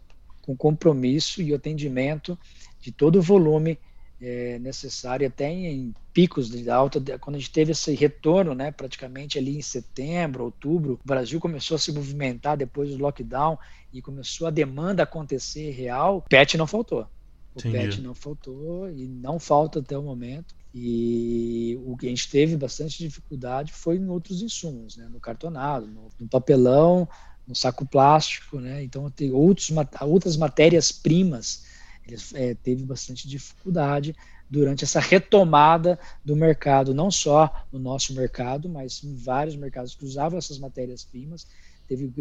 com 0.44 0.56
compromisso 0.56 1.42
e 1.42 1.54
atendimento 1.54 2.38
de 2.80 2.92
todo 2.92 3.18
o 3.18 3.22
volume 3.22 3.80
é, 4.22 4.60
necessário, 4.60 5.28
até 5.28 5.50
em 5.50 5.94
picos 6.14 6.50
de 6.50 6.70
alta, 6.70 7.02
quando 7.18 7.36
a 7.36 7.40
gente 7.40 7.52
teve 7.52 7.72
esse 7.72 7.94
retorno, 7.96 8.54
né, 8.54 8.72
praticamente 8.72 9.38
ali 9.38 9.58
em 9.58 9.62
setembro, 9.62 10.46
outubro, 10.46 11.00
o 11.04 11.08
Brasil 11.08 11.40
começou 11.40 11.76
a 11.76 11.80
se 11.80 11.92
movimentar 11.92 12.56
depois 12.56 12.92
do 12.92 13.02
lockdown 13.02 13.58
e 13.92 14.02
começou 14.02 14.48
a 14.48 14.52
demanda 14.52 15.04
acontecer 15.04 15.72
real, 15.72 16.24
PET 16.30 16.58
não 16.58 16.68
faltou. 16.68 17.08
O 17.56 17.60
Entendi. 17.60 17.78
PET 17.78 18.02
não 18.02 18.16
faltou 18.16 18.90
e 18.90 19.08
não 19.08 19.40
falta 19.40 19.80
até 19.80 19.98
o 19.98 20.04
momento. 20.04 20.56
E 20.74 21.80
o 21.86 21.96
que 21.96 22.08
a 22.08 22.10
gente 22.10 22.30
teve 22.30 22.58
bastante 22.58 22.98
dificuldade 22.98 23.72
foi 23.72 23.98
em 23.98 24.10
outros 24.10 24.42
insumos, 24.42 24.98
né? 24.98 25.08
no 25.08 25.20
cartonado, 25.20 25.86
no, 25.86 26.10
no 26.20 26.28
papelão, 26.28 27.08
no 27.48 27.56
saco 27.56 27.86
plástico, 27.86 28.60
né? 28.60 28.84
Então 28.84 29.10
tem 29.10 29.32
outros, 29.32 29.70
outras 30.02 30.38
matérias-primas, 30.38 31.64
eles 32.08 32.34
é, 32.34 32.54
teve 32.54 32.84
bastante 32.84 33.28
dificuldade 33.28 34.16
durante 34.50 34.84
essa 34.84 35.00
retomada 35.00 35.98
do 36.24 36.36
mercado, 36.36 36.94
não 36.94 37.10
só 37.10 37.66
no 37.72 37.80
nosso 37.80 38.14
mercado, 38.14 38.70
mas 38.70 39.04
em 39.04 39.16
vários 39.16 39.56
mercados 39.56 39.96
que 39.96 40.06
usavam 40.06 40.38
essas 40.38 40.60
matérias-primas, 40.60 41.48
teve 41.88 42.12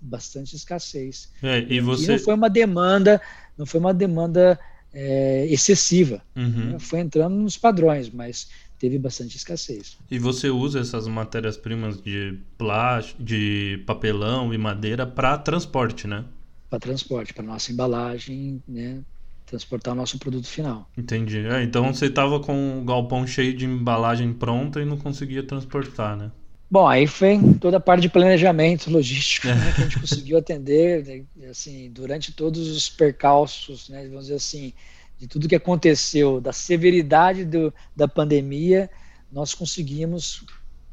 bastante 0.00 0.56
escassez. 0.56 1.28
É, 1.42 1.60
e, 1.60 1.80
você... 1.80 2.04
e 2.04 2.08
não 2.08 2.18
foi 2.18 2.34
uma 2.34 2.50
demanda, 2.50 3.20
não 3.56 3.66
foi 3.66 3.80
uma 3.80 3.94
demanda 3.94 4.58
é, 4.94 5.46
excessiva. 5.50 6.22
Uhum. 6.34 6.78
Foi 6.78 7.00
entrando 7.00 7.34
nos 7.34 7.58
padrões, 7.58 8.08
mas 8.10 8.48
teve 8.78 8.98
bastante 8.98 9.36
escassez. 9.36 9.96
E 10.10 10.18
você 10.18 10.50
usa 10.50 10.80
essas 10.80 11.06
matérias-primas 11.06 12.00
de 12.00 12.38
plástico, 12.58 13.22
de 13.22 13.82
papelão 13.86 14.52
e 14.52 14.58
madeira 14.58 15.06
para 15.06 15.38
transporte, 15.38 16.06
né? 16.06 16.24
Para 16.68 16.80
transporte, 16.80 17.32
para 17.32 17.44
nossa 17.44 17.72
embalagem, 17.72 18.62
né? 18.66 19.02
Transportar 19.46 19.94
o 19.94 19.96
nosso 19.96 20.18
produto 20.18 20.46
final. 20.46 20.88
Entendi. 20.96 21.38
É, 21.46 21.62
então 21.62 21.92
você 21.92 22.06
estava 22.06 22.40
com 22.40 22.80
o 22.80 22.84
galpão 22.84 23.26
cheio 23.26 23.54
de 23.56 23.64
embalagem 23.64 24.32
pronta 24.32 24.80
e 24.80 24.84
não 24.84 24.96
conseguia 24.96 25.46
transportar, 25.46 26.16
né? 26.16 26.30
Bom, 26.70 26.88
aí 26.88 27.06
foi 27.06 27.38
toda 27.60 27.76
a 27.76 27.80
parte 27.80 28.02
de 28.02 28.08
planejamento 28.08 28.90
logístico 28.90 29.46
né, 29.46 29.72
que 29.72 29.80
a 29.80 29.84
gente 29.84 30.00
conseguiu 30.00 30.38
atender, 30.38 31.04
né, 31.36 31.48
assim, 31.48 31.90
durante 31.92 32.32
todos 32.32 32.68
os 32.68 32.88
percalços, 32.88 33.88
né, 33.88 34.08
vamos 34.08 34.24
dizer 34.24 34.36
assim, 34.36 34.72
de 35.18 35.26
tudo 35.26 35.48
que 35.48 35.54
aconteceu, 35.54 36.40
da 36.40 36.52
severidade 36.52 37.44
do, 37.44 37.72
da 37.94 38.08
pandemia, 38.08 38.90
nós 39.30 39.54
conseguimos 39.54 40.44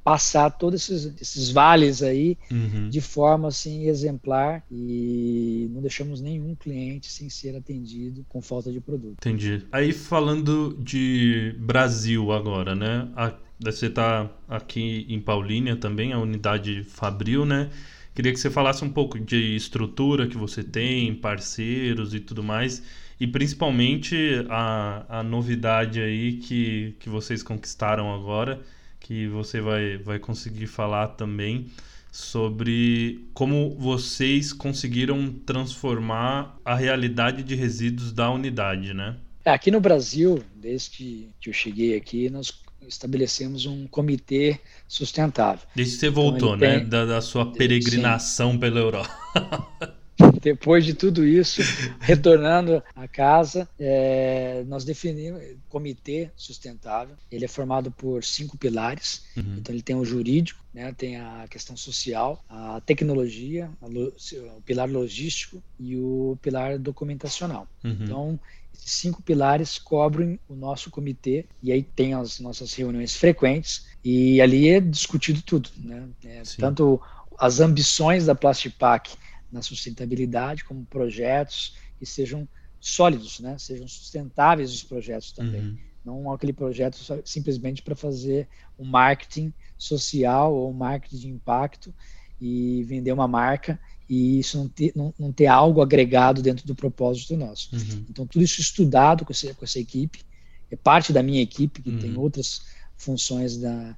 passar 0.04 0.50
todos 0.50 0.90
esses, 0.90 1.22
esses 1.22 1.52
vales 1.52 2.02
aí 2.02 2.36
uhum. 2.52 2.90
de 2.90 3.00
forma 3.00 3.50
assim 3.50 3.88
exemplar 3.88 4.64
e 4.72 5.70
não 5.72 5.80
deixamos 5.80 6.22
nenhum 6.22 6.56
cliente 6.56 7.08
sem 7.08 7.30
ser 7.30 7.56
atendido 7.56 8.26
com 8.28 8.42
falta 8.42 8.72
de 8.72 8.80
produto. 8.80 9.18
Entendi. 9.20 9.64
Aí 9.72 9.94
falando 9.94 10.76
de 10.80 11.56
Brasil 11.60 12.32
agora, 12.32 12.74
né? 12.74 13.08
A 13.16 13.36
você 13.64 13.86
está 13.86 14.28
aqui 14.50 15.06
em 15.08 15.20
Paulínia 15.20 15.76
também, 15.76 16.14
a 16.14 16.18
unidade 16.18 16.84
Fabril, 16.84 17.46
né? 17.46 17.70
Queria 18.16 18.34
que 18.34 18.40
você 18.40 18.50
falasse 18.50 18.84
um 18.84 18.90
pouco 18.90 19.20
de 19.20 19.56
estrutura 19.56 20.28
que 20.28 20.36
você 20.36 20.64
tem, 20.64 21.14
parceiros 21.14 22.14
e 22.14 22.20
tudo 22.20 22.44
mais, 22.44 22.82
e 23.22 23.28
principalmente 23.28 24.44
a, 24.50 25.20
a 25.20 25.24
novidade 25.24 26.02
aí 26.02 26.38
que, 26.38 26.96
que 27.00 27.08
vocês 27.08 27.44
conquistaram 27.44 28.12
agora, 28.12 28.60
que 29.00 29.28
você 29.28 29.62
vai, 29.62 29.96
vai 30.00 30.18
conseguir 30.18 30.66
falar 30.66 31.10
também 31.10 31.68
sobre 32.12 33.24
como 33.32 33.76
vocês 33.78 34.52
conseguiram 34.52 35.32
transformar 35.46 36.58
a 36.66 36.74
realidade 36.74 37.44
de 37.44 37.54
resíduos 37.54 38.12
da 38.12 38.28
unidade, 38.32 38.92
né? 38.92 39.16
Aqui 39.46 39.70
no 39.70 39.80
Brasil, 39.80 40.44
desde 40.56 41.30
que 41.40 41.50
eu 41.50 41.54
cheguei 41.54 41.96
aqui, 41.96 42.28
nós 42.28 42.52
estabelecemos 42.88 43.68
um 43.68 43.86
comitê 43.86 44.60
sustentável. 44.88 45.68
Desde 45.76 45.94
que 45.94 46.00
você 46.00 46.10
voltou, 46.10 46.56
então, 46.56 46.70
né? 46.70 46.80
Tem... 46.80 46.90
Da, 46.90 47.06
da, 47.06 47.22
sua 47.22 47.52
peregrinação 47.52 48.54
Sim. 48.54 48.58
pela 48.58 48.80
Europa. 48.80 49.96
Depois 50.42 50.86
de 50.86 50.94
tudo 50.94 51.26
isso, 51.26 51.62
retornando 52.00 52.82
à 52.96 53.08
casa, 53.08 53.68
é, 53.80 54.64
nós 54.68 54.84
definimos 54.84 55.42
comitê 55.70 56.30
sustentável. 56.36 57.16
Ele 57.32 57.46
é 57.46 57.48
formado 57.48 57.92
por 57.92 58.24
cinco 58.24 58.58
pilares. 58.58 59.24
Uhum. 59.36 59.56
Então 59.58 59.74
ele 59.74 59.82
tem 59.82 59.96
o 59.96 60.06
jurídico, 60.06 60.64
né, 60.74 60.94
tem 60.98 61.18
a 61.18 61.46
questão 61.50 61.76
social, 61.76 62.44
a 62.50 62.82
tecnologia, 62.86 63.70
a 63.82 63.88
lo, 63.88 64.14
o 64.58 64.62
pilar 64.62 64.90
logístico 64.90 65.62
e 65.80 65.96
o 65.96 66.38
pilar 66.42 66.78
documentacional. 66.78 67.68
Uhum. 67.84 67.98
Então 68.02 68.40
esses 68.74 68.92
cinco 68.94 69.22
pilares 69.22 69.78
cobrem 69.78 70.40
o 70.48 70.56
nosso 70.56 70.90
comitê 70.90 71.46
e 71.62 71.72
aí 71.72 71.84
tem 71.84 72.14
as 72.14 72.40
nossas 72.40 72.74
reuniões 72.74 73.16
frequentes 73.16 73.86
e 74.04 74.42
ali 74.42 74.70
é 74.70 74.80
discutido 74.80 75.42
tudo, 75.42 75.70
né? 75.78 76.08
É, 76.26 76.42
tanto 76.58 77.00
as 77.38 77.60
ambições 77.60 78.26
da 78.26 78.36
Plastipac 78.36 79.12
na 79.52 79.62
sustentabilidade, 79.62 80.64
como 80.64 80.86
projetos 80.86 81.76
que 81.98 82.06
sejam 82.06 82.48
sólidos, 82.80 83.40
né? 83.40 83.58
sejam 83.58 83.88
sustentáveis 83.88 84.74
os 84.74 84.84
projetos 84.84 85.32
também. 85.32 85.62
Uhum. 85.62 85.78
Não 86.04 86.32
aquele 86.32 86.54
projeto 86.54 86.98
simplesmente 87.24 87.84
para 87.84 87.96
fazer 87.96 88.48
um 88.78 88.86
marketing 88.86 89.54
social 89.78 90.54
ou 90.54 90.72
um 90.72 90.74
marketing 90.74 91.18
de 91.18 91.30
impacto 91.30 91.94
e 92.40 92.84
vender 92.86 93.12
uma 93.12 93.28
marca 93.28 93.80
e 94.10 94.40
isso 94.40 94.58
não 94.58 94.68
ter, 94.68 94.92
não, 94.96 95.14
não 95.18 95.32
ter 95.32 95.46
algo 95.46 95.80
agregado 95.80 96.42
dentro 96.42 96.66
do 96.66 96.76
propósito 96.76 97.38
nosso. 97.38 97.74
Uhum. 97.74 98.06
Então, 98.10 98.26
tudo 98.28 98.44
isso 98.44 98.60
estudado 98.60 99.24
com 99.24 99.32
essa, 99.32 99.54
com 99.54 99.64
essa 99.64 99.80
equipe, 99.80 100.24
é 100.72 100.76
parte 100.76 101.14
da 101.14 101.22
minha 101.22 101.42
equipe, 101.42 101.82
que 101.82 101.92
uhum. 101.92 102.00
tem 102.00 102.18
outras 102.18 102.64
funções 102.98 103.58
da, 103.58 103.96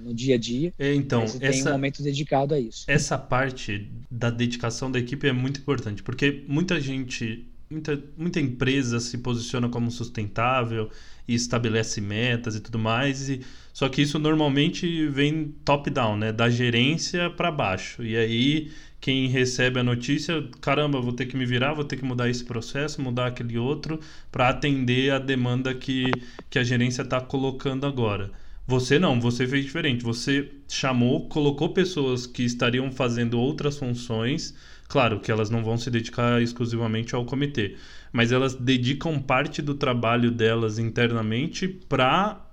no 0.00 0.12
dia 0.12 0.34
a 0.34 0.38
dia. 0.38 0.72
É, 0.78 0.94
então, 0.94 1.22
essa, 1.22 1.38
tem 1.38 1.62
um 1.62 1.70
momento 1.70 2.02
dedicado 2.02 2.54
a 2.54 2.60
isso. 2.60 2.84
Essa 2.86 3.16
parte 3.16 3.90
da 4.10 4.30
dedicação 4.30 4.90
da 4.90 4.98
equipe 4.98 5.26
é 5.26 5.32
muito 5.32 5.60
importante, 5.60 6.02
porque 6.02 6.44
muita 6.46 6.80
gente, 6.80 7.46
muita, 7.70 8.02
muita 8.16 8.40
empresa 8.40 9.00
se 9.00 9.18
posiciona 9.18 9.68
como 9.68 9.90
sustentável 9.90 10.90
e 11.26 11.34
estabelece 11.34 12.00
metas 12.00 12.56
e 12.56 12.60
tudo 12.60 12.78
mais, 12.78 13.28
e, 13.28 13.40
só 13.72 13.88
que 13.88 14.02
isso 14.02 14.18
normalmente 14.18 15.06
vem 15.08 15.54
top-down, 15.64 16.16
né? 16.16 16.32
Da 16.32 16.50
gerência 16.50 17.30
para 17.30 17.50
baixo. 17.50 18.02
E 18.02 18.16
aí 18.16 18.70
quem 19.00 19.26
recebe 19.26 19.80
a 19.80 19.82
notícia, 19.82 20.48
caramba, 20.60 21.00
vou 21.00 21.12
ter 21.12 21.26
que 21.26 21.36
me 21.36 21.44
virar, 21.44 21.74
vou 21.74 21.84
ter 21.84 21.96
que 21.96 22.04
mudar 22.04 22.30
esse 22.30 22.44
processo, 22.44 23.02
mudar 23.02 23.26
aquele 23.26 23.58
outro, 23.58 23.98
para 24.30 24.48
atender 24.48 25.10
a 25.10 25.18
demanda 25.18 25.74
que, 25.74 26.04
que 26.48 26.56
a 26.58 26.62
gerência 26.62 27.02
está 27.02 27.20
colocando 27.20 27.84
agora. 27.84 28.30
Você 28.66 28.98
não, 28.98 29.20
você 29.20 29.46
fez 29.46 29.64
diferente. 29.64 30.04
Você 30.04 30.50
chamou, 30.68 31.28
colocou 31.28 31.72
pessoas 31.72 32.26
que 32.26 32.44
estariam 32.44 32.90
fazendo 32.92 33.38
outras 33.38 33.78
funções. 33.78 34.54
Claro 34.88 35.20
que 35.20 35.30
elas 35.32 35.50
não 35.50 35.64
vão 35.64 35.76
se 35.76 35.90
dedicar 35.90 36.40
exclusivamente 36.40 37.14
ao 37.14 37.24
comitê, 37.24 37.76
mas 38.12 38.30
elas 38.30 38.54
dedicam 38.54 39.18
parte 39.20 39.62
do 39.62 39.74
trabalho 39.74 40.30
delas 40.30 40.78
internamente 40.78 41.66
para 41.66 42.46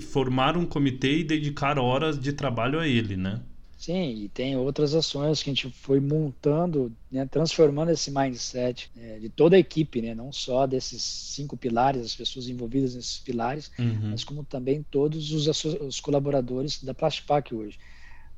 formar 0.00 0.56
um 0.56 0.66
comitê 0.66 1.18
e 1.18 1.24
dedicar 1.24 1.78
horas 1.78 2.18
de 2.18 2.32
trabalho 2.32 2.80
a 2.80 2.86
ele, 2.86 3.16
né? 3.16 3.40
Sim, 3.78 4.24
e 4.24 4.28
tem 4.28 4.56
outras 4.56 4.92
ações 4.92 5.40
que 5.40 5.50
a 5.50 5.54
gente 5.54 5.70
foi 5.70 6.00
montando, 6.00 6.92
né, 7.10 7.24
transformando 7.26 7.92
esse 7.92 8.10
mindset 8.10 8.90
né, 8.94 9.20
de 9.20 9.28
toda 9.28 9.54
a 9.54 9.58
equipe, 9.58 10.02
né, 10.02 10.16
não 10.16 10.32
só 10.32 10.66
desses 10.66 11.00
cinco 11.00 11.56
pilares, 11.56 12.02
as 12.02 12.14
pessoas 12.14 12.48
envolvidas 12.48 12.96
nesses 12.96 13.20
pilares, 13.20 13.70
uhum. 13.78 14.10
mas 14.10 14.24
como 14.24 14.42
também 14.42 14.84
todos 14.90 15.30
os, 15.30 15.64
os 15.64 16.00
colaboradores 16.00 16.82
da 16.82 16.92
Plastipac 16.92 17.54
hoje. 17.54 17.78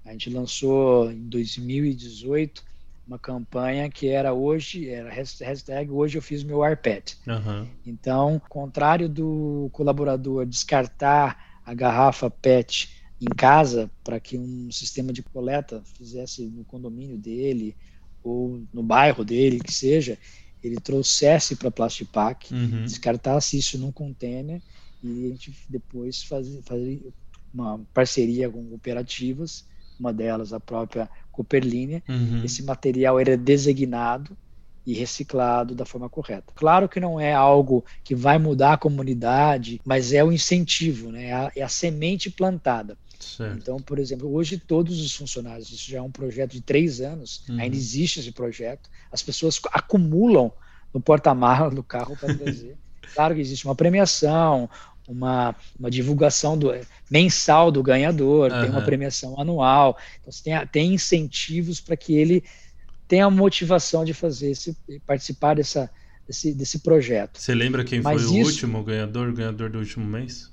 A 0.05 0.13
gente 0.13 0.29
lançou 0.29 1.11
em 1.11 1.27
2018 1.29 2.63
uma 3.07 3.19
campanha 3.19 3.91
que 3.91 4.09
era 4.09 4.35
hoje, 4.35 4.91
era 4.91 5.11
hashtag 5.11 5.91
hoje 5.91 6.19
eu 6.19 6.23
fiz 6.23 6.45
meu 6.45 6.63
arpet. 6.63 7.17
Uhum. 7.27 7.67
Então, 7.87 8.41
contrário 8.47 9.09
do 9.09 9.71
colaborador 9.73 10.45
descartar 10.45 11.61
a 11.65 11.73
garrafa 11.73 12.31
PET 12.31 13.00
em 13.21 13.35
casa 13.35 13.91
para 14.03 14.19
que 14.19 14.39
um 14.39 14.71
sistema 14.71 15.13
de 15.13 15.23
coleta 15.23 15.83
fizesse 15.97 16.43
no 16.43 16.65
condomínio 16.65 17.19
dele 17.19 17.77
ou 18.23 18.63
no 18.73 18.83
bairro 18.83 19.25
dele, 19.25 19.61
que 19.61 19.73
seja, 19.73 20.19
ele 20.63 20.77
trouxesse 20.77 21.57
para 21.57 21.71
Plastipac, 21.71 22.53
uhum. 22.53 22.85
descartasse 22.85 23.59
isso 23.59 23.79
num 23.79 23.93
container 23.93 24.61
e 25.03 25.27
a 25.27 25.29
gente 25.29 25.55
depois 25.69 26.23
fazia, 26.23 26.61
fazia 26.63 27.01
uma 27.53 27.81
parceria 27.93 28.49
com 28.49 28.65
cooperativas, 28.65 29.65
uma 29.99 30.13
delas 30.13 30.53
a 30.53 30.61
própria 30.61 31.09
Cooperlínea. 31.33 32.03
Uhum. 32.09 32.45
Esse 32.45 32.63
material 32.63 33.19
era 33.19 33.37
designado 33.37 34.37
e 34.87 34.95
reciclado 34.95 35.75
da 35.75 35.85
forma 35.85 36.09
correta. 36.09 36.53
Claro 36.55 36.89
que 36.89 37.01
não 37.01 37.21
é 37.21 37.33
algo 37.33 37.85
que 38.03 38.15
vai 38.15 38.39
mudar 38.39 38.75
a 38.75 38.79
comunidade, 38.79 39.81
mas 39.85 40.13
é 40.13 40.25
o 40.25 40.33
incentivo, 40.33 41.13
né? 41.13 41.27
é, 41.27 41.33
a, 41.33 41.53
é 41.57 41.63
a 41.63 41.69
semente 41.69 42.31
plantada. 42.31 42.97
Certo. 43.25 43.57
Então, 43.57 43.77
por 43.79 43.99
exemplo, 43.99 44.33
hoje 44.33 44.59
todos 44.59 45.01
os 45.01 45.15
funcionários, 45.15 45.71
isso 45.71 45.91
já 45.91 45.99
é 45.99 46.03
um 46.03 46.11
projeto 46.11 46.53
de 46.53 46.61
três 46.61 47.01
anos, 47.01 47.43
uhum. 47.49 47.61
ainda 47.61 47.77
existe 47.77 48.21
esse 48.21 48.33
projeto, 48.33 48.89
as 49.13 49.23
pessoas 49.23 49.61
acumulam 49.73 50.53
no 50.93 51.01
porta-mala 51.01 51.71
do 51.71 51.83
carro 51.83 52.17
para 52.17 52.35
trazer. 52.35 52.77
claro 53.15 53.35
que 53.35 53.41
existe 53.41 53.65
uma 53.65 53.75
premiação, 53.75 54.69
uma, 55.07 55.55
uma 55.79 55.91
divulgação 55.91 56.57
do, 56.57 56.73
mensal 57.11 57.71
do 57.71 57.83
ganhador, 57.83 58.51
uhum. 58.51 58.61
tem 58.61 58.71
uma 58.71 58.83
premiação 58.83 59.39
anual, 59.41 59.99
então 60.21 60.33
você 60.33 60.43
tem, 60.43 60.67
tem 60.67 60.95
incentivos 60.95 61.81
para 61.81 61.97
que 61.97 62.15
ele 62.15 62.45
tenha 63.09 63.27
a 63.27 63.31
motivação 63.31 64.05
de 64.05 64.15
fazer 64.15 64.51
esse, 64.51 64.77
participar 65.05 65.57
dessa, 65.57 65.91
desse, 66.27 66.55
desse 66.55 66.79
projeto. 66.79 67.41
Você 67.41 67.55
lembra 67.55 67.83
quem 67.83 68.01
Mas 68.01 68.23
foi 68.23 68.31
o 68.31 68.45
último 68.45 68.85
ganhador, 68.85 69.33
ganhador 69.33 69.69
do 69.69 69.79
último 69.81 70.07
mês? 70.07 70.50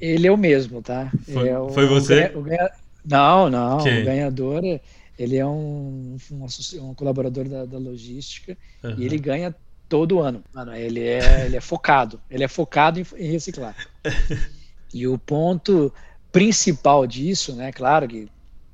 Ele 0.00 0.26
é 0.26 0.32
o 0.32 0.36
mesmo, 0.36 0.80
tá? 0.80 1.12
Foi, 1.32 1.48
é 1.48 1.58
o, 1.58 1.68
foi 1.70 1.86
você? 1.86 2.32
O, 2.34 2.42
ganha... 2.42 2.70
Não, 3.04 3.50
não. 3.50 3.78
Quem? 3.78 4.02
O 4.02 4.04
ganhador, 4.04 4.62
ele 5.18 5.36
é 5.36 5.46
um, 5.46 6.16
um, 6.30 6.46
um 6.82 6.94
colaborador 6.94 7.48
da, 7.48 7.64
da 7.64 7.78
logística 7.78 8.56
uhum. 8.82 8.94
e 8.96 9.04
ele 9.04 9.18
ganha 9.18 9.54
todo 9.88 10.20
ano. 10.20 10.42
Mano, 10.54 10.74
ele 10.74 11.00
é, 11.00 11.46
ele 11.46 11.56
é 11.56 11.60
focado. 11.60 12.20
Ele 12.30 12.44
é 12.44 12.48
focado 12.48 13.00
em, 13.00 13.06
em 13.16 13.30
reciclar. 13.30 13.76
e 14.94 15.06
o 15.06 15.18
ponto 15.18 15.92
principal 16.32 17.06
disso, 17.06 17.54
né? 17.54 17.72
Claro 17.72 18.08
que 18.08 18.28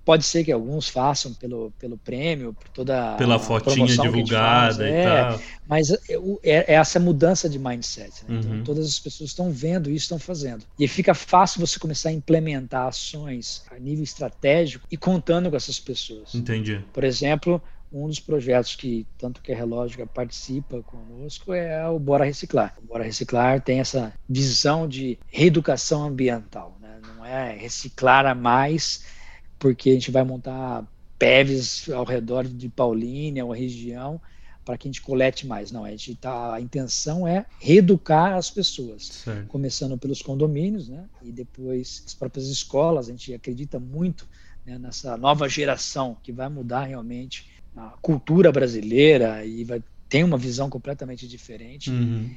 Pode 0.07 0.25
ser 0.25 0.45
que 0.45 0.53
alguns 0.53 0.88
façam 0.88 1.35
pelo, 1.35 1.73
pelo 1.81 1.99
prêmio, 1.99 2.55
por 2.55 2.69
toda 2.69 3.16
pela 3.16 3.40
fotinha 3.40 3.88
divulgada 3.88 4.88
e 4.88 4.92
é, 4.92 5.05
tal. 5.05 5.40
Mas 5.66 5.90
é, 5.90 5.99
é, 6.45 6.75
essa 6.75 7.01
mudança 7.01 7.49
de 7.49 7.59
mindset. 7.59 8.25
Né? 8.29 8.38
Então, 8.38 8.53
uhum. 8.53 8.62
todas 8.62 8.87
as 8.87 9.01
pessoas 9.01 9.31
estão 9.31 9.51
vendo 9.51 9.90
isso, 9.90 10.05
estão 10.05 10.21
fazendo. 10.21 10.64
E 10.79 10.87
fica 10.87 11.12
fácil 11.12 11.61
você 11.61 11.77
começar 11.81 12.11
a 12.11 12.12
implementar 12.12 12.87
ações 12.87 13.64
a 13.69 13.81
nível 13.81 14.05
estratégico 14.05 14.87
e 14.88 14.97
contando 14.97 15.51
com 15.51 15.57
essas 15.57 15.81
pessoas. 15.81 16.33
Entendi. 16.37 16.85
Por 16.92 17.03
exemplo, 17.03 17.61
um 17.92 18.07
dos 18.07 18.21
projetos 18.21 18.77
que 18.77 19.07
tanto 19.19 19.40
que 19.40 19.53
a 19.53 19.57
Relógica 19.57 20.07
participa 20.07 20.83
conosco 20.83 21.53
é 21.53 21.88
o 21.88 21.99
Bora 21.99 22.25
Reciclar. 22.25 22.77
O 22.81 22.87
Bora 22.87 23.03
Reciclar 23.03 23.61
tem 23.61 23.81
essa 23.81 24.12
visão 24.29 24.87
de 24.87 25.19
reeducação 25.27 26.05
ambiental, 26.05 26.77
né? 26.81 27.01
não 27.16 27.25
é 27.25 27.57
reciclar 27.57 28.25
a 28.25 28.37
mais 28.37 29.16
porque 29.59 29.90
a 29.90 29.92
gente 29.95 30.11
vai 30.11 30.25
montar 30.25 30.85
PEVs 31.19 31.88
ao 31.90 32.05
redor 32.05 32.47
de 32.47 32.69
Paulínia, 32.69 33.45
ou 33.45 33.53
região, 33.53 34.21
para 34.64 34.77
que 34.77 34.88
a 34.88 34.90
gente 34.90 35.01
colete 35.01 35.47
mais. 35.47 35.71
Não, 35.71 35.85
a, 35.85 35.90
gente 35.90 36.14
tá, 36.16 36.55
a 36.55 36.61
intenção 36.61 37.27
é 37.27 37.47
reeducar 37.61 38.35
as 38.35 38.51
pessoas, 38.51 39.07
certo. 39.07 39.47
começando 39.47 39.97
pelos 39.97 40.21
condomínios, 40.21 40.88
né? 40.88 41.05
E 41.23 41.31
depois 41.31 42.03
as 42.05 42.14
próprias 42.14 42.49
escolas. 42.49 43.09
A 43.09 43.12
gente 43.12 43.33
acredita 43.33 43.79
muito 43.79 44.27
né, 44.66 44.77
nessa 44.79 45.16
nova 45.16 45.49
geração 45.49 46.16
que 46.23 46.33
vai 46.33 46.49
mudar 46.49 46.85
realmente 46.85 47.49
a 47.77 47.95
cultura 48.03 48.51
brasileira 48.51 49.45
e 49.45 49.62
vai 49.62 49.83
ter 50.09 50.25
uma 50.25 50.37
visão 50.37 50.69
completamente 50.69 51.29
diferente. 51.29 51.90
Uhum. 51.90 52.29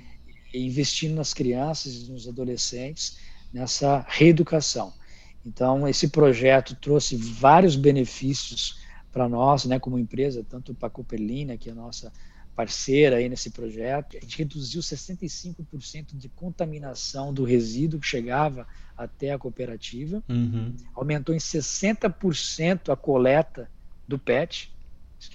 E 0.54 0.66
investindo 0.66 1.16
nas 1.16 1.34
crianças 1.34 1.96
e 1.96 2.12
nos 2.12 2.28
adolescentes 2.28 3.18
nessa 3.52 4.06
reeducação. 4.08 4.94
Então, 5.46 5.88
esse 5.88 6.10
projeto 6.10 6.76
trouxe 6.76 7.16
vários 7.16 7.76
benefícios 7.76 8.80
para 9.12 9.28
nós, 9.28 9.66
né, 9.66 9.80
como 9.80 9.98
empresa, 9.98 10.46
tanto 10.48 10.74
para 10.74 10.88
a 10.88 10.92
Cooperlina, 10.92 11.58
que 11.58 11.70
é 11.70 11.72
a 11.72 11.76
nossa 11.76 12.12
parceira 12.56 13.16
aí 13.16 13.30
nesse 13.30 13.52
projeto. 13.52 14.18
A 14.18 14.20
gente 14.20 14.38
reduziu 14.38 14.82
65% 14.82 16.18
de 16.18 16.28
contaminação 16.28 17.34
do 17.34 17.46
resíduo 17.46 18.02
que 18.02 18.08
chegava 18.08 18.68
até 18.98 19.32
a 19.32 19.40
cooperativa, 19.40 20.22
uhum. 20.28 20.76
aumentou 20.94 21.34
em 21.34 21.38
60% 21.38 22.92
a 22.92 22.98
coleta 22.98 23.70
do 24.06 24.20
PET, 24.20 24.74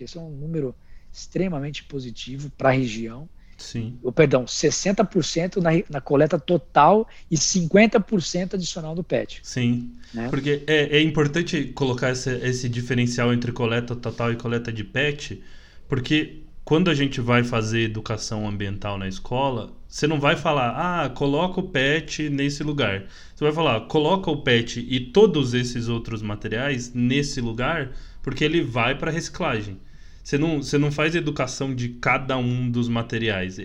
esse 0.01 0.19
é 0.19 0.21
um 0.21 0.31
número 0.31 0.75
extremamente 1.13 1.85
positivo 1.85 2.51
para 2.51 2.71
a 2.71 2.73
região. 2.73 3.29
Sim. 3.57 3.99
Ou, 4.03 4.13
perdão, 4.13 4.45
60% 4.45 5.57
na, 5.57 5.71
na 5.89 6.01
coleta 6.01 6.39
total 6.39 7.09
e 7.31 7.37
50% 7.37 8.55
adicional 8.55 8.95
do 8.95 9.05
PET. 9.05 9.41
Sim. 9.43 9.93
Né? 10.13 10.29
Porque 10.29 10.63
é, 10.67 10.99
é 10.99 11.03
importante 11.03 11.65
colocar 11.75 12.11
esse, 12.11 12.31
esse 12.39 12.69
diferencial 12.69 13.33
entre 13.33 13.53
coleta 13.53 13.95
total 13.95 14.33
e 14.33 14.37
coleta 14.37 14.73
de 14.73 14.85
PET, 14.85 15.43
porque 15.89 16.43
quando 16.65 16.91
a 16.91 16.95
gente 16.95 17.21
vai 17.21 17.45
fazer 17.45 17.83
educação 17.83 18.49
ambiental 18.49 18.97
na 18.97 19.07
escola, 19.07 19.71
você 19.87 20.07
não 20.07 20.19
vai 20.19 20.35
falar, 20.35 20.71
ah, 21.05 21.11
coloca 21.11 21.61
o 21.61 21.69
PET 21.69 22.31
nesse 22.31 22.63
lugar. 22.63 23.05
Você 23.35 23.45
vai 23.45 23.53
falar, 23.53 23.83
coloca 23.83 24.31
o 24.31 24.43
PET 24.43 24.81
e 24.81 24.99
todos 24.99 25.53
esses 25.53 25.89
outros 25.89 26.23
materiais 26.23 26.93
nesse 26.95 27.41
lugar, 27.41 27.93
porque 28.23 28.43
ele 28.43 28.63
vai 28.63 28.97
para 28.97 29.11
reciclagem. 29.11 29.79
Você 30.25 30.39
não, 30.39 30.63
você 30.63 30.79
não 30.79 30.91
faz 30.91 31.15
educação 31.15 31.75
de 31.75 31.91
cada 31.91 32.39
um 32.39 32.71
dos 32.71 32.89
materiais. 32.89 33.59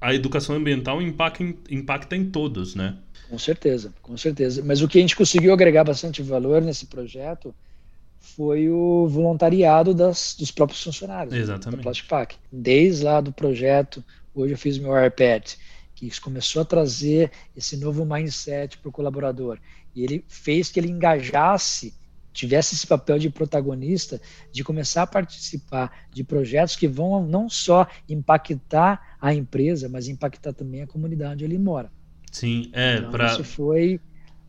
A 0.00 0.14
educação 0.14 0.56
ambiental 0.56 1.02
impacta 1.02 1.42
em, 1.42 1.58
impacta 1.70 2.16
em 2.16 2.24
todos, 2.24 2.74
né? 2.74 2.96
Com 3.28 3.38
certeza, 3.38 3.92
com 4.00 4.16
certeza. 4.16 4.62
Mas 4.64 4.80
o 4.80 4.88
que 4.88 4.96
a 4.96 5.00
gente 5.02 5.14
conseguiu 5.14 5.52
agregar 5.52 5.84
bastante 5.84 6.22
valor 6.22 6.62
nesse 6.62 6.86
projeto 6.86 7.54
foi 8.18 8.70
o 8.70 9.06
voluntariado 9.08 9.92
das, 9.92 10.34
dos 10.38 10.50
próprios 10.50 10.82
funcionários 10.82 11.34
Exatamente. 11.34 11.76
da 11.76 11.82
Plastipac. 11.82 12.34
Desde 12.50 13.04
lá 13.04 13.20
do 13.20 13.30
projeto, 13.30 14.02
hoje 14.34 14.54
eu 14.54 14.58
fiz 14.58 14.78
meu 14.78 14.92
iPad, 15.04 15.52
que 15.94 16.18
começou 16.18 16.62
a 16.62 16.64
trazer 16.64 17.30
esse 17.54 17.76
novo 17.76 18.06
mindset 18.06 18.78
para 18.78 18.88
o 18.88 18.92
colaborador. 18.92 19.58
E 19.94 20.02
ele 20.02 20.24
fez 20.28 20.70
que 20.70 20.80
ele 20.80 20.88
engajasse, 20.88 21.92
tivesse 22.32 22.74
esse 22.74 22.86
papel 22.86 23.18
de 23.18 23.30
protagonista, 23.30 24.20
de 24.52 24.62
começar 24.62 25.02
a 25.02 25.06
participar 25.06 26.06
de 26.12 26.22
projetos 26.22 26.76
que 26.76 26.86
vão 26.86 27.26
não 27.26 27.48
só 27.48 27.86
impactar 28.08 29.16
a 29.20 29.34
empresa, 29.34 29.88
mas 29.88 30.08
impactar 30.08 30.52
também 30.52 30.82
a 30.82 30.86
comunidade 30.86 31.34
onde 31.34 31.44
ele 31.44 31.58
mora. 31.58 31.90
Sim, 32.30 32.70
é. 32.72 32.98
Então, 32.98 33.10
pra... 33.10 33.26
Isso 33.26 33.44
foi 33.44 34.00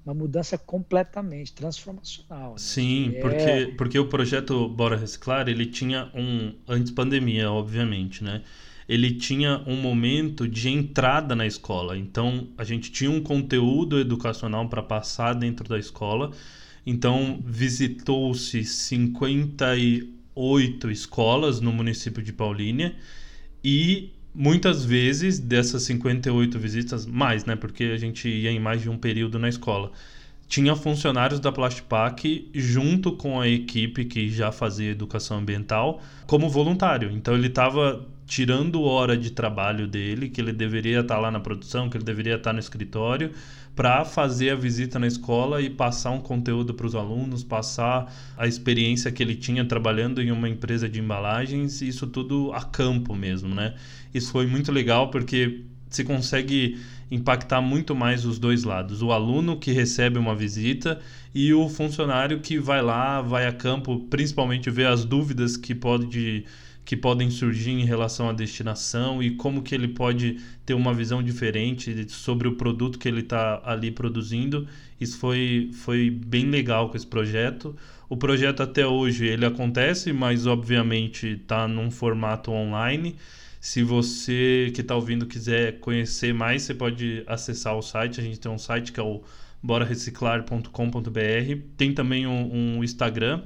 uma 0.06 0.14
mudança 0.14 0.58
completamente 0.58 1.54
transformacional. 1.54 2.52
Né? 2.52 2.58
Sim, 2.58 3.14
é... 3.16 3.20
porque, 3.20 3.74
porque 3.78 4.00
o 4.00 4.08
projeto 4.08 4.68
Bora 4.68 4.98
Reciclar, 4.98 5.48
ele 5.48 5.66
tinha 5.66 6.10
um, 6.16 6.54
antes 6.68 6.92
pandemia, 6.92 7.52
obviamente, 7.52 8.24
né? 8.24 8.42
Ele 8.90 9.14
tinha 9.14 9.64
um 9.68 9.78
momento 9.78 10.48
de 10.48 10.70
entrada 10.70 11.36
na 11.36 11.46
escola. 11.46 11.98
Então, 11.98 12.50
a 12.58 12.64
gente 12.64 12.92
tinha 12.92 13.10
um 13.10 13.22
conteúdo 13.22 14.00
educacional 14.00 14.68
para 14.68 14.84
passar 14.84 15.34
dentro 15.34 15.70
da 15.70 15.80
escola. 15.80 16.32
Então, 16.86 17.42
visitou-se 17.46 18.64
58 18.64 20.92
escolas 20.92 21.60
no 21.62 21.72
município 21.72 22.22
de 22.24 22.34
Paulínia 22.34 22.96
e 23.64 24.12
muitas 24.34 24.84
vezes 24.84 25.40
dessas 25.40 25.84
58 25.84 26.58
visitas, 26.58 27.06
mais, 27.06 27.46
né? 27.46 27.56
Porque 27.56 27.84
a 27.86 27.98
gente 27.98 28.28
ia 28.28 28.52
em 28.52 28.60
mais 28.60 28.82
de 28.82 28.90
um 28.90 28.98
período 28.98 29.38
na 29.38 29.50
escola. 29.50 29.92
Tinha 30.48 30.76
funcionários 30.76 31.40
da 31.40 31.52
Plastpac 31.52 32.50
junto 32.54 33.14
com 33.14 33.40
a 33.40 33.48
equipe 33.48 34.06
que 34.06 34.30
já 34.30 34.52
fazia 34.52 34.92
educação 34.92 35.38
ambiental 35.38 36.02
como 36.28 36.50
voluntário. 36.50 37.12
Então 37.12 37.36
ele 37.36 37.48
estava 37.48 38.06
tirando 38.26 38.82
hora 38.84 39.18
de 39.18 39.32
trabalho 39.32 39.88
dele, 39.88 40.30
que 40.30 40.42
ele 40.42 40.54
deveria 40.54 41.02
estar 41.02 41.20
lá 41.20 41.32
na 41.32 41.40
produção, 41.40 41.90
que 41.90 41.98
ele 41.98 42.04
deveria 42.04 42.36
estar 42.36 42.54
no 42.54 42.60
escritório, 42.60 43.32
para 43.76 44.04
fazer 44.04 44.52
a 44.52 44.56
visita 44.56 45.00
na 45.00 45.08
escola 45.08 45.62
e 45.62 45.70
passar 45.70 46.12
um 46.12 46.20
conteúdo 46.20 46.74
para 46.74 46.86
os 46.86 46.96
alunos, 46.96 47.44
passar 47.44 48.14
a 48.38 48.48
experiência 48.48 49.12
que 49.12 49.24
ele 49.24 49.36
tinha 49.36 49.64
trabalhando 49.66 50.22
em 50.22 50.32
uma 50.32 50.50
empresa 50.50 50.90
de 50.90 51.00
embalagens, 51.00 51.82
isso 51.82 52.08
tudo 52.08 52.52
a 52.54 52.62
campo 52.64 53.16
mesmo, 53.16 53.54
né? 53.54 53.76
Isso 54.14 54.32
foi 54.32 54.46
muito 54.46 54.72
legal 54.72 55.10
porque 55.10 55.64
se 55.90 56.04
consegue 56.04 56.80
impactar 57.10 57.62
muito 57.62 57.94
mais 57.94 58.26
os 58.26 58.40
dois 58.40 58.64
lados. 58.64 59.02
O 59.02 59.12
aluno 59.12 59.58
que 59.58 59.72
recebe 59.72 60.18
uma 60.18 60.34
visita 60.34 61.00
e 61.36 61.54
o 61.54 61.68
funcionário 61.68 62.40
que 62.40 62.58
vai 62.58 62.82
lá, 62.82 63.22
vai 63.22 63.46
a 63.46 63.52
campo, 63.52 64.00
principalmente 64.10 64.70
ver 64.70 64.88
as 64.88 65.04
dúvidas 65.04 65.58
que 65.58 65.76
pode 65.76 66.46
que 66.84 66.98
podem 66.98 67.30
surgir 67.30 67.72
em 67.72 67.86
relação 67.86 68.30
à 68.30 68.34
destinação 68.34 69.22
e 69.22 69.32
como 69.32 69.62
que 69.62 69.76
ele 69.76 69.88
pode 69.88 70.38
ter 70.66 70.74
uma 70.74 70.94
visão 70.94 71.22
diferente 71.22 72.10
sobre 72.10 72.48
o 72.48 72.56
produto 72.56 72.98
que 72.98 73.08
ele 73.08 73.22
está 73.22 73.62
ali 73.64 73.92
produzindo. 73.92 74.68
Isso 75.00 75.18
foi, 75.18 75.70
foi 75.74 76.10
bem 76.10 76.50
legal 76.50 76.90
com 76.90 76.98
esse 76.98 77.08
projeto. 77.08 77.76
O 78.10 78.18
projeto 78.18 78.62
até 78.62 78.86
hoje 78.86 79.26
ele 79.26 79.46
acontece, 79.46 80.12
mas 80.12 80.48
obviamente 80.48 81.28
está 81.28 81.68
num 81.68 81.90
formato 81.90 82.52
online. 82.52 83.16
Se 83.60 83.84
você 83.84 84.72
que 84.74 84.82
está 84.82 84.96
ouvindo 84.96 85.28
quiser 85.28 85.80
conhecer 85.80 86.34
mais, 86.34 86.64
você 86.64 86.74
pode 86.74 87.24
acessar 87.28 87.78
o 87.78 87.82
site. 87.82 88.20
A 88.20 88.24
gente 88.24 88.40
tem 88.40 88.52
um 88.52 88.58
site 88.58 88.92
que 88.92 89.00
é 89.00 89.04
o 89.04 89.22
borareciclar.com.br. 89.62 91.62
Tem 91.78 91.94
também 91.94 92.26
um, 92.26 92.78
um 92.78 92.84
Instagram 92.84 93.44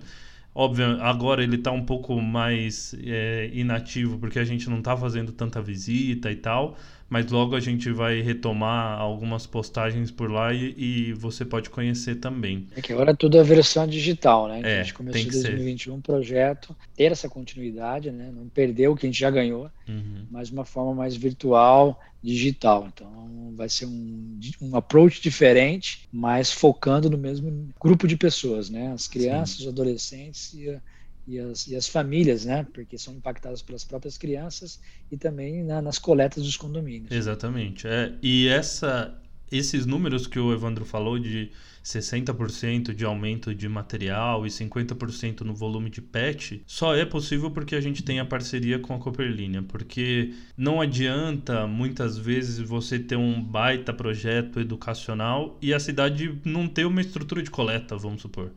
Óbvio, 0.57 1.01
agora 1.01 1.43
ele 1.43 1.57
está 1.57 1.69
um 1.71 1.83
pouco 1.85 2.21
mais 2.21 2.95
é, 3.03 3.49
inativo 3.53 4.17
porque 4.17 4.39
a 4.39 4.43
gente 4.45 4.69
não 4.69 4.79
está 4.79 4.95
fazendo 4.95 5.33
tanta 5.33 5.61
visita 5.61 6.31
e 6.31 6.35
tal, 6.37 6.77
mas 7.09 7.29
logo 7.31 7.55
a 7.55 7.59
gente 7.59 7.91
vai 7.91 8.21
retomar 8.21 8.99
algumas 8.99 9.45
postagens 9.45 10.09
por 10.09 10.31
lá 10.31 10.53
e, 10.53 10.73
e 10.77 11.13
você 11.13 11.45
pode 11.45 11.69
conhecer 11.69 12.15
também. 12.15 12.67
É 12.75 12.81
que 12.81 12.91
agora 12.91 13.15
tudo 13.15 13.37
é 13.37 13.43
versão 13.43 13.85
digital, 13.87 14.47
né? 14.47 14.61
É, 14.63 14.79
a 14.79 14.83
gente 14.83 14.93
começou 14.93 15.21
em 15.21 15.29
2021 15.29 15.93
um 15.93 16.01
projeto, 16.01 16.75
ter 16.95 17.11
essa 17.11 17.29
continuidade, 17.29 18.11
né? 18.11 18.31
Não 18.35 18.49
perder 18.49 18.87
o 18.87 18.95
que 18.95 19.05
a 19.05 19.09
gente 19.09 19.19
já 19.19 19.29
ganhou, 19.29 19.69
uhum. 19.87 20.25
mas 20.31 20.47
de 20.47 20.53
uma 20.53 20.65
forma 20.65 20.93
mais 20.93 21.15
virtual, 21.15 22.01
digital. 22.23 22.89
Então 22.93 23.53
vai 23.55 23.69
ser 23.69 23.85
um, 23.85 24.39
um 24.61 24.75
approach 24.75 25.21
diferente, 25.21 26.07
mas 26.11 26.51
focando 26.51 27.09
no 27.09 27.17
mesmo 27.17 27.69
grupo 27.79 28.07
de 28.07 28.17
pessoas, 28.17 28.69
né? 28.69 28.91
As 28.91 29.07
crianças, 29.07 29.57
Sim. 29.57 29.63
os 29.63 29.69
adolescentes 29.69 30.53
e 30.53 30.69
a, 30.69 30.81
e 31.27 31.39
as, 31.39 31.67
e 31.67 31.75
as 31.75 31.87
famílias, 31.87 32.45
né? 32.45 32.65
Porque 32.73 32.97
são 32.97 33.15
impactadas 33.15 33.61
pelas 33.61 33.83
próprias 33.83 34.17
crianças 34.17 34.79
e 35.11 35.17
também 35.17 35.63
na, 35.63 35.81
nas 35.81 35.97
coletas 35.97 36.43
dos 36.43 36.57
condomínios. 36.57 37.11
Exatamente. 37.11 37.87
É, 37.87 38.13
e 38.21 38.47
essa, 38.47 39.17
esses 39.51 39.85
números 39.85 40.27
que 40.27 40.39
o 40.39 40.53
Evandro 40.53 40.85
falou 40.85 41.17
de 41.17 41.51
60% 41.83 42.95
de 42.95 43.05
aumento 43.05 43.53
de 43.53 43.69
material 43.69 44.45
e 44.45 44.49
50% 44.49 45.41
no 45.41 45.53
volume 45.53 45.91
de 45.91 46.01
PET, 46.01 46.63
só 46.65 46.95
é 46.95 47.05
possível 47.05 47.51
porque 47.51 47.75
a 47.75 47.81
gente 47.81 48.01
tem 48.01 48.19
a 48.19 48.25
parceria 48.25 48.79
com 48.79 48.95
a 48.95 48.99
Cooperlínea, 48.99 49.61
porque 49.61 50.33
não 50.57 50.81
adianta 50.81 51.67
muitas 51.67 52.17
vezes 52.17 52.57
você 52.57 52.97
ter 52.97 53.15
um 53.15 53.39
baita 53.39 53.93
projeto 53.93 54.59
educacional 54.59 55.59
e 55.61 55.73
a 55.75 55.79
cidade 55.79 56.39
não 56.43 56.67
ter 56.67 56.85
uma 56.85 57.01
estrutura 57.01 57.43
de 57.43 57.51
coleta, 57.51 57.95
vamos 57.95 58.23
supor. 58.23 58.51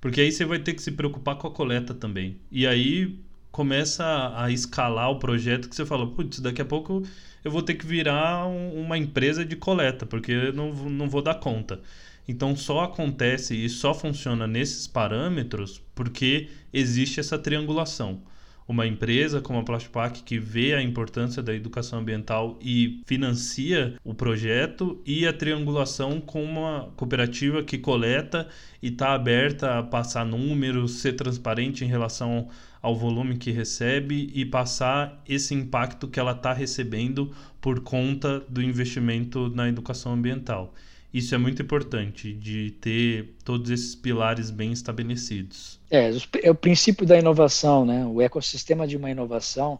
Porque 0.00 0.20
aí 0.20 0.30
você 0.32 0.44
vai 0.44 0.58
ter 0.58 0.74
que 0.74 0.82
se 0.82 0.92
preocupar 0.92 1.36
com 1.36 1.48
a 1.48 1.50
coleta 1.50 1.94
também. 1.94 2.38
E 2.50 2.66
aí 2.66 3.18
começa 3.50 4.32
a 4.36 4.50
escalar 4.50 5.10
o 5.10 5.18
projeto 5.18 5.68
que 5.68 5.74
você 5.74 5.84
fala, 5.84 6.06
putz, 6.06 6.40
daqui 6.40 6.62
a 6.62 6.64
pouco 6.64 7.02
eu 7.44 7.50
vou 7.50 7.62
ter 7.62 7.74
que 7.74 7.86
virar 7.86 8.46
um, 8.46 8.80
uma 8.80 8.96
empresa 8.98 9.44
de 9.44 9.56
coleta, 9.56 10.06
porque 10.06 10.32
eu 10.32 10.52
não, 10.52 10.72
não 10.72 11.08
vou 11.08 11.22
dar 11.22 11.34
conta. 11.34 11.80
Então 12.26 12.54
só 12.54 12.84
acontece 12.84 13.54
e 13.54 13.68
só 13.68 13.94
funciona 13.94 14.46
nesses 14.46 14.86
parâmetros 14.86 15.82
porque 15.94 16.48
existe 16.72 17.20
essa 17.20 17.38
triangulação 17.38 18.22
uma 18.68 18.86
empresa 18.86 19.40
como 19.40 19.58
a 19.58 19.64
Plastipac 19.64 20.22
que 20.22 20.38
vê 20.38 20.74
a 20.74 20.82
importância 20.82 21.42
da 21.42 21.54
educação 21.54 22.00
ambiental 22.00 22.58
e 22.60 23.00
financia 23.06 23.94
o 24.04 24.12
projeto 24.12 25.00
e 25.06 25.26
a 25.26 25.32
triangulação 25.32 26.20
com 26.20 26.44
uma 26.44 26.92
cooperativa 26.94 27.62
que 27.62 27.78
coleta 27.78 28.46
e 28.82 28.88
está 28.88 29.14
aberta 29.14 29.78
a 29.78 29.82
passar 29.82 30.26
números, 30.26 31.00
ser 31.00 31.14
transparente 31.14 31.82
em 31.82 31.88
relação 31.88 32.48
ao 32.82 32.94
volume 32.94 33.38
que 33.38 33.50
recebe 33.50 34.30
e 34.34 34.44
passar 34.44 35.22
esse 35.26 35.54
impacto 35.54 36.06
que 36.06 36.20
ela 36.20 36.32
está 36.32 36.52
recebendo 36.52 37.32
por 37.62 37.80
conta 37.80 38.40
do 38.48 38.62
investimento 38.62 39.48
na 39.48 39.66
educação 39.66 40.12
ambiental. 40.12 40.74
Isso 41.12 41.34
é 41.34 41.38
muito 41.38 41.62
importante, 41.62 42.34
de 42.34 42.72
ter 42.82 43.34
todos 43.42 43.70
esses 43.70 43.94
pilares 43.94 44.50
bem 44.50 44.72
estabelecidos. 44.72 45.77
É, 45.90 46.10
é 46.42 46.50
o 46.50 46.54
princípio 46.54 47.06
da 47.06 47.18
inovação, 47.18 47.84
né? 47.84 48.04
O 48.06 48.20
ecossistema 48.20 48.86
de 48.86 48.96
uma 48.96 49.10
inovação, 49.10 49.78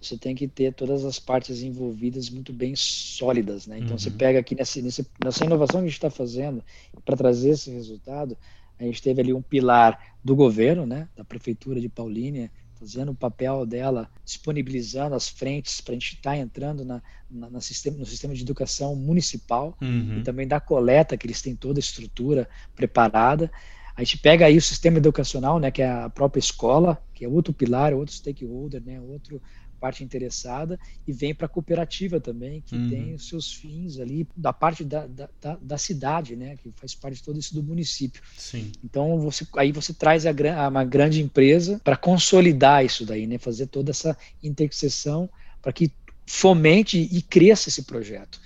você 0.00 0.16
tem 0.16 0.34
que 0.34 0.48
ter 0.48 0.72
todas 0.72 1.04
as 1.04 1.18
partes 1.18 1.62
envolvidas 1.62 2.30
muito 2.30 2.52
bem 2.52 2.74
sólidas, 2.74 3.66
né? 3.66 3.78
Então, 3.78 3.92
uhum. 3.92 3.98
você 3.98 4.10
pega 4.10 4.38
aqui 4.38 4.54
nessa, 4.54 4.80
nessa 5.22 5.44
inovação 5.44 5.80
que 5.80 5.86
a 5.86 5.88
gente 5.88 5.96
está 5.96 6.10
fazendo, 6.10 6.64
para 7.04 7.16
trazer 7.16 7.50
esse 7.50 7.70
resultado, 7.70 8.36
a 8.78 8.84
gente 8.84 9.02
teve 9.02 9.20
ali 9.20 9.34
um 9.34 9.42
pilar 9.42 10.16
do 10.24 10.34
governo, 10.34 10.86
né? 10.86 11.08
Da 11.14 11.22
Prefeitura 11.22 11.78
de 11.78 11.88
Paulínia, 11.88 12.50
fazendo 12.80 13.12
o 13.12 13.14
papel 13.14 13.66
dela, 13.66 14.08
disponibilizando 14.24 15.14
as 15.14 15.28
frentes 15.28 15.82
para 15.82 15.92
a 15.92 15.94
gente 15.94 16.14
estar 16.14 16.30
tá 16.30 16.36
entrando 16.38 16.82
na, 16.82 17.02
na, 17.30 17.50
na, 17.50 17.60
sistema, 17.60 17.98
no 17.98 18.06
sistema 18.06 18.34
de 18.34 18.40
educação 18.40 18.96
municipal 18.96 19.76
uhum. 19.82 20.20
e 20.20 20.22
também 20.22 20.48
da 20.48 20.58
coleta, 20.58 21.14
que 21.14 21.26
eles 21.26 21.42
têm 21.42 21.54
toda 21.54 21.78
a 21.78 21.80
estrutura 21.80 22.48
preparada. 22.74 23.52
A 23.94 24.02
gente 24.02 24.18
pega 24.18 24.46
aí 24.46 24.56
o 24.56 24.62
sistema 24.62 24.98
educacional, 24.98 25.58
né, 25.58 25.70
que 25.70 25.82
é 25.82 25.90
a 25.90 26.08
própria 26.08 26.40
escola, 26.40 27.02
que 27.14 27.24
é 27.24 27.28
outro 27.28 27.52
pilar, 27.52 27.92
outro 27.92 28.14
stakeholder, 28.14 28.82
né, 28.82 29.00
outro 29.00 29.40
parte 29.80 30.04
interessada 30.04 30.78
e 31.08 31.12
vem 31.12 31.34
para 31.34 31.46
a 31.46 31.48
cooperativa 31.48 32.20
também, 32.20 32.60
que 32.60 32.76
uhum. 32.76 32.90
tem 32.90 33.14
os 33.14 33.26
seus 33.26 33.52
fins 33.52 33.98
ali 33.98 34.28
da 34.36 34.52
parte 34.52 34.84
da, 34.84 35.06
da, 35.06 35.28
da, 35.60 35.78
cidade, 35.78 36.36
né, 36.36 36.56
que 36.56 36.70
faz 36.76 36.94
parte 36.94 37.16
de 37.16 37.22
todo 37.22 37.38
isso 37.38 37.54
do 37.54 37.62
município. 37.62 38.22
Sim. 38.36 38.70
Então 38.84 39.18
você, 39.18 39.46
aí 39.56 39.72
você 39.72 39.94
traz 39.94 40.26
a, 40.26 40.30
a 40.30 40.68
uma 40.68 40.84
grande 40.84 41.22
empresa 41.22 41.80
para 41.82 41.96
consolidar 41.96 42.84
isso 42.84 43.06
daí, 43.06 43.26
né, 43.26 43.38
fazer 43.38 43.66
toda 43.66 43.90
essa 43.90 44.16
interseção 44.42 45.28
para 45.62 45.72
que 45.72 45.90
fomente 46.26 46.98
e 46.98 47.22
cresça 47.22 47.70
esse 47.70 47.82
projeto. 47.82 48.38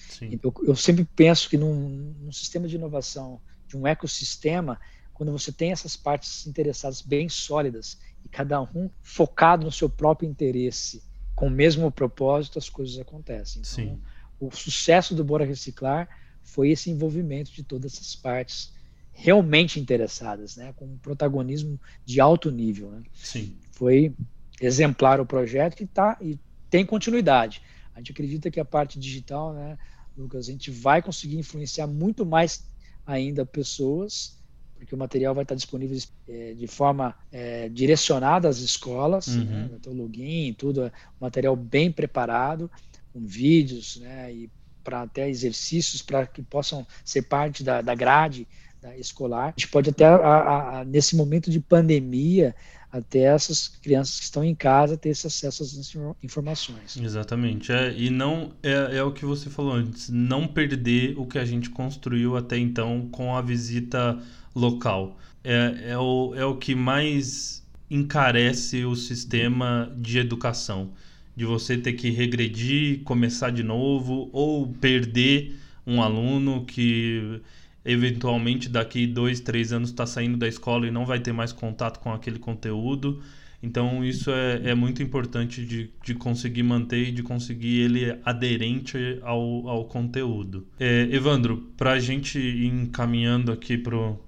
Eu, 0.43 0.55
eu, 0.67 0.77
sempre 0.77 1.05
penso 1.05 1.51
que 1.51 1.59
num, 1.59 2.15
num 2.23 2.33
sistema 2.33 2.67
de 2.67 2.77
inovação, 2.77 3.41
de 3.69 3.77
um 3.77 3.87
ecossistema, 3.87 4.81
quando 5.15 5.33
você 5.33 5.53
tem 5.53 5.71
essas 5.73 5.97
partes 5.97 6.47
interessadas 6.47 7.01
bem 7.01 7.29
sólidas 7.29 7.99
e 8.25 8.29
cada 8.29 8.61
um 8.61 8.91
focado 9.01 9.65
no 9.65 9.73
seu 9.73 9.89
próprio 9.89 10.29
interesse 10.29 11.03
com 11.35 11.47
o 11.47 11.51
mesmo 11.51 11.91
propósito, 11.91 12.59
as 12.59 12.69
coisas 12.69 12.99
acontecem. 12.99 13.63
Então, 13.63 13.85
Sim. 13.85 14.01
o 14.39 14.51
sucesso 14.51 15.15
do 15.15 15.25
Bora 15.25 15.45
Reciclar 15.45 16.09
foi 16.43 16.71
esse 16.71 16.91
envolvimento 16.91 17.53
de 17.53 17.63
todas 17.63 17.95
essas 17.95 18.15
partes 18.15 18.73
realmente 19.13 19.81
interessadas, 19.81 20.57
né, 20.57 20.73
com 20.77 20.85
um 20.85 20.99
protagonismo 20.99 21.81
de 22.05 22.21
alto 22.21 22.51
nível. 22.51 22.91
Né. 22.91 23.03
Sim. 23.15 23.57
Foi 23.71 24.15
exemplar 24.61 25.21
o 25.21 25.27
projeto 25.27 25.83
e, 25.83 25.87
tá, 25.87 26.19
e 26.21 26.39
tem 26.69 26.85
continuidade. 26.85 27.63
A 27.95 27.99
gente 27.99 28.13
acredita 28.13 28.51
que 28.51 28.59
a 28.59 28.65
parte 28.65 28.99
digital, 28.99 29.55
né, 29.55 29.79
Lucas, 30.17 30.49
a 30.49 30.53
gente 30.53 30.71
vai 30.71 31.01
conseguir 31.01 31.39
influenciar 31.39 31.87
muito 31.87 32.27
mais 32.27 32.65
ainda 33.07 33.47
pessoas, 33.47 34.37
porque 34.85 34.95
o 34.95 34.99
material 34.99 35.35
vai 35.35 35.45
estar 35.45 35.55
disponível 35.55 35.99
é, 36.29 36.55
de 36.55 36.67
forma 36.67 37.15
é, 37.33 37.69
direcionada 37.71 38.49
às 38.49 38.59
escolas, 38.59 39.29
uhum. 39.29 39.45
né, 39.45 39.69
vai 39.71 39.79
ter 39.79 39.91
o 39.91 39.95
login, 39.95 40.53
tudo, 40.53 40.93
material 41.19 41.57
bem 41.57 41.91
preparado, 41.91 42.71
com 43.13 43.25
vídeos, 43.25 43.97
né, 43.97 44.33
e 44.33 44.51
para 44.83 45.03
até 45.03 45.29
exercícios 45.29 46.03
para 46.03 46.27
que 46.27 46.43
possam 46.43 46.87
ser 47.03 47.23
parte 47.23 47.65
da, 47.65 47.81
da 47.81 47.95
grade 47.95 48.47
da 48.83 48.95
escolar. 48.99 49.47
A 49.47 49.51
gente 49.59 49.69
pode 49.69 49.89
até, 49.89 50.05
a, 50.05 50.81
a, 50.81 50.85
nesse 50.85 51.17
momento 51.17 51.51
de 51.51 51.59
pandemia, 51.59 52.55
até 52.93 53.23
essas 53.23 53.67
crianças 53.67 54.19
que 54.19 54.25
estão 54.25 54.45
em 54.45 54.55
casa 54.55 54.97
ter 54.97 55.09
esse 55.09 55.27
acesso 55.27 55.65
às 55.65 55.97
informações. 56.23 56.97
Exatamente. 56.97 57.73
É, 57.73 57.93
e 57.93 58.09
não 58.09 58.53
é, 58.63 58.99
é 58.99 59.03
o 59.03 59.11
que 59.11 59.25
você 59.25 59.51
falou 59.51 59.73
antes, 59.73 60.09
não 60.11 60.47
perder 60.47 61.19
o 61.19 61.27
que 61.27 61.39
a 61.39 61.45
gente 61.45 61.71
construiu 61.71 62.37
até 62.37 62.57
então 62.57 63.09
com 63.11 63.35
a 63.35 63.43
visita 63.43 64.17
local. 64.55 65.19
É, 65.43 65.91
é, 65.91 65.99
o, 65.99 66.35
é 66.35 66.45
o 66.45 66.57
que 66.57 66.75
mais 66.75 67.63
encarece 67.91 68.85
o 68.85 68.95
sistema 68.95 69.93
de 69.97 70.19
educação. 70.19 70.93
De 71.37 71.45
você 71.45 71.77
ter 71.77 71.95
que 71.95 72.11
regredir, 72.11 73.03
começar 73.03 73.51
de 73.51 73.63
novo, 73.63 74.31
ou 74.33 74.69
perder 74.69 75.57
um 75.87 76.01
aluno 76.01 76.65
que 76.65 77.41
eventualmente 77.85 78.69
daqui 78.69 79.07
dois, 79.07 79.41
três 79.41 79.73
anos 79.73 79.91
está 79.91 80.07
saindo 80.07 80.39
da 80.39 80.49
escola 80.49 80.87
e 80.87 80.91
não 80.91 81.05
vai 81.05 81.21
ter 81.21 81.33
mais 81.33 81.53
contato 81.53 82.01
com 82.01 82.13
aquele 82.13 82.39
conteúdo. 82.39 83.21
Então 83.63 84.05
isso 84.05 84.31
é, 84.31 84.71
é 84.71 84.75
muito 84.75 85.03
importante 85.03 85.65
de, 85.65 85.91
de 86.05 86.15
conseguir 86.15 86.63
manter 86.63 87.09
e 87.09 87.13
de 87.13 87.23
conseguir 87.23 87.81
ele 87.81 88.19
aderente 88.25 89.19
ao, 89.23 89.69
ao 89.69 89.85
conteúdo. 89.87 90.67
É, 90.79 91.09
Evandro, 91.11 91.71
para 91.77 91.93
a 91.93 91.99
gente 91.99 92.39
ir 92.39 92.67
encaminhando 92.67 93.51
aqui 93.51 93.79
para 93.79 93.97
o 93.97 94.19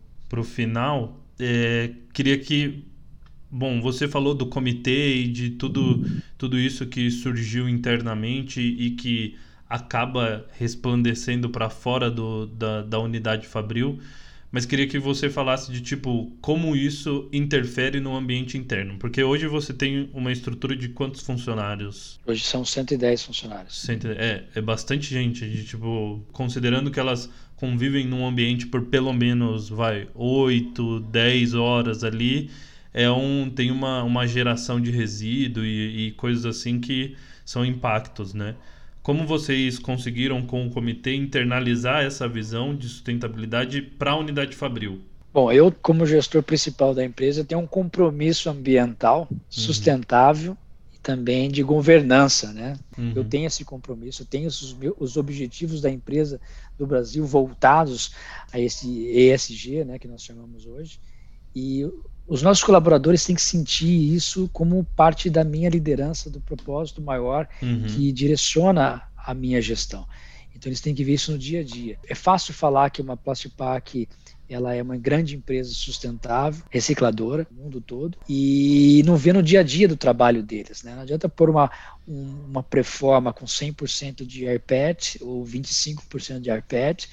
final, 0.44 1.24
é, 1.38 1.92
queria 2.12 2.38
que 2.38 2.84
Bom, 3.50 3.80
você 3.80 4.08
falou 4.08 4.34
do 4.34 4.46
comitê 4.46 5.14
e 5.16 5.28
de 5.28 5.50
tudo, 5.50 6.04
tudo 6.36 6.58
isso 6.58 6.86
que 6.86 7.10
surgiu 7.10 7.68
internamente 7.68 8.60
e 8.60 8.90
que 8.90 9.36
acaba 9.68 10.46
resplandecendo 10.58 11.48
para 11.48 11.70
fora 11.70 12.10
do, 12.10 12.46
da, 12.46 12.82
da 12.82 12.98
unidade 12.98 13.46
Fabril, 13.46 13.98
mas 14.50 14.64
queria 14.64 14.86
que 14.86 14.98
você 14.98 15.28
falasse 15.28 15.72
de 15.72 15.80
tipo 15.80 16.32
como 16.40 16.74
isso 16.76 17.28
interfere 17.32 18.00
no 18.00 18.16
ambiente 18.16 18.56
interno, 18.56 18.96
porque 18.98 19.22
hoje 19.22 19.46
você 19.46 19.72
tem 19.72 20.08
uma 20.12 20.32
estrutura 20.32 20.76
de 20.76 20.88
quantos 20.88 21.22
funcionários? 21.22 22.18
Hoje 22.26 22.44
são 22.44 22.64
110 22.64 23.24
funcionários. 23.24 23.88
É, 24.18 24.44
é 24.54 24.60
bastante 24.60 25.12
gente, 25.12 25.48
de, 25.48 25.64
tipo, 25.64 26.24
considerando 26.32 26.90
que 26.90 27.00
elas 27.00 27.30
convivem 27.56 28.06
num 28.06 28.26
ambiente 28.26 28.66
por 28.66 28.82
pelo 28.82 29.12
menos, 29.12 29.68
vai, 29.68 30.08
8, 30.14 31.00
10 31.00 31.54
horas 31.54 32.04
ali, 32.04 32.50
é 32.92 33.10
um 33.10 33.50
tem 33.50 33.70
uma, 33.70 34.02
uma 34.02 34.26
geração 34.26 34.80
de 34.80 34.90
resíduo 34.90 35.64
e, 35.64 36.08
e 36.08 36.12
coisas 36.12 36.46
assim 36.46 36.80
que 36.80 37.16
são 37.44 37.64
impactos, 37.64 38.34
né? 38.34 38.54
Como 39.02 39.26
vocês 39.26 39.78
conseguiram 39.78 40.42
com 40.42 40.66
o 40.66 40.70
comitê 40.70 41.14
internalizar 41.14 42.04
essa 42.04 42.26
visão 42.26 42.74
de 42.74 42.88
sustentabilidade 42.88 43.80
para 43.80 44.10
a 44.10 44.16
unidade 44.16 44.56
Fabril? 44.56 45.00
Bom, 45.32 45.52
eu 45.52 45.70
como 45.70 46.06
gestor 46.06 46.42
principal 46.42 46.94
da 46.94 47.04
empresa 47.04 47.44
tenho 47.44 47.60
um 47.60 47.66
compromisso 47.66 48.50
ambiental 48.50 49.28
uhum. 49.30 49.38
sustentável 49.48 50.52
uhum. 50.52 50.56
Também 51.06 51.48
de 51.48 51.62
governança, 51.62 52.52
né? 52.52 52.76
Uhum. 52.98 53.12
Eu 53.14 53.22
tenho 53.22 53.46
esse 53.46 53.64
compromisso, 53.64 54.22
eu 54.22 54.26
tenho 54.26 54.48
os, 54.48 54.76
os 54.98 55.16
objetivos 55.16 55.80
da 55.80 55.88
empresa 55.88 56.40
do 56.76 56.84
Brasil 56.84 57.24
voltados 57.24 58.10
a 58.52 58.58
esse 58.58 59.06
ESG, 59.06 59.84
né, 59.84 60.00
que 60.00 60.08
nós 60.08 60.24
chamamos 60.24 60.66
hoje, 60.66 60.98
e 61.54 61.88
os 62.26 62.42
nossos 62.42 62.64
colaboradores 62.64 63.24
têm 63.24 63.36
que 63.36 63.42
sentir 63.42 63.86
isso 64.16 64.50
como 64.52 64.82
parte 64.96 65.30
da 65.30 65.44
minha 65.44 65.70
liderança, 65.70 66.28
do 66.28 66.40
propósito 66.40 67.00
maior 67.00 67.48
uhum. 67.62 67.84
que 67.84 68.10
direciona 68.10 69.02
a 69.16 69.32
minha 69.32 69.62
gestão. 69.62 70.04
Então 70.56 70.68
eles 70.68 70.80
têm 70.80 70.92
que 70.92 71.04
ver 71.04 71.14
isso 71.14 71.30
no 71.30 71.38
dia 71.38 71.60
a 71.60 71.64
dia. 71.64 72.00
É 72.08 72.16
fácil 72.16 72.52
falar 72.52 72.90
que 72.90 73.00
uma 73.00 73.16
Plastipac 73.16 74.08
ela 74.48 74.74
é 74.74 74.82
uma 74.82 74.96
grande 74.96 75.36
empresa 75.36 75.70
sustentável, 75.72 76.64
recicladora, 76.70 77.46
no 77.50 77.64
mundo 77.64 77.80
todo, 77.80 78.16
e 78.28 79.02
não 79.04 79.16
vê 79.16 79.32
no 79.32 79.42
dia 79.42 79.60
a 79.60 79.62
dia 79.62 79.88
do 79.88 79.96
trabalho 79.96 80.42
deles. 80.42 80.82
Né? 80.82 80.94
Não 80.94 81.02
adianta 81.02 81.28
pôr 81.28 81.50
uma, 81.50 81.70
uma 82.06 82.62
preforma 82.62 83.32
com 83.32 83.44
100% 83.44 84.24
de 84.24 84.46
AirPet 84.46 85.18
ou 85.20 85.44
25% 85.44 86.40
de 86.40 86.50
AirPet 86.50 87.08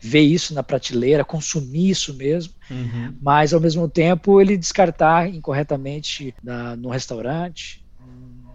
ver 0.00 0.20
isso 0.20 0.54
na 0.54 0.62
prateleira, 0.62 1.24
consumir 1.24 1.90
isso 1.90 2.14
mesmo, 2.14 2.54
uhum. 2.70 3.14
mas 3.20 3.52
ao 3.52 3.60
mesmo 3.60 3.88
tempo 3.88 4.40
ele 4.40 4.56
descartar 4.56 5.28
incorretamente 5.28 6.32
na, 6.42 6.76
no 6.76 6.88
restaurante, 6.88 7.84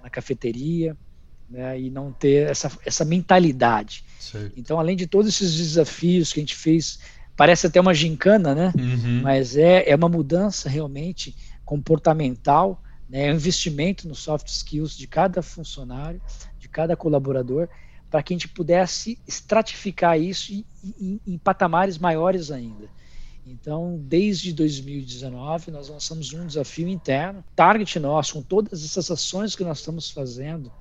na 0.01 0.09
cafeteria, 0.09 0.95
né, 1.49 1.79
e 1.79 1.89
não 1.89 2.11
ter 2.11 2.49
essa, 2.49 2.71
essa 2.85 3.05
mentalidade. 3.05 4.03
Certo. 4.19 4.53
Então, 4.57 4.79
além 4.79 4.95
de 4.95 5.05
todos 5.05 5.29
esses 5.29 5.55
desafios 5.55 6.33
que 6.33 6.39
a 6.39 6.43
gente 6.43 6.55
fez, 6.55 6.99
parece 7.35 7.67
até 7.67 7.79
uma 7.79 7.93
gincana, 7.93 8.53
né? 8.53 8.73
Uhum. 8.77 9.21
Mas 9.21 9.57
é, 9.57 9.89
é 9.89 9.95
uma 9.95 10.09
mudança 10.09 10.69
realmente 10.69 11.35
comportamental, 11.65 12.81
né, 13.09 13.27
é 13.27 13.31
um 13.31 13.35
investimento 13.35 14.07
nos 14.07 14.19
soft 14.19 14.47
skills 14.47 14.95
de 14.95 15.07
cada 15.07 15.41
funcionário, 15.41 16.21
de 16.59 16.67
cada 16.67 16.95
colaborador, 16.95 17.67
para 18.09 18.21
que 18.21 18.33
a 18.33 18.35
gente 18.35 18.47
pudesse 18.47 19.17
estratificar 19.27 20.19
isso 20.19 20.53
em, 20.53 20.65
em, 20.99 21.21
em, 21.25 21.37
patamares 21.37 21.97
maiores 21.97 22.51
ainda. 22.51 22.87
Então, 23.45 23.99
desde 24.03 24.53
2019, 24.53 25.71
nós 25.71 25.89
lançamos 25.89 26.31
um 26.33 26.45
desafio 26.45 26.87
interno, 26.87 27.43
target 27.55 27.99
nosso, 27.99 28.35
com 28.35 28.41
todas 28.41 28.85
essas 28.85 29.09
ações 29.09 29.55
que 29.55 29.63
nós 29.63 29.79
estamos 29.79 30.11
fazendo 30.11 30.71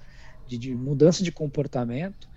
de, 0.47 0.59
de 0.59 0.75
mudança 0.75 1.25
de 1.25 1.33
comportamento, 1.33 2.29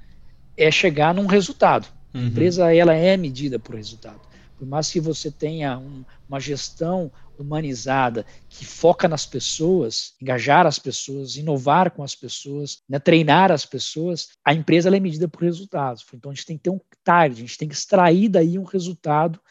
é 0.57 0.71
chegar 0.71 1.13
num 1.13 1.25
resultado. 1.25 1.87
Uhum. 2.15 2.21
A 2.21 2.23
empresa 2.27 2.73
ela 2.73 2.93
é 2.93 3.17
medida 3.17 3.59
por 3.59 3.75
resultado. 3.75 4.21
Por 4.57 4.65
mais 4.65 4.89
que 4.89 5.01
você 5.01 5.29
tenha 5.29 5.77
um, 5.77 6.05
uma 6.29 6.39
gestão 6.39 7.11
humanizada 7.37 8.25
que 8.47 8.65
foca 8.65 9.05
nas 9.05 9.25
pessoas, 9.25 10.13
engajar 10.21 10.65
as 10.65 10.79
pessoas, 10.79 11.35
inovar 11.35 11.91
com 11.91 12.01
as 12.01 12.15
pessoas, 12.15 12.81
né, 12.87 12.97
treinar 12.97 13.51
as 13.51 13.65
pessoas, 13.65 14.29
a 14.45 14.53
empresa 14.53 14.95
é 14.95 14.99
medida 14.99 15.27
por 15.27 15.43
resultados. 15.43 16.05
Então 16.13 16.31
a 16.31 16.33
gente 16.33 16.45
tem 16.45 16.57
que 16.57 16.63
ter 16.63 16.69
um 16.69 16.79
target, 17.03 17.43
a 17.43 17.45
gente 17.45 17.57
tem 17.57 17.67
que 17.67 17.75
extrair 17.75 18.29
daí 18.29 18.57
um 18.57 18.63
resultado 18.63 19.41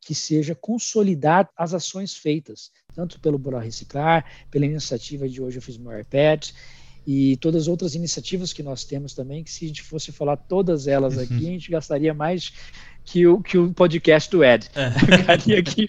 que 0.00 0.14
seja 0.14 0.54
consolidar 0.54 1.50
as 1.56 1.74
ações 1.74 2.14
feitas, 2.14 2.70
tanto 2.94 3.18
pelo 3.18 3.38
Bora 3.38 3.60
Reciclar, 3.60 4.24
pela 4.48 4.66
iniciativa 4.66 5.28
de 5.28 5.42
hoje 5.42 5.58
eu 5.58 5.62
fiz 5.62 5.76
meu 5.76 5.98
iPad, 5.98 6.50
e 7.06 7.36
todas 7.38 7.62
as 7.62 7.68
outras 7.68 7.94
iniciativas 7.94 8.52
que 8.52 8.62
nós 8.62 8.84
temos 8.84 9.14
também, 9.14 9.42
que 9.42 9.50
se 9.50 9.64
a 9.64 9.68
gente 9.68 9.82
fosse 9.82 10.12
falar 10.12 10.36
todas 10.36 10.86
elas 10.86 11.18
aqui, 11.18 11.34
a 11.34 11.50
gente 11.50 11.70
gastaria 11.70 12.14
mais 12.14 12.52
que 13.04 13.26
o, 13.26 13.42
que 13.42 13.58
o 13.58 13.72
podcast 13.72 14.30
do 14.30 14.44
Ed. 14.44 14.70
É. 14.74 14.90
Ficaria 14.98 15.58
aqui 15.58 15.88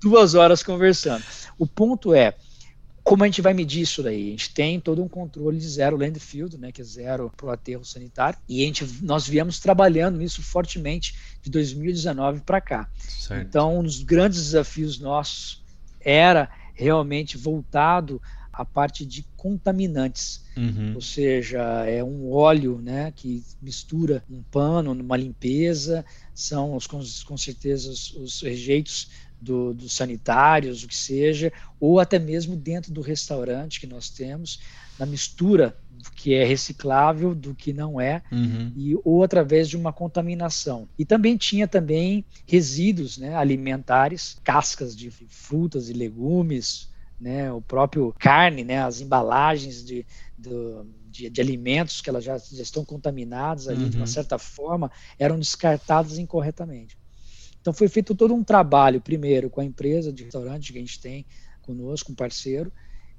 duas 0.00 0.34
horas 0.34 0.62
conversando. 0.62 1.24
O 1.58 1.66
ponto 1.66 2.14
é, 2.14 2.34
como 3.02 3.24
a 3.24 3.26
gente 3.26 3.40
vai 3.40 3.54
medir 3.54 3.82
isso 3.82 4.02
daí? 4.02 4.28
A 4.28 4.30
gente 4.30 4.52
tem 4.52 4.78
todo 4.78 5.02
um 5.02 5.08
controle 5.08 5.58
de 5.58 5.68
zero 5.68 5.96
landfill, 5.96 6.48
né, 6.58 6.70
que 6.70 6.82
é 6.82 6.84
zero 6.84 7.32
para 7.36 7.46
o 7.46 7.50
aterro 7.50 7.84
sanitário, 7.84 8.38
e 8.48 8.62
a 8.62 8.66
gente, 8.66 8.86
nós 9.02 9.26
viemos 9.26 9.58
trabalhando 9.58 10.18
nisso 10.18 10.42
fortemente 10.42 11.14
de 11.42 11.50
2019 11.50 12.40
para 12.40 12.60
cá. 12.60 12.88
Certo. 12.98 13.46
Então, 13.48 13.78
um 13.78 13.82
dos 13.82 14.02
grandes 14.02 14.44
desafios 14.44 14.98
nossos 14.98 15.62
era 16.00 16.50
realmente 16.74 17.36
voltado 17.36 18.20
a 18.52 18.64
parte 18.64 19.06
de 19.06 19.24
contaminantes, 19.36 20.44
uhum. 20.56 20.94
ou 20.94 21.00
seja, 21.00 21.62
é 21.86 22.02
um 22.02 22.30
óleo 22.32 22.80
né, 22.82 23.12
que 23.14 23.44
mistura 23.62 24.22
um 24.30 24.42
pano 24.42 24.94
numa 24.94 25.16
limpeza, 25.16 26.04
são 26.34 26.74
os, 26.74 26.86
com 26.86 27.36
certeza 27.36 27.90
os, 27.90 28.12
os 28.14 28.42
rejeitos 28.42 29.08
do, 29.40 29.72
dos 29.72 29.94
sanitários, 29.94 30.84
o 30.84 30.88
que 30.88 30.96
seja, 30.96 31.52
ou 31.78 31.98
até 31.98 32.18
mesmo 32.18 32.56
dentro 32.56 32.92
do 32.92 33.00
restaurante 33.00 33.80
que 33.80 33.86
nós 33.86 34.10
temos, 34.10 34.60
na 34.98 35.06
mistura 35.06 35.76
do 35.90 36.10
que 36.12 36.34
é 36.34 36.44
reciclável 36.44 37.34
do 37.34 37.54
que 37.54 37.72
não 37.72 38.00
é, 38.00 38.22
uhum. 38.30 38.72
e, 38.76 38.94
ou 39.04 39.24
através 39.24 39.68
de 39.68 39.76
uma 39.76 39.92
contaminação. 39.92 40.88
E 40.98 41.04
também 41.04 41.36
tinha 41.36 41.66
também 41.66 42.24
resíduos 42.46 43.16
né, 43.16 43.34
alimentares, 43.34 44.38
cascas 44.44 44.94
de 44.94 45.10
frutas 45.10 45.88
e 45.88 45.92
legumes, 45.92 46.89
né, 47.20 47.52
o 47.52 47.60
próprio 47.60 48.14
carne, 48.18 48.64
né, 48.64 48.82
as 48.82 49.00
embalagens 49.00 49.84
de, 49.84 50.06
do, 50.38 50.86
de, 51.10 51.28
de, 51.28 51.40
alimentos 51.40 52.00
que 52.00 52.08
elas 52.08 52.24
já, 52.24 52.38
já 52.38 52.62
estão 52.62 52.84
contaminadas 52.84 53.68
ali 53.68 53.84
uhum. 53.84 53.90
de 53.90 53.96
uma 53.96 54.02
uhum. 54.02 54.06
certa 54.06 54.38
forma 54.38 54.90
eram 55.18 55.38
descartadas 55.38 56.18
incorretamente. 56.18 56.96
Então 57.60 57.74
foi 57.74 57.88
feito 57.88 58.14
todo 58.14 58.34
um 58.34 58.42
trabalho, 58.42 59.02
primeiro, 59.02 59.50
com 59.50 59.60
a 59.60 59.64
empresa 59.64 60.10
de 60.10 60.24
restaurante 60.24 60.72
que 60.72 60.78
a 60.78 60.80
gente 60.80 60.98
tem 60.98 61.26
conosco, 61.60 62.10
um 62.10 62.14
parceiro, 62.14 62.72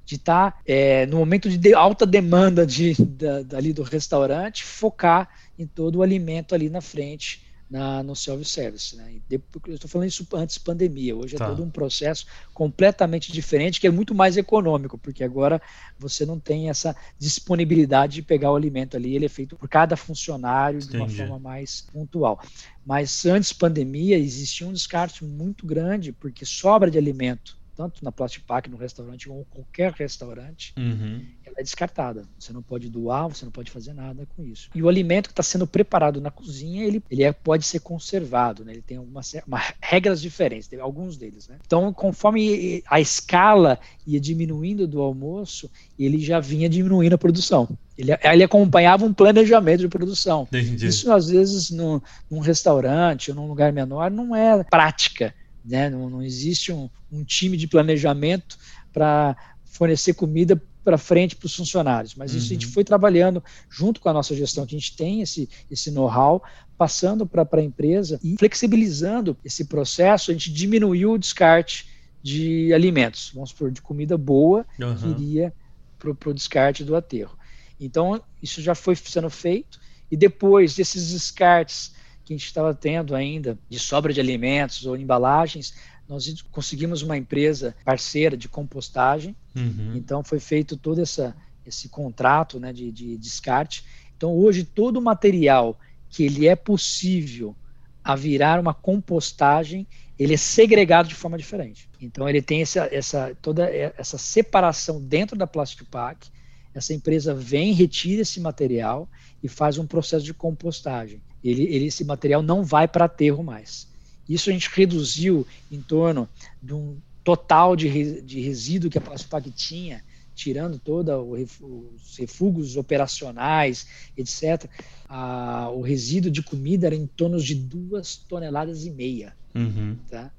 de 0.04 0.16
estar 0.16 0.52
tá, 0.52 0.60
é, 0.66 1.06
no 1.06 1.18
momento 1.18 1.48
de 1.48 1.74
alta 1.76 2.08
demanda 2.08 2.66
de, 2.66 2.96
da, 3.06 3.44
dali 3.44 3.72
do 3.72 3.84
restaurante, 3.84 4.64
focar 4.64 5.30
em 5.60 5.68
todo 5.68 5.98
o 5.98 6.02
alimento 6.02 6.56
ali 6.56 6.70
na 6.70 6.82
frente 6.82 7.51
na, 7.72 8.04
no 8.04 8.14
self-service. 8.14 8.98
Né? 8.98 9.22
eu 9.30 9.42
estou 9.76 9.90
falando 9.90 10.10
isso 10.10 10.28
antes 10.34 10.58
pandemia. 10.58 11.16
Hoje 11.16 11.36
é 11.36 11.40
tá. 11.40 11.46
é 11.46 11.48
todo 11.48 11.64
um 11.64 11.70
processo 11.70 12.26
completamente 12.54 13.32
diferente, 13.32 13.80
que 13.80 13.88
é 13.88 13.90
muito 13.90 14.14
mais 14.14 14.36
econômico, 14.36 14.98
porque 14.98 15.24
agora 15.24 15.62
você 15.98 16.26
não 16.26 16.38
tem 16.38 16.70
essa 16.70 16.94
disponibilidade 17.18 18.16
de 18.16 18.22
pegar 18.22 18.52
o 18.52 18.58
alimento 18.58 18.98
ali, 18.98 19.16
ele 19.16 19.26
é 19.26 19.30
feito 19.30 19.56
por 19.56 19.70
cada 19.70 19.96
funcionário 19.96 20.80
Entendi. 20.80 20.92
de 20.92 20.98
uma 20.98 21.10
forma 21.10 21.40
mais 21.40 21.88
pontual. 21.94 22.44
Mas 22.86 23.26
antes 23.26 23.54
pandemia 23.54 24.18
existia 24.18 24.68
um 24.68 24.74
descarte 24.74 25.24
muito 25.24 25.66
grande, 25.66 26.12
porque 26.12 26.46
sobra 26.46 26.92
de 26.92 26.98
alimento 26.98 27.61
tanto 27.82 28.06
na 28.06 28.12
Plastipac, 28.12 28.70
no 28.70 28.78
restaurante 28.78 29.28
ou 29.28 29.44
qualquer 29.50 29.92
restaurante, 29.94 30.72
uhum. 30.78 31.26
ela 31.44 31.56
é 31.58 31.64
descartada. 31.64 32.26
Você 32.38 32.54
não 32.54 32.62
pode 32.62 32.88
doar, 32.90 33.28
você 33.28 33.44
não 33.44 33.52
pode 33.52 33.72
fazer 33.72 33.92
nada 33.94 34.28
com 34.36 34.44
isso. 34.44 34.70
E 34.76 34.84
o 34.84 34.88
alimento 34.88 35.28
que 35.28 35.34
está 35.34 35.42
sendo 35.42 35.66
preparado 35.66 36.22
na 36.22 36.30
cozinha, 36.30 36.86
ele, 36.86 37.02
ele 37.10 37.24
é, 37.24 37.32
pode 37.32 37.66
ser 37.66 37.80
conservado, 37.80 38.64
né? 38.64 38.74
ele 38.74 38.84
tem 38.84 38.98
algumas 38.98 39.34
uma, 39.48 39.60
regras 39.82 40.22
diferentes, 40.22 40.68
tem 40.68 40.80
alguns 40.80 41.18
deles. 41.18 41.48
Né? 41.48 41.58
Então, 41.66 41.92
conforme 41.92 42.84
a 42.88 43.02
escala 43.02 43.80
ia 44.06 44.20
diminuindo 44.20 44.88
do 44.88 45.02
almoço, 45.02 45.68
ele 45.98 46.20
já 46.20 46.40
vinha 46.40 46.70
diminuindo 46.70 47.16
a 47.16 47.18
produção. 47.18 47.68
Ele, 47.98 48.12
ele 48.24 48.44
acompanhava 48.44 49.06
um 49.06 49.14
planejamento 49.14 49.80
de 49.80 49.88
produção. 49.88 50.48
Entendi. 50.52 50.86
Isso, 50.86 51.12
às 51.12 51.30
vezes, 51.30 51.72
no, 51.72 52.02
num 52.30 52.40
restaurante 52.40 53.32
ou 53.32 53.36
num 53.36 53.48
lugar 53.48 53.74
menor, 53.74 54.12
não 54.12 54.36
é 54.36 54.64
prática 54.64 55.34
né? 55.64 55.90
Não, 55.90 56.10
não 56.10 56.24
existe 56.24 56.72
um, 56.72 56.90
um 57.12 57.24
time 57.24 57.58
de 57.58 57.68
planejamento 57.68 58.58
para 58.92 59.36
fornecer 59.66 60.14
comida 60.14 60.62
para 60.84 60.98
frente 60.98 61.36
para 61.36 61.46
os 61.46 61.56
funcionários. 61.56 62.16
Mas 62.16 62.34
isso 62.34 62.48
a 62.48 62.50
gente 62.50 62.66
uhum. 62.66 62.72
foi 62.74 62.84
trabalhando 62.84 63.44
junto 63.70 64.00
com 64.02 64.10
a 64.10 64.14
nossa 64.14 64.36
gestão, 64.36 64.66
que 64.66 64.76
a 64.76 64.80
gente 64.80 64.96
tem 64.96 65.22
esse, 65.22 65.48
esse 65.70 65.92
know-how, 65.92 66.44
passando 66.78 67.26
para 67.26 67.48
a 67.52 67.62
empresa 67.62 68.20
e 68.24 68.36
flexibilizando 68.38 69.38
esse 69.46 69.66
processo, 69.66 70.32
a 70.32 70.34
gente 70.34 70.52
diminuiu 70.52 71.14
o 71.14 71.18
descarte 71.18 71.88
de 72.24 72.74
alimentos, 72.74 73.32
vamos 73.34 73.50
supor, 73.52 73.72
de 73.72 73.82
comida 73.82 74.18
boa, 74.18 74.66
uhum. 74.80 74.96
que 74.96 75.08
iria 75.10 75.54
para 75.98 76.30
o 76.30 76.34
descarte 76.34 76.84
do 76.84 76.96
aterro. 76.96 77.38
Então, 77.80 78.22
isso 78.42 78.62
já 78.62 78.76
foi 78.76 78.96
sendo 78.96 79.30
feito, 79.30 79.80
e 80.10 80.18
depois 80.18 80.76
desses 80.76 81.12
descartes 81.12 81.94
que 82.32 82.36
a 82.36 82.38
gente 82.38 82.46
estava 82.46 82.74
tendo 82.74 83.14
ainda 83.14 83.60
de 83.70 83.78
sobra 83.78 84.14
de 84.14 84.20
alimentos 84.22 84.86
ou 84.86 84.96
embalagens, 84.96 85.74
nós 86.08 86.42
conseguimos 86.52 87.02
uma 87.02 87.18
empresa 87.18 87.76
parceira 87.84 88.38
de 88.38 88.48
compostagem. 88.48 89.36
Uhum. 89.56 89.94
Então 89.96 90.24
foi 90.24 90.40
feito 90.40 90.78
todo 90.78 91.02
essa, 91.02 91.36
esse 91.66 91.90
contrato 91.90 92.60
né, 92.60 92.72
de, 92.72 92.92
de 92.92 93.18
descarte. 93.18 93.84
Então 94.16 94.34
hoje 94.34 94.64
todo 94.64 94.98
o 94.98 95.02
material 95.02 95.78
que 96.10 96.24
ele 96.24 96.48
é 96.48 96.56
possível 96.56 97.56
a 98.04 98.16
virar 98.16 98.60
uma 98.60 98.74
compostagem, 98.74 99.86
ele 100.18 100.34
é 100.34 100.38
segregado 100.38 101.10
de 101.10 101.16
forma 101.16 101.38
diferente. 101.38 101.90
Então 102.00 102.28
ele 102.28 102.42
tem 102.42 102.62
essa, 102.62 102.88
essa 102.92 103.36
toda 103.42 103.70
essa 103.70 104.18
separação 104.18 105.02
dentro 105.02 105.38
da 105.38 105.46
Plastic 105.46 105.86
Pack. 105.90 106.30
Essa 106.74 106.94
empresa 106.94 107.34
vem, 107.34 107.74
retira 107.74 108.22
esse 108.22 108.40
material 108.40 109.10
e 109.44 109.50
faz 109.50 109.78
um 109.78 109.86
processo 109.86 110.24
de 110.24 110.34
compostagem 110.34 111.22
ele, 111.44 111.64
ele, 111.64 111.86
esse 111.86 112.04
material 112.04 112.42
não 112.42 112.64
vai 112.64 112.88
para 112.88 113.06
aterro 113.06 113.44
mais. 113.44 113.88
Isso 114.28 114.50
a 114.50 114.54
gente 114.54 114.70
reduziu 114.72 115.46
em 115.72 115.82
torno 115.82 116.30
de 116.62 116.74
um 116.74 116.98
total 117.24 117.76
de, 117.76 118.22
de 118.22 118.42
resíduo 118.42 118.90
que 118.90 118.98
a 118.98 119.02
Plastipac 119.02 119.50
tinha, 119.52 120.04
tirando 120.34 120.80
todos 120.80 121.14
os 121.60 122.18
refugos 122.18 122.78
operacionais, 122.78 123.88
etc. 124.18 124.70
Ah, 125.08 125.70
o 125.70 125.82
resíduo 125.82 126.32
de 126.32 126.42
comida 126.42 126.88
era 126.88 126.96
em 126.96 127.06
torno 127.06 127.40
de 127.40 127.54
duas 127.54 128.16
toneladas 128.16 128.86
e 128.86 128.92
meia. 128.92 129.36
Uhum. 129.54 129.98
Tá? 130.10 130.32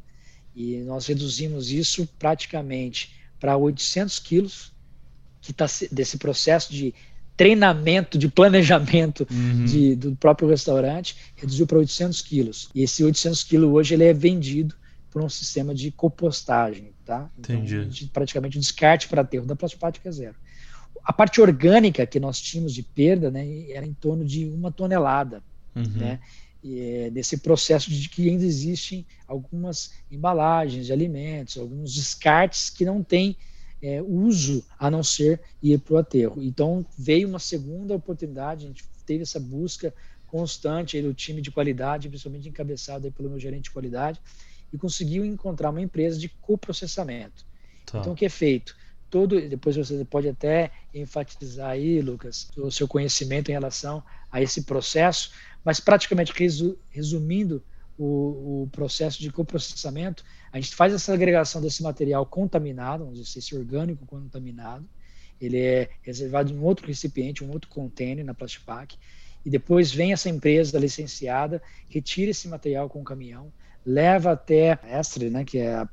E 0.54 0.78
nós 0.78 1.06
reduzimos 1.06 1.70
isso 1.70 2.08
praticamente 2.18 3.14
para 3.38 3.56
800 3.56 4.18
quilos, 4.18 4.72
que 5.40 5.50
está 5.50 5.66
desse 5.90 6.18
processo 6.18 6.72
de 6.72 6.94
treinamento, 7.36 8.18
de 8.18 8.28
planejamento 8.28 9.26
uhum. 9.30 9.64
de, 9.64 9.96
do 9.96 10.14
próprio 10.16 10.48
restaurante, 10.48 11.16
reduziu 11.36 11.66
para 11.66 11.78
800 11.78 12.20
quilos. 12.22 12.68
E 12.74 12.82
esse 12.82 13.02
800 13.02 13.42
quilos 13.44 13.70
hoje 13.70 13.94
ele 13.94 14.04
é 14.04 14.12
vendido 14.12 14.74
por 15.10 15.22
um 15.22 15.28
sistema 15.28 15.74
de 15.74 15.90
compostagem, 15.90 16.92
tá? 17.04 17.30
Então, 17.38 17.56
Entendi. 17.56 18.10
praticamente 18.12 18.56
o 18.56 18.60
descarte 18.60 19.08
para 19.08 19.20
aterro 19.20 19.44
da 19.44 19.54
plasmática 19.54 20.08
é 20.08 20.12
zero. 20.12 20.36
A 21.04 21.12
parte 21.12 21.40
orgânica 21.40 22.06
que 22.06 22.20
nós 22.20 22.40
tínhamos 22.40 22.72
de 22.72 22.82
perda, 22.82 23.30
né, 23.30 23.70
era 23.70 23.84
em 23.84 23.92
torno 23.92 24.24
de 24.24 24.46
uma 24.46 24.70
tonelada, 24.70 25.42
uhum. 25.74 25.82
né? 25.96 26.20
E, 26.62 26.78
é, 26.78 27.10
nesse 27.10 27.38
processo 27.38 27.90
de 27.90 28.08
que 28.08 28.28
ainda 28.28 28.44
existem 28.44 29.04
algumas 29.26 29.92
embalagens 30.10 30.86
de 30.86 30.92
alimentos, 30.92 31.58
alguns 31.58 31.92
descartes 31.92 32.70
que 32.70 32.84
não 32.84 33.02
têm 33.02 33.36
é, 33.82 34.00
uso 34.00 34.64
a 34.78 34.90
não 34.90 35.02
ser 35.02 35.40
ir 35.60 35.78
para 35.78 35.94
o 35.94 35.98
aterro. 35.98 36.40
Então 36.40 36.86
veio 36.96 37.28
uma 37.28 37.40
segunda 37.40 37.94
oportunidade, 37.94 38.64
a 38.64 38.68
gente 38.68 38.84
teve 39.04 39.22
essa 39.24 39.40
busca 39.40 39.92
constante 40.28 40.96
aí 40.96 41.02
do 41.02 41.12
time 41.12 41.42
de 41.42 41.50
qualidade, 41.50 42.08
principalmente 42.08 42.48
encabeçado 42.48 43.06
aí 43.06 43.10
pelo 43.10 43.28
meu 43.28 43.38
gerente 43.38 43.64
de 43.64 43.70
qualidade, 43.70 44.20
e 44.72 44.78
conseguiu 44.78 45.24
encontrar 45.24 45.70
uma 45.70 45.82
empresa 45.82 46.18
de 46.18 46.28
coprocessamento. 46.28 47.44
Tá. 47.84 47.98
Então 47.98 48.12
o 48.12 48.16
que 48.16 48.24
é 48.24 48.30
feito? 48.30 48.74
Todo, 49.10 49.38
depois 49.46 49.76
você 49.76 50.02
pode 50.06 50.26
até 50.26 50.70
enfatizar 50.94 51.70
aí, 51.70 52.00
Lucas, 52.00 52.48
o 52.56 52.70
seu 52.70 52.88
conhecimento 52.88 53.50
em 53.50 53.52
relação 53.52 54.02
a 54.30 54.40
esse 54.40 54.62
processo, 54.62 55.32
mas 55.62 55.80
praticamente 55.80 56.32
resumindo 56.88 57.62
o, 57.98 58.62
o 58.62 58.68
processo 58.70 59.20
de 59.20 59.30
coprocessamento, 59.30 60.24
a 60.50 60.60
gente 60.60 60.74
faz 60.74 60.92
essa 60.92 61.12
agregação 61.12 61.60
desse 61.60 61.82
material 61.82 62.24
contaminado, 62.26 63.04
vamos 63.04 63.18
dizer, 63.18 63.38
esse 63.38 63.54
orgânico 63.56 64.06
contaminado, 64.06 64.86
ele 65.40 65.58
é 65.58 65.90
reservado 66.02 66.52
em 66.52 66.58
outro 66.60 66.86
recipiente, 66.86 67.44
um 67.44 67.50
outro 67.50 67.68
container 67.68 68.24
na 68.24 68.34
Plastipac, 68.34 68.96
e 69.44 69.50
depois 69.50 69.90
vem 69.90 70.12
essa 70.12 70.28
empresa 70.28 70.78
licenciada, 70.78 71.60
retira 71.88 72.30
esse 72.30 72.46
material 72.48 72.88
com 72.88 73.00
o 73.00 73.04
caminhão, 73.04 73.52
leva 73.84 74.32
até 74.32 74.78
a 74.82 75.00
Estre, 75.00 75.28
né, 75.28 75.44
que 75.44 75.58
é 75.58 75.74
a 75.74 75.88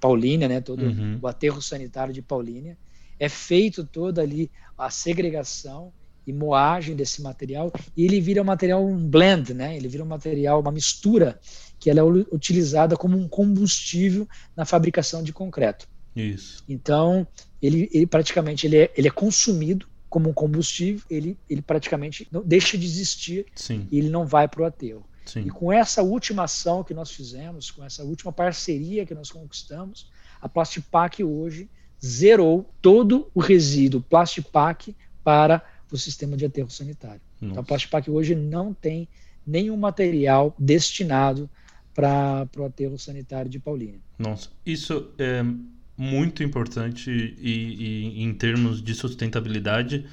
Paulínia, 0.00 0.48
né, 0.48 0.60
todo 0.60 0.82
uhum. 0.82 1.18
o 1.20 1.26
aterro 1.26 1.60
sanitário 1.60 2.12
de 2.12 2.22
Paulínia, 2.22 2.78
é 3.18 3.28
feito 3.28 3.84
toda 3.84 4.22
ali 4.22 4.50
a 4.76 4.90
segregação 4.90 5.92
e 6.26 6.32
moagem 6.32 6.96
desse 6.96 7.22
material 7.22 7.72
e 7.96 8.04
ele 8.04 8.20
vira 8.20 8.42
um 8.42 8.44
material 8.44 8.84
um 8.84 9.08
blend, 9.08 9.54
né? 9.54 9.76
Ele 9.76 9.88
vira 9.88 10.02
um 10.02 10.06
material, 10.06 10.60
uma 10.60 10.72
mistura 10.72 11.38
que 11.78 11.88
ela 11.88 12.00
é 12.00 12.02
utilizada 12.02 12.96
como 12.96 13.16
um 13.16 13.28
combustível 13.28 14.28
na 14.56 14.64
fabricação 14.64 15.22
de 15.22 15.32
concreto. 15.32 15.86
Isso. 16.14 16.64
Então, 16.68 17.26
ele, 17.60 17.88
ele 17.92 18.06
praticamente 18.06 18.66
ele 18.66 18.78
é, 18.78 18.92
ele 18.96 19.08
é 19.08 19.10
consumido 19.10 19.86
como 20.08 20.30
um 20.30 20.32
combustível, 20.32 21.04
ele, 21.10 21.36
ele 21.48 21.60
praticamente 21.60 22.26
não, 22.30 22.42
deixa 22.42 22.78
de 22.78 22.86
existir 22.86 23.46
Sim. 23.54 23.86
e 23.90 23.98
ele 23.98 24.08
não 24.08 24.26
vai 24.26 24.48
para 24.48 24.62
o 24.62 24.64
aterro. 24.64 25.06
Sim. 25.26 25.40
E 25.40 25.50
com 25.50 25.72
essa 25.72 26.02
última 26.02 26.44
ação 26.44 26.82
que 26.82 26.94
nós 26.94 27.10
fizemos, 27.10 27.70
com 27.70 27.84
essa 27.84 28.02
última 28.04 28.32
parceria 28.32 29.04
que 29.04 29.14
nós 29.14 29.30
conquistamos, 29.30 30.08
a 30.40 30.48
Plastipac 30.48 31.22
hoje 31.22 31.68
zerou 32.04 32.72
todo 32.80 33.30
o 33.34 33.40
resíduo 33.40 34.00
Plastipac 34.00 34.94
para 35.24 35.62
o 35.90 35.98
sistema 35.98 36.36
de 36.36 36.44
aterro 36.44 36.70
sanitário. 36.70 37.20
Nossa. 37.40 37.52
Então, 37.52 37.62
a 37.62 37.64
Plastipac 37.64 38.10
hoje 38.10 38.34
não 38.34 38.74
tem 38.74 39.08
nenhum 39.46 39.76
material 39.76 40.54
destinado 40.58 41.48
para 41.94 42.48
o 42.58 42.64
aterro 42.64 42.98
sanitário 42.98 43.50
de 43.50 43.58
Paulínia. 43.58 44.00
Nossa, 44.18 44.50
isso 44.64 45.10
é 45.18 45.42
muito 45.96 46.42
importante 46.42 47.10
e, 47.10 48.14
e, 48.18 48.22
em 48.22 48.34
termos 48.34 48.82
de 48.82 48.94
sustentabilidade, 48.94 50.04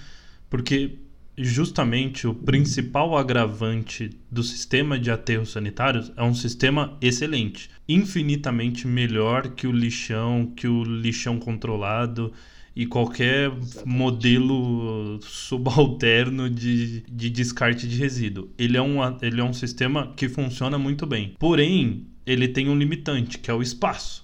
porque 0.50 0.98
justamente 1.38 2.28
o 2.28 2.34
principal 2.34 3.18
agravante 3.18 4.12
do 4.32 4.44
sistema 4.44 5.00
de 5.00 5.10
aterros 5.10 5.52
sanitários 5.52 6.12
é 6.16 6.24
um 6.24 6.34
sistema 6.34 6.98
excelente, 7.02 7.70
infinitamente 7.90 8.88
melhor 8.88 9.50
que 9.50 9.68
o 9.68 9.72
lixão, 9.72 10.54
que 10.56 10.68
o 10.68 10.84
lixão 10.84 11.40
controlado 11.40 12.32
e 12.76 12.86
qualquer 12.86 13.52
Exatamente. 13.52 13.98
modelo 13.98 15.20
subalterno 15.22 16.50
de, 16.50 17.02
de 17.02 17.30
descarte 17.30 17.88
de 17.88 17.98
resíduo. 17.98 18.50
Ele 18.58 18.78
é, 18.78 18.82
um, 18.82 19.00
ele 19.22 19.40
é 19.40 19.44
um 19.44 19.54
sistema 19.54 20.14
que 20.16 20.28
funciona 20.28 20.78
muito 20.78 21.06
bem. 21.06 21.36
Porém, 21.38 22.08
ele 22.26 22.48
tem 22.48 22.70
um 22.70 22.78
limitante, 22.78 23.38
que 23.38 23.52
é 23.52 23.54
o 23.54 23.62
espaço. 23.62 24.24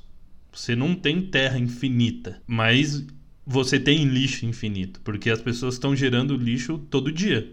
Você 0.51 0.75
não 0.75 0.95
tem 0.95 1.21
terra 1.21 1.59
infinita, 1.59 2.41
mas 2.47 3.05
você 3.45 3.79
tem 3.79 4.05
lixo 4.05 4.45
infinito, 4.45 4.99
porque 5.03 5.29
as 5.29 5.41
pessoas 5.41 5.75
estão 5.75 5.95
gerando 5.95 6.35
lixo 6.35 6.77
todo 6.89 7.11
dia. 7.11 7.51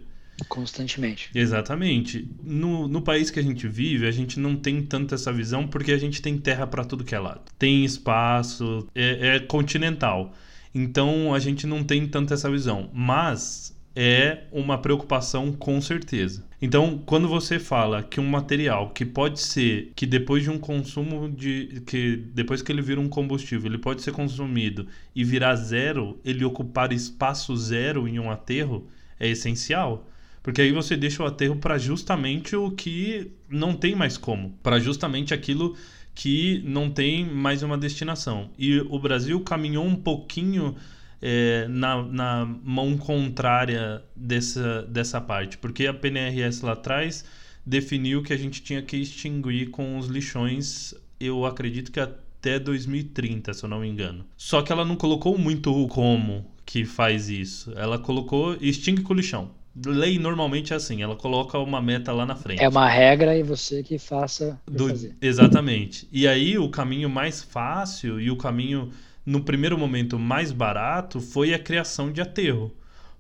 Constantemente. 0.49 1.31
Exatamente. 1.35 2.29
No, 2.43 2.87
no 2.87 3.01
país 3.01 3.31
que 3.31 3.41
a 3.41 3.43
gente 3.43 3.67
vive, 3.67 4.07
a 4.07 4.11
gente 4.11 4.39
não 4.39 4.55
tem 4.55 4.83
tanto 4.83 5.15
essa 5.15 5.33
visão 5.33 5.67
porque 5.67 5.93
a 5.93 5.99
gente 5.99 6.21
tem 6.21 6.37
terra 6.37 6.67
para 6.67 6.85
tudo 6.85 7.05
que 7.05 7.15
é 7.15 7.19
lado. 7.19 7.43
Tem 7.59 7.85
espaço, 7.85 8.87
é, 8.95 9.37
é 9.37 9.41
continental. 9.41 10.35
Então 10.79 11.33
a 11.33 11.39
gente 11.39 11.67
não 11.67 11.83
tem 11.83 12.07
tanto 12.07 12.35
essa 12.35 12.51
visão. 12.51 12.91
Mas 12.93 13.75
é 13.95 14.45
uma 14.53 14.77
preocupação 14.77 15.51
com 15.51 15.81
certeza. 15.81 16.45
Então, 16.61 17.03
quando 17.07 17.27
você 17.27 17.59
fala 17.59 18.03
que 18.03 18.21
um 18.21 18.29
material 18.29 18.91
que 18.91 19.07
pode 19.07 19.41
ser 19.41 19.91
que 19.97 20.05
depois 20.05 20.43
de 20.43 20.51
um 20.51 20.59
consumo 20.59 21.31
de 21.31 21.83
que 21.87 22.17
depois 22.35 22.61
que 22.61 22.71
ele 22.71 22.83
vira 22.83 23.01
um 23.01 23.09
combustível, 23.09 23.71
ele 23.71 23.79
pode 23.79 24.03
ser 24.03 24.13
consumido 24.13 24.87
e 25.15 25.25
virar 25.25 25.57
zero, 25.57 26.21
ele 26.23 26.45
ocupar 26.45 26.93
espaço 26.93 27.57
zero 27.57 28.07
em 28.07 28.19
um 28.19 28.31
aterro 28.31 28.87
é 29.19 29.29
essencial. 29.29 30.07
Porque 30.43 30.61
aí 30.61 30.73
você 30.73 30.95
deixa 30.95 31.23
o 31.23 31.27
aterro 31.27 31.57
para 31.57 31.79
justamente 31.79 32.55
o 32.55 32.71
que 32.71 33.33
não 33.49 33.75
tem 33.75 33.95
mais 33.95 34.19
como, 34.19 34.53
para 34.63 34.79
justamente 34.79 35.33
aquilo 35.33 35.75
que 36.17 36.63
não 36.65 36.91
tem 36.91 37.27
mais 37.27 37.63
uma 37.63 37.77
destinação. 37.77 38.51
E 38.59 38.81
o 38.81 38.99
Brasil 38.99 39.39
caminhou 39.41 39.85
um 39.85 39.95
pouquinho 39.95 40.75
é, 41.21 41.69
na, 41.69 42.03
na 42.03 42.47
mão 42.65 42.97
contrária 42.97 44.03
dessa, 44.17 44.83
dessa 44.83 45.21
parte, 45.21 45.59
porque 45.59 45.87
a 45.87 45.93
PNRS 45.93 46.63
lá 46.63 46.73
atrás 46.73 47.23
definiu 47.65 48.23
que 48.23 48.33
a 48.33 48.37
gente 48.37 48.63
tinha 48.63 48.81
que 48.81 48.97
extinguir 48.97 49.71
com 49.71 49.99
os 49.99 50.07
lixões, 50.07 50.95
eu 51.21 51.45
acredito 51.45 51.93
que 51.93 52.01
até 52.01 52.59
2030, 52.59 53.53
se 53.53 53.63
eu 53.63 53.69
não 53.69 53.81
me 53.81 53.89
engano. 53.89 54.25
Só 54.39 54.63
que 54.63 54.73
ela 54.73 54.87
não 54.87 54.97
colocou 54.97 55.37
muito 55.37 55.87
como 55.89 56.47
que 56.65 56.85
faz 56.85 57.29
isso. 57.29 57.73
Ela 57.77 57.99
colocou 57.99 58.57
extingue 58.61 59.03
com 59.03 59.13
o 59.13 59.17
lixão. 59.17 59.51
Lei 59.85 60.19
normalmente 60.19 60.73
é 60.73 60.77
assim, 60.77 61.03
ela 61.03 61.15
coloca 61.15 61.59
uma 61.59 61.83
meta 61.83 62.13
lá 62.13 62.25
na 62.25 62.35
frente. 62.35 62.63
É 62.63 62.69
uma 62.69 62.89
regra 62.89 63.37
e 63.37 63.43
você 63.43 63.83
que 63.83 63.99
faça. 63.99 64.59
Do, 64.67 64.89
exatamente. 65.21 66.09
E 66.11 66.27
aí 66.27 66.57
o 66.57 66.71
caminho 66.71 67.11
mais 67.11 67.43
fácil 67.43 68.19
e 68.19 68.31
o 68.31 68.37
caminho 68.37 68.91
no 69.25 69.43
primeiro 69.43 69.77
momento 69.77 70.19
mais 70.19 70.51
barato 70.51 71.21
foi 71.21 71.53
a 71.53 71.59
criação 71.59 72.11
de 72.11 72.23
aterro. 72.23 72.73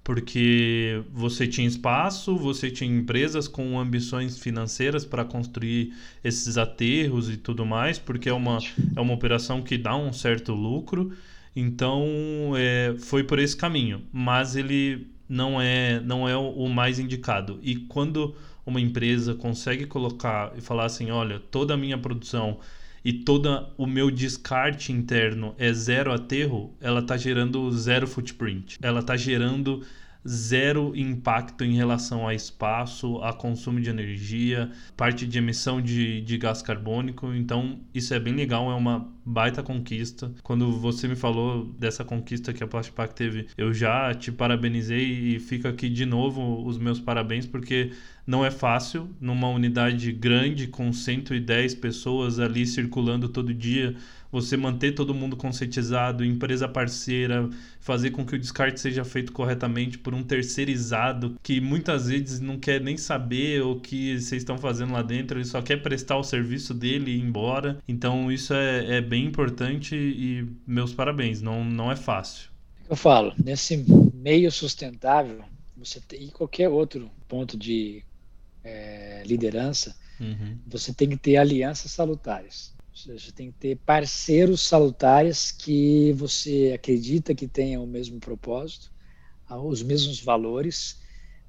Porque 0.02 1.02
você 1.12 1.48
tinha 1.48 1.66
espaço, 1.66 2.36
você 2.36 2.70
tinha 2.70 2.88
empresas 2.88 3.48
com 3.48 3.78
ambições 3.78 4.38
financeiras 4.38 5.04
para 5.04 5.24
construir 5.24 5.92
esses 6.22 6.57
aterros 6.57 7.28
e 7.28 7.36
tudo 7.36 7.66
mais, 7.66 7.98
porque 7.98 8.28
é 8.28 8.32
uma, 8.32 8.59
é 8.94 9.00
uma 9.00 9.12
operação 9.12 9.62
que 9.62 9.76
dá 9.76 9.96
um 9.96 10.12
certo 10.12 10.54
lucro. 10.54 11.12
Então 11.57 12.52
é, 12.57 12.94
foi 12.98 13.24
por 13.24 13.40
esse 13.40 13.57
caminho. 13.57 14.02
Mas 14.12 14.54
ele 14.54 15.09
não 15.29 15.61
é, 15.61 16.01
não 16.01 16.29
é 16.29 16.37
o 16.37 16.68
mais 16.68 16.99
indicado. 16.99 17.59
E 17.62 17.77
quando 17.77 18.35
uma 18.64 18.81
empresa 18.81 19.35
consegue 19.35 19.87
colocar 19.87 20.53
e 20.57 20.61
falar 20.61 20.87
assim: 20.87 21.11
olha, 21.11 21.39
toda 21.39 21.74
a 21.74 21.77
minha 21.77 21.97
produção 21.97 22.59
e 23.05 23.12
todo 23.12 23.68
o 23.79 23.87
meu 23.87 24.11
descarte 24.11 24.91
interno 24.91 25.55
é 25.59 25.72
zero 25.72 26.12
aterro, 26.12 26.74
ela 26.81 26.99
está 26.99 27.16
gerando 27.16 27.70
zero 27.70 28.07
footprint. 28.07 28.79
Ela 28.83 28.99
está 28.99 29.16
gerando 29.16 29.85
zero 30.27 30.93
impacto 30.97 31.64
em 31.64 31.77
relação 31.77 32.27
a 32.27 32.35
espaço, 32.35 33.18
a 33.22 33.33
consumo 33.33 33.81
de 33.81 33.89
energia, 33.89 34.70
parte 34.97 35.27
de 35.27 35.39
emissão 35.39 35.81
de, 35.81 36.20
de 36.20 36.37
gás 36.39 36.62
carbônico. 36.62 37.33
Então, 37.35 37.81
isso 37.95 38.12
é 38.12 38.18
bem 38.18 38.35
legal, 38.35 38.70
é 38.70 38.74
uma 38.74 39.09
baita 39.24 39.62
conquista. 39.62 40.33
Quando 40.43 40.70
você 40.72 41.09
me 41.09 41.16
falou 41.16 41.64
dessa 41.79 42.05
conquista 42.05 42.53
que 42.53 42.62
a 42.62 42.66
Plastipac 42.66 43.14
teve, 43.14 43.47
eu 43.57 43.72
já 43.72 44.14
te 44.14 44.31
parabenizei 44.31 45.35
e 45.35 45.39
fica 45.41 45.68
aqui 45.68 45.89
de 45.89 46.07
novo 46.07 46.64
os 46.64 46.79
meus 46.79 47.01
parabéns, 47.01 47.47
porque 47.47 47.93
não 48.27 48.45
é 48.45 48.51
fácil 48.51 49.09
numa 49.20 49.49
unidade 49.49 50.11
grande 50.12 50.66
com 50.66 50.93
110 50.93 51.74
pessoas 51.77 52.41
ali 52.41 52.66
circulando 52.66 53.29
todo 53.29 53.55
dia, 53.55 53.95
você 54.31 54.57
manter 54.57 54.93
todo 54.93 55.14
mundo 55.14 55.37
conscientizado, 55.37 56.24
empresa 56.24 56.68
parceira, 56.68 57.49
fazer 57.81 58.11
com 58.11 58.24
que 58.24 58.35
o 58.35 58.39
descarte 58.39 58.81
seja 58.81 59.05
feito 59.05 59.33
corretamente 59.33 59.99
por 59.99 60.14
um 60.14 60.22
terceirizado 60.22 61.37
que 61.43 61.61
muitas 61.61 62.09
vezes 62.09 62.41
não 62.41 62.59
quer 62.59 62.81
nem 62.81 62.97
saber 62.97 63.62
o 63.62 63.81
que 63.81 64.18
vocês 64.18 64.43
estão 64.43 64.59
fazendo 64.59 64.93
lá 64.93 65.03
dentro, 65.03 65.39
ele 65.39 65.45
só 65.45 65.62
quer 65.62 65.83
prestar 65.83 66.16
o 66.16 66.24
serviço 66.24 66.74
dele 66.74 67.11
e 67.11 67.16
ir 67.18 67.22
embora. 67.22 67.79
Então 67.87 68.31
isso 68.31 68.53
é, 68.55 68.97
é 68.97 69.01
bem 69.01 69.24
importante 69.24 69.95
e 69.95 70.47
meus 70.66 70.93
parabéns, 70.93 71.41
não, 71.41 71.64
não 71.64 71.91
é 71.91 71.97
fácil. 71.97 72.51
Eu 72.89 72.97
falo, 72.97 73.33
nesse 73.43 73.85
meio 74.14 74.51
sustentável, 74.53 75.43
você 75.77 76.01
tem, 76.01 76.24
e 76.24 76.31
qualquer 76.31 76.68
outro 76.68 77.11
ponto 77.29 77.57
de 77.57 78.03
é, 78.62 79.22
liderança, 79.24 79.97
uhum. 80.20 80.59
você 80.66 80.93
tem 80.93 81.09
que 81.09 81.16
ter 81.16 81.37
alianças 81.37 81.91
salutares. 81.91 82.76
Você 82.97 83.30
tem 83.30 83.53
que 83.53 83.59
ter 83.59 83.76
parceiros 83.76 84.62
salutares 84.62 85.53
que 85.53 86.12
você 86.12 86.72
acredita 86.74 87.34
que 87.34 87.47
tenham 87.47 87.84
o 87.84 87.86
mesmo 87.86 88.18
propósito, 88.18 88.90
os 89.51 89.82
mesmos 89.82 90.18
valores, 90.18 90.99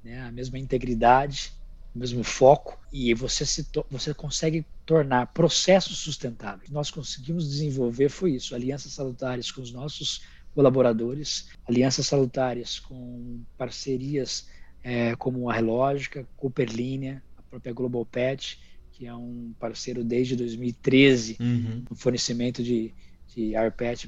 né, 0.04 0.20
a 0.24 0.32
mesma 0.32 0.60
integridade, 0.60 1.54
o 1.96 2.00
mesmo 2.00 2.22
foco, 2.22 2.78
e 2.92 3.14
você, 3.14 3.46
se 3.46 3.66
você 3.90 4.14
consegue 4.14 4.66
tornar 4.86 5.28
processos 5.28 6.00
sustentáveis. 6.00 6.70
Nós 6.70 6.92
conseguimos 6.92 7.48
desenvolver 7.50 8.10
foi 8.10 8.34
isso, 8.34 8.54
alianças 8.54 8.92
salutares 8.92 9.50
com 9.50 9.62
os 9.62 9.72
nossos 9.72 10.22
colaboradores, 10.54 11.48
alianças 11.66 12.08
salutares 12.08 12.78
com 12.78 13.42
parcerias 13.58 14.48
é, 14.84 15.16
como 15.16 15.50
a 15.50 15.54
Relógica, 15.54 16.28
Cooperlinea, 16.36 17.24
a 17.38 17.42
própria 17.42 17.74
Global 17.74 18.06
Pet, 18.06 18.60
que 18.98 19.06
é 19.06 19.14
um 19.14 19.54
parceiro 19.60 20.04
desde 20.04 20.36
2013 20.36 21.38
uhum. 21.40 21.84
no 21.88 21.96
fornecimento 21.96 22.64
de, 22.64 22.96
de 23.28 23.54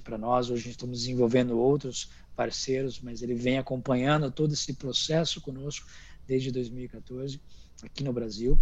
para 0.04 0.18
nós. 0.18 0.50
Hoje 0.50 0.72
estamos 0.72 1.02
desenvolvendo 1.02 1.60
outros 1.60 2.10
parceiros, 2.36 3.00
mas 3.00 3.22
ele 3.22 3.36
vem 3.36 3.60
acompanhando 3.60 4.32
todo 4.32 4.52
esse 4.52 4.74
processo 4.74 5.42
conosco 5.42 5.88
desde 6.26 6.52
2014 6.52 7.40
aqui 7.84 8.04
no 8.04 8.12
Brasil. 8.12 8.58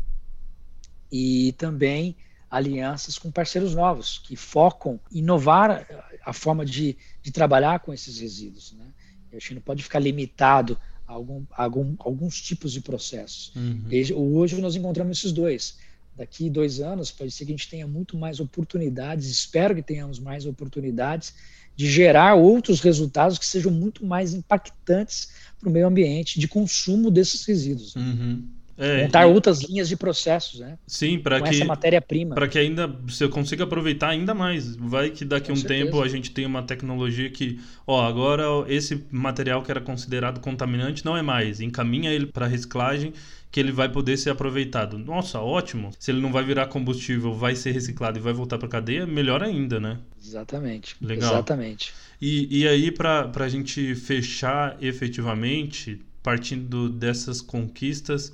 E 1.10 1.54
também 1.58 2.18
alianças 2.52 3.18
com 3.18 3.32
parceiros 3.32 3.74
novos 3.74 4.18
que 4.18 4.36
focam 4.36 5.00
em 5.10 5.20
inovar 5.20 5.88
a 6.26 6.34
forma 6.34 6.66
de, 6.66 6.98
de 7.22 7.32
trabalhar 7.32 7.80
com 7.80 7.94
esses 7.94 8.20
resíduos. 8.20 8.74
Né? 8.74 8.86
A 9.32 9.36
gente 9.36 9.54
não 9.54 9.62
pode 9.62 9.82
ficar 9.82 10.00
limitado 10.00 10.78
algum, 11.06 11.46
algum, 11.52 11.96
alguns 12.00 12.42
tipos 12.42 12.74
de 12.74 12.82
processos. 12.82 13.56
Uhum. 13.56 14.36
Hoje 14.36 14.60
nós 14.60 14.76
encontramos 14.76 15.20
esses 15.20 15.32
dois. 15.32 15.87
Daqui 16.18 16.50
dois 16.50 16.82
anos, 16.82 17.12
pode 17.12 17.30
ser 17.30 17.46
que 17.46 17.52
a 17.52 17.56
gente 17.56 17.70
tenha 17.70 17.86
muito 17.86 18.18
mais 18.18 18.40
oportunidades, 18.40 19.30
espero 19.30 19.76
que 19.76 19.84
tenhamos 19.84 20.20
mais 20.20 20.48
oportunidades 20.48 21.36
de 21.76 21.88
gerar 21.88 22.34
outros 22.34 22.82
resultados 22.82 23.38
que 23.38 23.46
sejam 23.46 23.72
muito 23.72 24.04
mais 24.04 24.34
impactantes 24.34 25.30
para 25.60 25.70
o 25.70 25.72
meio 25.72 25.86
ambiente 25.86 26.40
de 26.40 26.48
consumo 26.48 27.12
desses 27.12 27.46
resíduos. 27.46 27.96
Uhum. 27.96 28.44
É, 28.78 29.04
montar 29.04 29.28
e... 29.28 29.32
outras 29.32 29.62
linhas 29.64 29.90
de 29.90 29.98
processos, 29.98 30.60
né? 30.60 30.78
Sim, 30.86 31.18
para 31.18 31.42
que 31.42 31.50
essa 31.50 31.66
matéria-prima. 31.66 32.36
Para 32.36 32.48
que 32.48 32.60
ainda 32.60 32.88
você 32.88 33.28
consiga 33.28 33.64
aproveitar 33.64 34.10
ainda 34.10 34.34
mais. 34.34 34.76
Vai 34.76 35.10
que 35.10 35.26
daqui 35.26 35.50
a 35.50 35.54
um 35.54 35.58
certeza. 35.58 35.86
tempo 35.86 36.02
a 36.02 36.08
gente 36.08 36.32
tem 36.32 36.46
uma 36.46 36.62
tecnologia 36.62 37.30
que, 37.30 37.60
ó, 37.88 38.06
agora 38.06 38.44
esse 38.68 39.04
material 39.12 39.64
que 39.64 39.72
era 39.72 39.82
considerado 39.82 40.40
contaminante 40.40 41.04
não 41.04 41.18
é 41.18 41.22
mais. 41.22 41.60
Encaminha 41.60 42.12
ele 42.12 42.28
para 42.28 42.46
reciclagem 42.46 43.14
que 43.50 43.60
ele 43.60 43.72
vai 43.72 43.90
poder 43.90 44.18
ser 44.18 44.30
aproveitado. 44.30 45.00
Nossa, 45.00 45.40
ótimo. 45.40 45.92
Se 45.98 46.12
ele 46.12 46.22
não 46.22 46.32
vai 46.32 46.44
virar 46.44 46.68
combustível, 46.68 47.34
vai 47.34 47.56
ser 47.56 47.72
reciclado 47.72 48.20
e 48.20 48.22
vai 48.22 48.34
voltar 48.34 48.58
para 48.58 48.68
cadeia, 48.68 49.08
melhor 49.08 49.42
ainda, 49.42 49.80
né? 49.80 49.98
Exatamente. 50.24 50.96
Legal. 51.02 51.34
Exatamente. 51.34 51.94
E, 52.22 52.60
e 52.60 52.68
aí, 52.68 52.92
para 52.92 53.32
a 53.34 53.50
gente 53.50 53.96
fechar 53.96 54.78
efetivamente, 54.82 56.00
partindo 56.22 56.90
dessas 56.90 57.42
conquistas, 57.42 58.34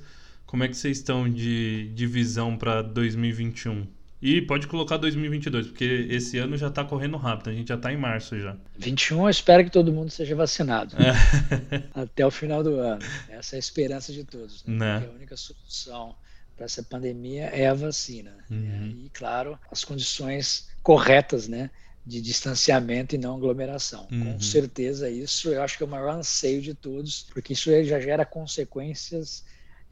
como 0.54 0.62
é 0.62 0.68
que 0.68 0.76
vocês 0.76 0.98
estão 0.98 1.28
de, 1.28 1.88
de 1.94 2.06
visão 2.06 2.56
para 2.56 2.80
2021? 2.80 3.88
E 4.22 4.40
pode 4.40 4.68
colocar 4.68 4.96
2022, 4.98 5.66
porque 5.66 6.06
esse 6.08 6.38
ano 6.38 6.56
já 6.56 6.68
está 6.68 6.84
correndo 6.84 7.16
rápido, 7.16 7.50
a 7.50 7.52
gente 7.52 7.66
já 7.66 7.74
está 7.74 7.92
em 7.92 7.96
março 7.96 8.38
já. 8.38 8.56
21, 8.78 9.24
eu 9.24 9.28
espero 9.28 9.64
que 9.64 9.70
todo 9.70 9.92
mundo 9.92 10.10
seja 10.10 10.36
vacinado 10.36 10.94
é. 10.96 11.82
até 11.92 12.24
o 12.24 12.30
final 12.30 12.62
do 12.62 12.76
ano. 12.76 13.02
Essa 13.28 13.56
é 13.56 13.56
a 13.56 13.58
esperança 13.58 14.12
de 14.12 14.22
todos. 14.22 14.62
Né? 14.64 15.00
né? 15.00 15.08
a 15.08 15.16
única 15.16 15.36
solução 15.36 16.14
para 16.54 16.66
essa 16.66 16.84
pandemia 16.84 17.46
é 17.46 17.66
a 17.66 17.74
vacina. 17.74 18.30
Né? 18.48 18.56
Uhum. 18.56 19.06
E, 19.06 19.10
claro, 19.12 19.58
as 19.72 19.84
condições 19.84 20.68
corretas, 20.84 21.48
né? 21.48 21.68
de 22.06 22.20
distanciamento 22.20 23.16
e 23.16 23.18
não 23.18 23.34
aglomeração. 23.34 24.06
Uhum. 24.12 24.34
Com 24.34 24.40
certeza 24.40 25.10
isso 25.10 25.48
eu 25.48 25.60
acho 25.64 25.76
que 25.76 25.82
é 25.82 25.86
o 25.86 25.90
maior 25.90 26.14
anseio 26.14 26.62
de 26.62 26.74
todos, 26.74 27.26
porque 27.32 27.54
isso 27.54 27.72
já 27.84 27.98
gera 27.98 28.24
consequências 28.24 29.42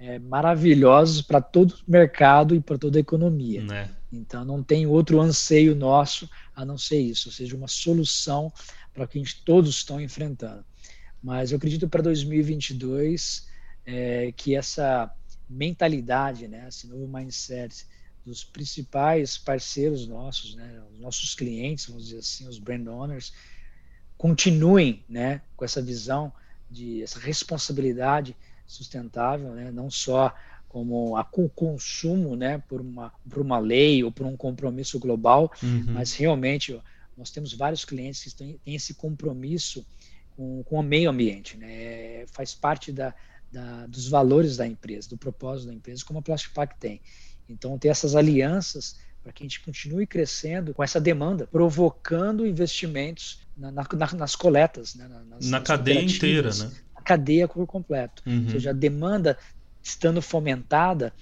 é, 0.02 0.18
maravilhosos 0.18 1.22
para 1.22 1.40
todo 1.40 1.70
o 1.70 1.90
mercado 1.90 2.56
e 2.56 2.60
para 2.60 2.76
toda 2.76 2.98
a 2.98 3.00
economia. 3.00 3.62
Né? 3.62 3.88
Então, 4.12 4.44
não 4.44 4.60
tem 4.60 4.84
outro 4.84 5.20
anseio 5.20 5.76
nosso 5.76 6.28
a 6.56 6.64
não 6.64 6.76
ser 6.76 6.98
isso, 6.98 7.28
ou 7.28 7.32
seja, 7.32 7.56
uma 7.56 7.68
solução 7.68 8.52
para 8.92 9.04
o 9.04 9.08
que 9.08 9.16
a 9.16 9.22
gente, 9.22 9.44
todos 9.44 9.76
estão 9.76 10.00
enfrentando. 10.00 10.64
Mas 11.22 11.52
eu 11.52 11.56
acredito 11.56 11.88
para 11.88 12.02
2022 12.02 13.46
é, 13.86 14.32
que 14.32 14.56
essa 14.56 15.08
mentalidade, 15.48 16.48
né, 16.48 16.66
esse 16.68 16.88
novo 16.88 17.06
mindset 17.06 17.86
dos 18.26 18.42
principais 18.42 19.38
parceiros 19.38 20.08
nossos, 20.08 20.56
né, 20.56 20.82
os 20.92 20.98
nossos 20.98 21.32
clientes, 21.32 21.86
vamos 21.86 22.06
dizer 22.06 22.18
assim, 22.18 22.48
os 22.48 22.58
brand 22.58 22.88
owners, 22.88 23.32
continuem, 24.18 25.04
né, 25.08 25.42
com 25.56 25.64
essa 25.64 25.80
visão 25.80 26.32
de 26.68 27.04
essa 27.04 27.20
responsabilidade 27.20 28.34
sustentável, 28.72 29.52
né, 29.52 29.70
não 29.70 29.90
só 29.90 30.34
como 30.68 31.16
a, 31.16 31.28
o 31.32 31.48
consumo, 31.50 32.34
né, 32.34 32.62
por 32.68 32.80
uma, 32.80 33.12
por 33.28 33.40
uma 33.40 33.58
lei 33.58 34.02
ou 34.02 34.10
por 34.10 34.26
um 34.26 34.36
compromisso 34.36 34.98
global, 34.98 35.52
uhum. 35.62 35.84
mas 35.88 36.14
realmente 36.14 36.80
nós 37.16 37.30
temos 37.30 37.52
vários 37.52 37.84
clientes 37.84 38.24
que 38.24 38.34
têm, 38.34 38.58
têm 38.64 38.74
esse 38.74 38.94
compromisso 38.94 39.84
com, 40.34 40.62
com 40.64 40.78
o 40.78 40.82
meio 40.82 41.10
ambiente, 41.10 41.58
né, 41.58 42.26
faz 42.28 42.54
parte 42.54 42.90
da, 42.90 43.14
da, 43.52 43.86
dos 43.86 44.08
valores 44.08 44.56
da 44.56 44.66
empresa, 44.66 45.10
do 45.10 45.16
propósito 45.16 45.68
da 45.68 45.74
empresa, 45.74 46.04
como 46.04 46.20
a 46.20 46.22
Plastic 46.22 46.52
Pack 46.54 46.74
tem. 46.80 47.00
Então, 47.48 47.78
ter 47.78 47.88
essas 47.88 48.16
alianças 48.16 48.96
para 49.22 49.32
que 49.32 49.42
a 49.42 49.46
gente 49.46 49.60
continue 49.60 50.06
crescendo 50.06 50.74
com 50.74 50.82
essa 50.82 51.00
demanda, 51.00 51.46
provocando 51.46 52.46
investimentos 52.46 53.40
na, 53.56 53.70
na, 53.70 53.86
nas 54.16 54.34
coletas, 54.34 54.94
né, 54.94 55.06
nas, 55.06 55.46
na 55.46 55.58
nas 55.58 55.66
cadeia 55.66 56.02
inteira, 56.02 56.50
né? 56.54 56.70
A 57.02 57.04
cadeia 57.04 57.48
por 57.48 57.66
completo. 57.66 58.22
Uhum. 58.24 58.44
Ou 58.44 58.50
seja, 58.50 58.70
a 58.70 58.72
demanda 58.72 59.36
estando 59.82 60.22
fomentada, 60.22 61.12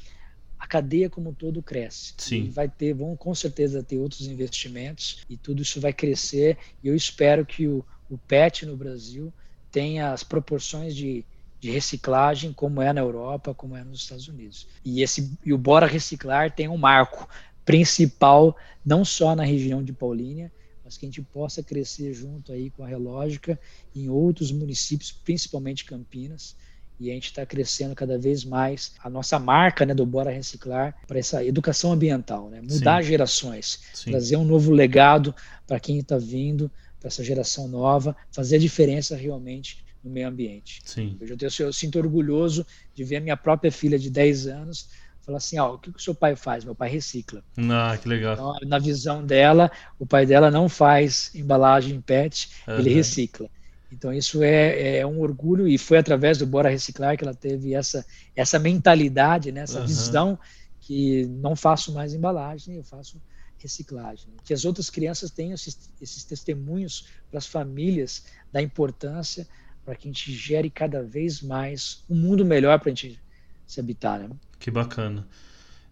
a 0.58 0.66
cadeia 0.66 1.08
como 1.08 1.30
um 1.30 1.34
todo 1.34 1.62
cresce. 1.62 2.12
Sim. 2.18 2.44
E 2.44 2.50
vai 2.50 2.68
ter, 2.68 2.92
vão 2.92 3.16
com 3.16 3.34
certeza 3.34 3.82
ter 3.82 3.96
outros 3.96 4.26
investimentos 4.26 5.24
e 5.28 5.38
tudo 5.38 5.62
isso 5.62 5.80
vai 5.80 5.92
crescer. 5.94 6.58
E 6.84 6.88
eu 6.88 6.94
espero 6.94 7.46
que 7.46 7.66
o, 7.66 7.82
o 8.10 8.18
PET 8.18 8.66
no 8.66 8.76
Brasil 8.76 9.32
tenha 9.72 10.12
as 10.12 10.22
proporções 10.22 10.94
de, 10.94 11.24
de 11.58 11.70
reciclagem 11.70 12.52
como 12.52 12.82
é 12.82 12.92
na 12.92 13.00
Europa, 13.00 13.54
como 13.54 13.74
é 13.74 13.82
nos 13.82 14.02
Estados 14.02 14.28
Unidos. 14.28 14.68
E 14.84 15.02
esse 15.02 15.32
e 15.42 15.52
o 15.54 15.58
Bora 15.58 15.86
Reciclar 15.86 16.54
tem 16.54 16.68
um 16.68 16.76
marco 16.76 17.26
principal 17.64 18.54
não 18.84 19.02
só 19.02 19.34
na 19.34 19.44
região 19.44 19.82
de 19.82 19.94
Paulínia, 19.94 20.52
mas 20.90 20.98
que 20.98 21.06
a 21.06 21.08
gente 21.08 21.22
possa 21.22 21.62
crescer 21.62 22.12
junto 22.12 22.50
aí 22.52 22.68
com 22.68 22.82
a 22.82 22.88
Relógica 22.88 23.60
em 23.94 24.08
outros 24.08 24.50
municípios, 24.50 25.12
principalmente 25.12 25.84
Campinas, 25.84 26.56
e 26.98 27.12
a 27.12 27.14
gente 27.14 27.26
está 27.26 27.46
crescendo 27.46 27.94
cada 27.94 28.18
vez 28.18 28.44
mais 28.44 28.92
a 29.00 29.08
nossa 29.08 29.38
marca 29.38 29.86
né, 29.86 29.94
do 29.94 30.04
Bora 30.04 30.32
Reciclar 30.32 30.96
para 31.06 31.20
essa 31.20 31.44
educação 31.44 31.92
ambiental, 31.92 32.50
né? 32.50 32.60
mudar 32.60 33.04
Sim. 33.04 33.08
gerações, 33.08 33.78
Sim. 33.94 34.10
trazer 34.10 34.36
um 34.36 34.44
novo 34.44 34.72
legado 34.72 35.32
para 35.64 35.78
quem 35.78 36.00
está 36.00 36.18
vindo, 36.18 36.68
para 36.98 37.06
essa 37.06 37.22
geração 37.22 37.68
nova, 37.68 38.16
fazer 38.32 38.56
a 38.56 38.58
diferença 38.58 39.14
realmente 39.14 39.84
no 40.02 40.10
meio 40.10 40.26
ambiente. 40.26 40.82
Sim. 40.84 41.16
Eu, 41.20 41.36
tenho, 41.36 41.50
eu 41.60 41.72
sinto 41.72 42.00
orgulhoso 42.00 42.66
de 42.92 43.04
ver 43.04 43.16
a 43.16 43.20
minha 43.20 43.36
própria 43.36 43.70
filha 43.70 43.98
de 43.98 44.10
10 44.10 44.48
anos 44.48 44.88
falar 45.30 45.38
assim, 45.38 45.58
ó, 45.58 45.74
o 45.74 45.78
que, 45.78 45.92
que 45.92 45.98
o 45.98 46.02
seu 46.02 46.14
pai 46.14 46.36
faz? 46.36 46.64
Meu 46.64 46.74
pai 46.74 46.90
recicla. 46.90 47.42
Ah, 47.70 47.96
que 47.96 48.08
legal. 48.08 48.34
Então, 48.34 48.68
na 48.68 48.78
visão 48.78 49.24
dela, 49.24 49.70
o 49.98 50.06
pai 50.06 50.26
dela 50.26 50.50
não 50.50 50.68
faz 50.68 51.30
embalagem 51.34 52.00
PET, 52.00 52.50
uhum. 52.66 52.78
ele 52.78 52.92
recicla. 52.92 53.48
Então 53.92 54.12
isso 54.12 54.42
é, 54.42 54.98
é, 54.98 55.06
um 55.06 55.20
orgulho 55.20 55.66
e 55.66 55.76
foi 55.76 55.98
através 55.98 56.38
do 56.38 56.46
Bora 56.46 56.68
Reciclar 56.68 57.16
que 57.16 57.24
ela 57.24 57.34
teve 57.34 57.74
essa, 57.74 58.06
essa 58.36 58.58
mentalidade, 58.58 59.50
né, 59.50 59.62
essa 59.62 59.80
uhum. 59.80 59.86
visão 59.86 60.38
que 60.80 61.26
não 61.26 61.56
faço 61.56 61.92
mais 61.92 62.14
embalagem, 62.14 62.76
eu 62.76 62.84
faço 62.84 63.20
reciclagem. 63.58 64.28
Que 64.44 64.54
as 64.54 64.64
outras 64.64 64.88
crianças 64.88 65.30
tenham 65.30 65.54
esses, 65.54 65.90
esses 66.00 66.24
testemunhos 66.24 67.08
para 67.30 67.38
as 67.38 67.46
famílias 67.46 68.24
da 68.52 68.62
importância 68.62 69.46
para 69.84 69.94
que 69.96 70.08
a 70.08 70.10
gente 70.10 70.32
gere 70.32 70.70
cada 70.70 71.02
vez 71.02 71.42
mais 71.42 72.04
um 72.08 72.14
mundo 72.14 72.44
melhor 72.44 72.78
para 72.78 72.90
a 72.90 72.94
gente 72.94 73.20
se 73.66 73.80
habitar. 73.80 74.20
Né? 74.20 74.30
Que 74.60 74.70
bacana. 74.70 75.26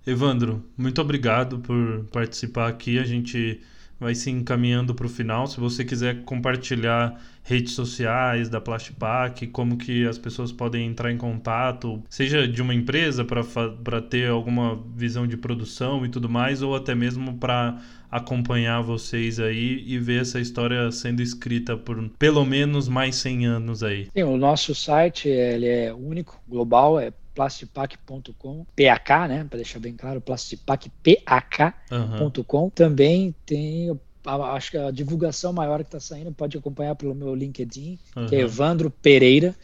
Evandro, 0.07 0.65
muito 0.77 1.01
obrigado 1.01 1.59
por 1.59 2.05
participar 2.13 2.69
aqui. 2.69 2.99
A 2.99 3.05
gente 3.05 3.61
vai 3.99 4.15
se 4.15 4.31
encaminhando 4.31 4.95
para 4.95 5.07
o 5.07 5.11
final. 5.11 5.47
Se 5.47 5.59
você 5.59 5.85
quiser 5.85 6.23
compartilhar 6.23 7.21
redes 7.43 7.73
sociais 7.73 8.49
da 8.49 8.61
Plastipac, 8.61 9.47
como 9.49 9.77
que 9.77 10.07
as 10.07 10.19
pessoas 10.19 10.53
podem 10.53 10.87
entrar 10.87 11.11
em 11.11 11.17
contato, 11.17 12.03
seja 12.09 12.47
de 12.47 12.61
uma 12.63 12.75
empresa 12.75 13.25
para 13.25 14.03
ter 14.03 14.29
alguma 14.29 14.79
visão 14.95 15.27
de 15.27 15.37
produção 15.37 16.05
e 16.05 16.11
tudo 16.11 16.29
mais, 16.29 16.63
ou 16.63 16.77
até 16.77 16.95
mesmo 16.95 17.39
para 17.39 17.81
acompanhar 18.11 18.83
vocês 18.83 19.41
aí 19.41 19.83
e 19.87 19.99
ver 19.99 20.23
essa 20.23 20.39
história 20.39 20.91
sendo 20.93 21.21
escrita 21.21 21.77
por 21.77 22.09
pelo 22.19 22.45
menos 22.45 22.87
mais 22.87 23.17
100 23.17 23.47
anos 23.47 23.83
aí. 23.83 24.09
Sim, 24.15 24.23
o 24.23 24.37
nosso 24.37 24.75
site 24.75 25.29
ele 25.29 25.67
é 25.67 25.93
único, 25.93 26.41
global, 26.47 27.01
é 27.01 27.13
plastipac.com, 27.39 28.67
PAK, 28.77 29.29
né, 29.29 29.47
para 29.49 29.59
deixar 29.59 29.79
bem 29.79 29.95
claro, 29.95 30.21
plastipacpak.com. 30.21 32.65
Uhum. 32.65 32.71
Também 32.71 33.33
tem 33.47 33.97
acho 34.27 34.73
que 34.73 34.77
a 34.77 34.91
divulgação 34.91 35.53
maior 35.53 35.79
que 35.79 35.87
está 35.87 36.01
saindo 36.01 36.33
pode 36.33 36.59
acompanhar 36.59 36.97
pelo 36.97 37.15
meu 37.15 37.37
LinkedIn, 37.37 37.97
uhum. 38.17 38.27
que 38.27 38.35
é 38.35 38.41
Evandro 38.41 38.91
Pereira, 38.91 39.55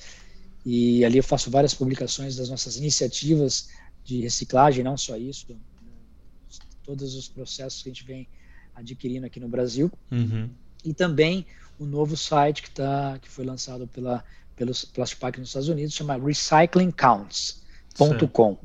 e 0.64 1.04
ali 1.04 1.18
eu 1.18 1.24
faço 1.24 1.50
várias 1.50 1.74
publicações 1.74 2.36
das 2.36 2.48
nossas 2.48 2.76
iniciativas 2.76 3.70
de 4.04 4.20
reciclagem, 4.20 4.84
não 4.84 4.96
só 4.96 5.16
isso, 5.16 5.44
todos 6.84 7.16
os 7.16 7.26
processos 7.28 7.82
que 7.82 7.90
a 7.90 7.92
gente 7.92 8.04
vem 8.04 8.28
adquirindo 8.74 9.26
aqui 9.26 9.40
no 9.40 9.48
Brasil, 9.48 9.90
uhum. 10.12 10.48
e 10.84 10.94
também 10.94 11.44
o 11.78 11.84
novo 11.84 12.16
site 12.16 12.62
que, 12.62 12.70
tá, 12.70 13.18
que 13.20 13.28
foi 13.28 13.44
lançado 13.44 13.88
pela, 13.88 14.24
pelo 14.54 14.70
Plastipac 14.94 15.40
nos 15.40 15.48
Estados 15.48 15.68
Unidos, 15.68 15.92
chama 15.92 16.16
Recycling 16.16 16.92
Counts 16.92 17.63
pet.com. 17.96 18.58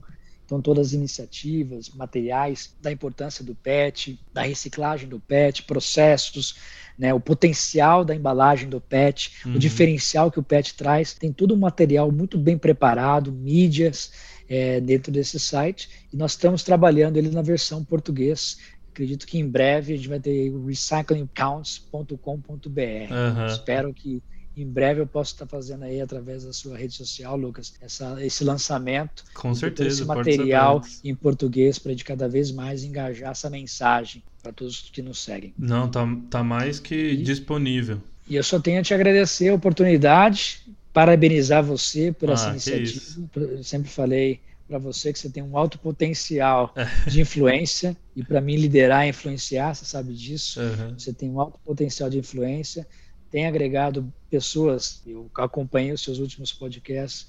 Então, 0.49 0.59
todas 0.59 0.88
as 0.88 0.93
iniciativas, 0.93 1.89
materiais 1.89 2.75
da 2.82 2.91
importância 2.91 3.45
do 3.45 3.53
PET, 3.53 4.19
da 4.34 4.41
reciclagem 4.41 5.07
do 5.07 5.19
PET, 5.19 5.61
processos, 5.61 6.55
né, 6.97 7.13
o 7.13 7.19
potencial 7.19 8.03
da 8.03 8.15
embalagem 8.15 8.67
do 8.67 8.82
PET, 8.82 9.32
uhum. 9.45 9.53
o 9.53 9.59
diferencial 9.59 10.32
que 10.32 10.39
o 10.39 10.43
PET 10.43 10.73
traz. 10.73 11.13
Tem 11.13 11.32
todo 11.32 11.53
um 11.53 11.57
material 11.57 12.11
muito 12.11 12.36
bem 12.36 12.57
preparado, 12.57 13.32
mídias 13.32 14.11
é, 14.49 14.82
dentro 14.82 15.11
desse 15.11 15.39
site. 15.39 15.88
E 16.11 16.17
nós 16.17 16.32
estamos 16.32 16.63
trabalhando 16.63 17.17
ele 17.17 17.30
na 17.30 17.43
versão 17.43 17.86
português. 17.86 18.57
Acredito 18.91 19.27
que 19.27 19.38
em 19.38 19.47
breve 19.47 19.93
a 19.93 19.97
gente 19.97 20.09
vai 20.09 20.19
ter 20.19 20.51
recyclingcounts.com.br. 20.51 23.13
Uhum. 23.13 23.45
Espero 23.45 23.93
que 23.93 24.23
em 24.62 24.68
breve 24.68 25.01
eu 25.01 25.07
posso 25.07 25.34
estar 25.34 25.45
fazendo 25.45 25.84
aí 25.84 26.01
através 26.01 26.43
da 26.43 26.53
sua 26.53 26.78
rede 26.78 26.93
social, 26.93 27.38
Lucas, 27.38 27.74
essa, 27.82 28.18
esse 28.24 28.43
lançamento. 28.43 29.24
Com 29.34 29.53
certeza. 29.53 29.89
Esse 29.89 30.05
material 30.05 30.82
em 31.03 31.16
português 31.16 31.80
para 31.80 31.95
de 31.95 32.03
cada 32.03 32.28
vez 32.28 32.51
mais 32.51 32.84
engajar 32.84 33.32
essa 33.32 33.49
mensagem 33.49 34.24
para 34.41 34.51
todos 34.51 34.89
que 34.91 35.01
nos 35.01 35.20
seguem. 35.20 35.53
Não, 35.57 35.89
tá, 35.89 36.07
tá 36.30 36.43
mais 36.43 36.80
que 36.80 36.95
e, 36.95 37.18
disponível. 37.18 38.01
E 38.28 38.36
eu 38.36 38.43
só 38.43 38.60
tenho 38.60 38.80
a 38.80 38.84
te 38.84 38.93
agradecer 38.93 39.49
a 39.49 39.55
oportunidade, 39.55 40.62
parabenizar 40.93 41.64
você 41.64 42.12
por 42.12 42.30
ah, 42.30 42.34
essa 42.34 42.49
iniciativa. 42.49 43.28
Eu 43.36 43.64
sempre 43.64 43.89
falei 43.89 44.39
para 44.68 44.78
você 44.78 45.12
que 45.12 45.18
você 45.18 45.30
tem 45.30 45.41
um 45.41 45.57
alto 45.57 45.80
potencial 45.80 46.74
de 47.07 47.22
influência 47.22 47.97
e 48.16 48.24
para 48.24 48.39
mim 48.39 48.55
liderar 48.55 49.05
e 49.05 49.10
influenciar, 49.10 49.74
você 49.74 49.84
sabe 49.84 50.14
disso. 50.14 50.62
Uhum. 50.62 50.93
Você 50.97 51.12
tem 51.12 51.30
um 51.30 51.41
alto 51.41 51.60
potencial 51.66 52.10
de 52.10 52.20
influência 52.20 52.88
tem 53.32 53.45
agregado 53.45 54.11
pessoas, 54.30 55.01
eu 55.05 55.30
acompanhei 55.36 55.91
os 55.91 56.01
seus 56.01 56.19
últimos 56.19 56.51
podcasts, 56.51 57.27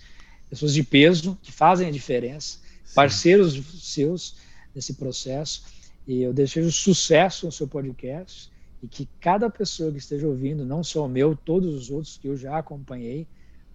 pessoas 0.49 0.73
de 0.73 0.83
peso 0.83 1.39
que 1.43 1.53
fazem 1.53 1.89
a 1.89 1.91
diferença, 1.91 2.59
Sim. 2.85 2.95
parceiros 2.95 3.55
seus 3.83 4.37
nesse 4.75 4.95
processo. 4.95 5.65
E 6.07 6.23
eu 6.23 6.33
desejo 6.33 6.73
sucesso 6.73 7.47
no 7.47 7.53
seu 7.53 7.69
podcast 7.69 8.51
e 8.83 8.89
que 8.89 9.09
cada 9.21 9.51
pessoa 9.51 9.93
que 9.93 9.99
esteja 9.99 10.27
ouvindo, 10.27 10.65
não 10.65 10.83
só 10.83 11.05
o 11.05 11.09
meu, 11.09 11.37
todos 11.37 11.75
os 11.75 11.91
outros 11.91 12.17
que 12.17 12.29
eu 12.29 12.37
já 12.37 12.59
acompanhei, 12.59 13.27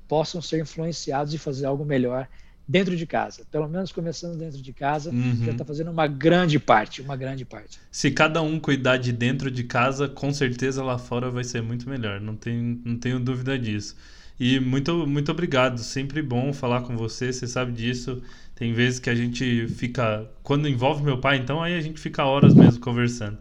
possam 0.07 0.41
ser 0.41 0.61
influenciados 0.61 1.33
e 1.33 1.37
fazer 1.37 1.65
algo 1.65 1.85
melhor 1.85 2.27
dentro 2.67 2.95
de 2.95 3.05
casa. 3.05 3.43
Pelo 3.51 3.67
menos 3.67 3.91
começando 3.91 4.37
dentro 4.37 4.61
de 4.61 4.73
casa, 4.73 5.11
uhum. 5.11 5.43
já 5.45 5.51
está 5.51 5.63
fazendo 5.63 5.91
uma 5.91 6.07
grande 6.07 6.59
parte, 6.59 7.01
uma 7.01 7.15
grande 7.15 7.45
parte. 7.45 7.79
Se 7.91 8.11
cada 8.11 8.41
um 8.41 8.59
cuidar 8.59 8.97
de 8.97 9.11
dentro 9.11 9.49
de 9.51 9.63
casa, 9.63 10.07
com 10.07 10.33
certeza 10.33 10.83
lá 10.83 10.97
fora 10.97 11.29
vai 11.29 11.43
ser 11.43 11.61
muito 11.61 11.89
melhor. 11.89 12.19
Não, 12.19 12.35
tem, 12.35 12.81
não 12.83 12.97
tenho 12.97 13.19
dúvida 13.19 13.57
disso. 13.57 13.95
E 14.39 14.59
muito, 14.59 15.07
muito 15.07 15.31
obrigado. 15.31 15.79
Sempre 15.79 16.21
bom 16.21 16.51
falar 16.51 16.81
com 16.81 16.97
você. 16.97 17.31
Você 17.31 17.47
sabe 17.47 17.71
disso. 17.71 18.21
Tem 18.53 18.73
vezes 18.73 18.99
que 18.99 19.09
a 19.09 19.15
gente 19.15 19.67
fica. 19.67 20.29
Quando 20.43 20.67
envolve 20.67 21.03
meu 21.03 21.19
pai, 21.19 21.37
então 21.37 21.61
aí 21.61 21.77
a 21.77 21.81
gente 21.81 21.99
fica 21.99 22.25
horas 22.25 22.53
mesmo 22.53 22.79
conversando. 22.81 23.37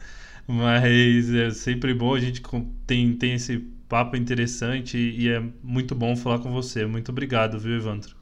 Mas 0.47 1.33
é 1.33 1.51
sempre 1.51 1.95
bom, 1.95 2.15
a 2.15 2.21
gente 2.21 2.43
tem, 2.87 3.15
tem 3.15 3.35
esse 3.35 3.59
papo 3.89 4.17
interessante 4.17 4.99
e 4.99 5.29
é 5.29 5.43
muito 5.63 5.95
bom 5.95 6.15
falar 6.17 6.39
com 6.39 6.53
você. 6.53 6.85
Muito 6.85 7.11
obrigado, 7.11 7.59
viu, 7.59 7.77
Evandro? 7.77 8.15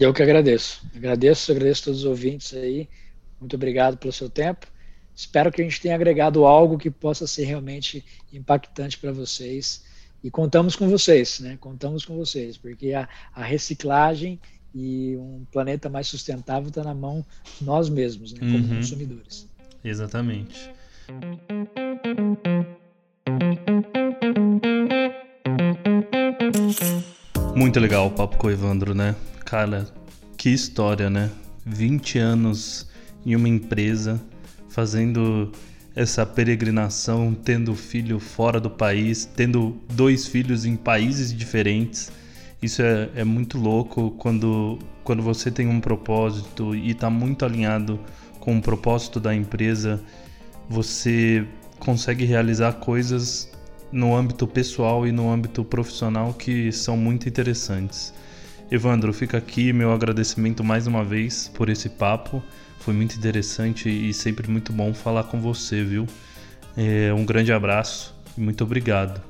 Eu 0.00 0.14
que 0.14 0.22
agradeço. 0.22 0.82
Agradeço, 0.96 1.52
agradeço 1.52 1.82
a 1.82 1.84
todos 1.84 2.00
os 2.00 2.06
ouvintes 2.06 2.54
aí. 2.54 2.88
Muito 3.38 3.54
obrigado 3.54 3.98
pelo 3.98 4.10
seu 4.10 4.30
tempo. 4.30 4.66
Espero 5.14 5.52
que 5.52 5.60
a 5.60 5.64
gente 5.64 5.78
tenha 5.78 5.94
agregado 5.94 6.46
algo 6.46 6.78
que 6.78 6.90
possa 6.90 7.26
ser 7.26 7.44
realmente 7.44 8.02
impactante 8.32 8.96
para 8.96 9.12
vocês. 9.12 9.84
E 10.24 10.30
contamos 10.30 10.74
com 10.74 10.88
vocês, 10.88 11.40
né? 11.40 11.58
Contamos 11.60 12.06
com 12.06 12.16
vocês, 12.16 12.56
porque 12.56 12.94
a, 12.94 13.06
a 13.34 13.44
reciclagem 13.44 14.40
e 14.74 15.16
um 15.18 15.44
planeta 15.52 15.90
mais 15.90 16.06
sustentável 16.06 16.70
está 16.70 16.82
na 16.82 16.94
mão 16.94 17.24
de 17.58 17.64
nós 17.66 17.90
mesmos, 17.90 18.32
né, 18.32 18.38
como 18.40 18.56
uhum. 18.56 18.76
consumidores. 18.76 19.46
Exatamente. 19.84 20.70
Muito 27.54 27.78
legal 27.78 28.06
o 28.06 28.10
papo 28.10 28.38
com 28.38 28.46
o 28.46 28.50
Evandro, 28.50 28.94
né? 28.94 29.14
Cara, 29.50 29.84
que 30.36 30.48
história, 30.48 31.10
né? 31.10 31.28
20 31.66 32.20
anos 32.20 32.86
em 33.26 33.34
uma 33.34 33.48
empresa, 33.48 34.22
fazendo 34.68 35.50
essa 35.92 36.24
peregrinação, 36.24 37.34
tendo 37.34 37.74
filho 37.74 38.20
fora 38.20 38.60
do 38.60 38.70
país, 38.70 39.24
tendo 39.24 39.76
dois 39.92 40.24
filhos 40.28 40.64
em 40.64 40.76
países 40.76 41.36
diferentes. 41.36 42.12
Isso 42.62 42.80
é, 42.80 43.10
é 43.16 43.24
muito 43.24 43.58
louco 43.58 44.12
quando, 44.12 44.78
quando 45.02 45.20
você 45.20 45.50
tem 45.50 45.66
um 45.66 45.80
propósito 45.80 46.72
e 46.72 46.92
está 46.92 47.10
muito 47.10 47.44
alinhado 47.44 47.98
com 48.38 48.56
o 48.56 48.62
propósito 48.62 49.18
da 49.18 49.34
empresa, 49.34 50.00
você 50.68 51.44
consegue 51.80 52.24
realizar 52.24 52.74
coisas 52.74 53.50
no 53.90 54.14
âmbito 54.14 54.46
pessoal 54.46 55.08
e 55.08 55.10
no 55.10 55.28
âmbito 55.28 55.64
profissional 55.64 56.34
que 56.34 56.70
são 56.70 56.96
muito 56.96 57.28
interessantes. 57.28 58.14
Evandro, 58.70 59.12
fica 59.12 59.36
aqui 59.36 59.72
meu 59.72 59.92
agradecimento 59.92 60.62
mais 60.62 60.86
uma 60.86 61.02
vez 61.02 61.50
por 61.52 61.68
esse 61.68 61.88
papo. 61.88 62.40
Foi 62.78 62.94
muito 62.94 63.16
interessante 63.16 63.88
e 63.88 64.14
sempre 64.14 64.48
muito 64.48 64.72
bom 64.72 64.94
falar 64.94 65.24
com 65.24 65.40
você, 65.40 65.82
viu? 65.82 66.06
É, 66.76 67.12
um 67.12 67.24
grande 67.24 67.52
abraço 67.52 68.14
e 68.38 68.40
muito 68.40 68.62
obrigado. 68.62 69.20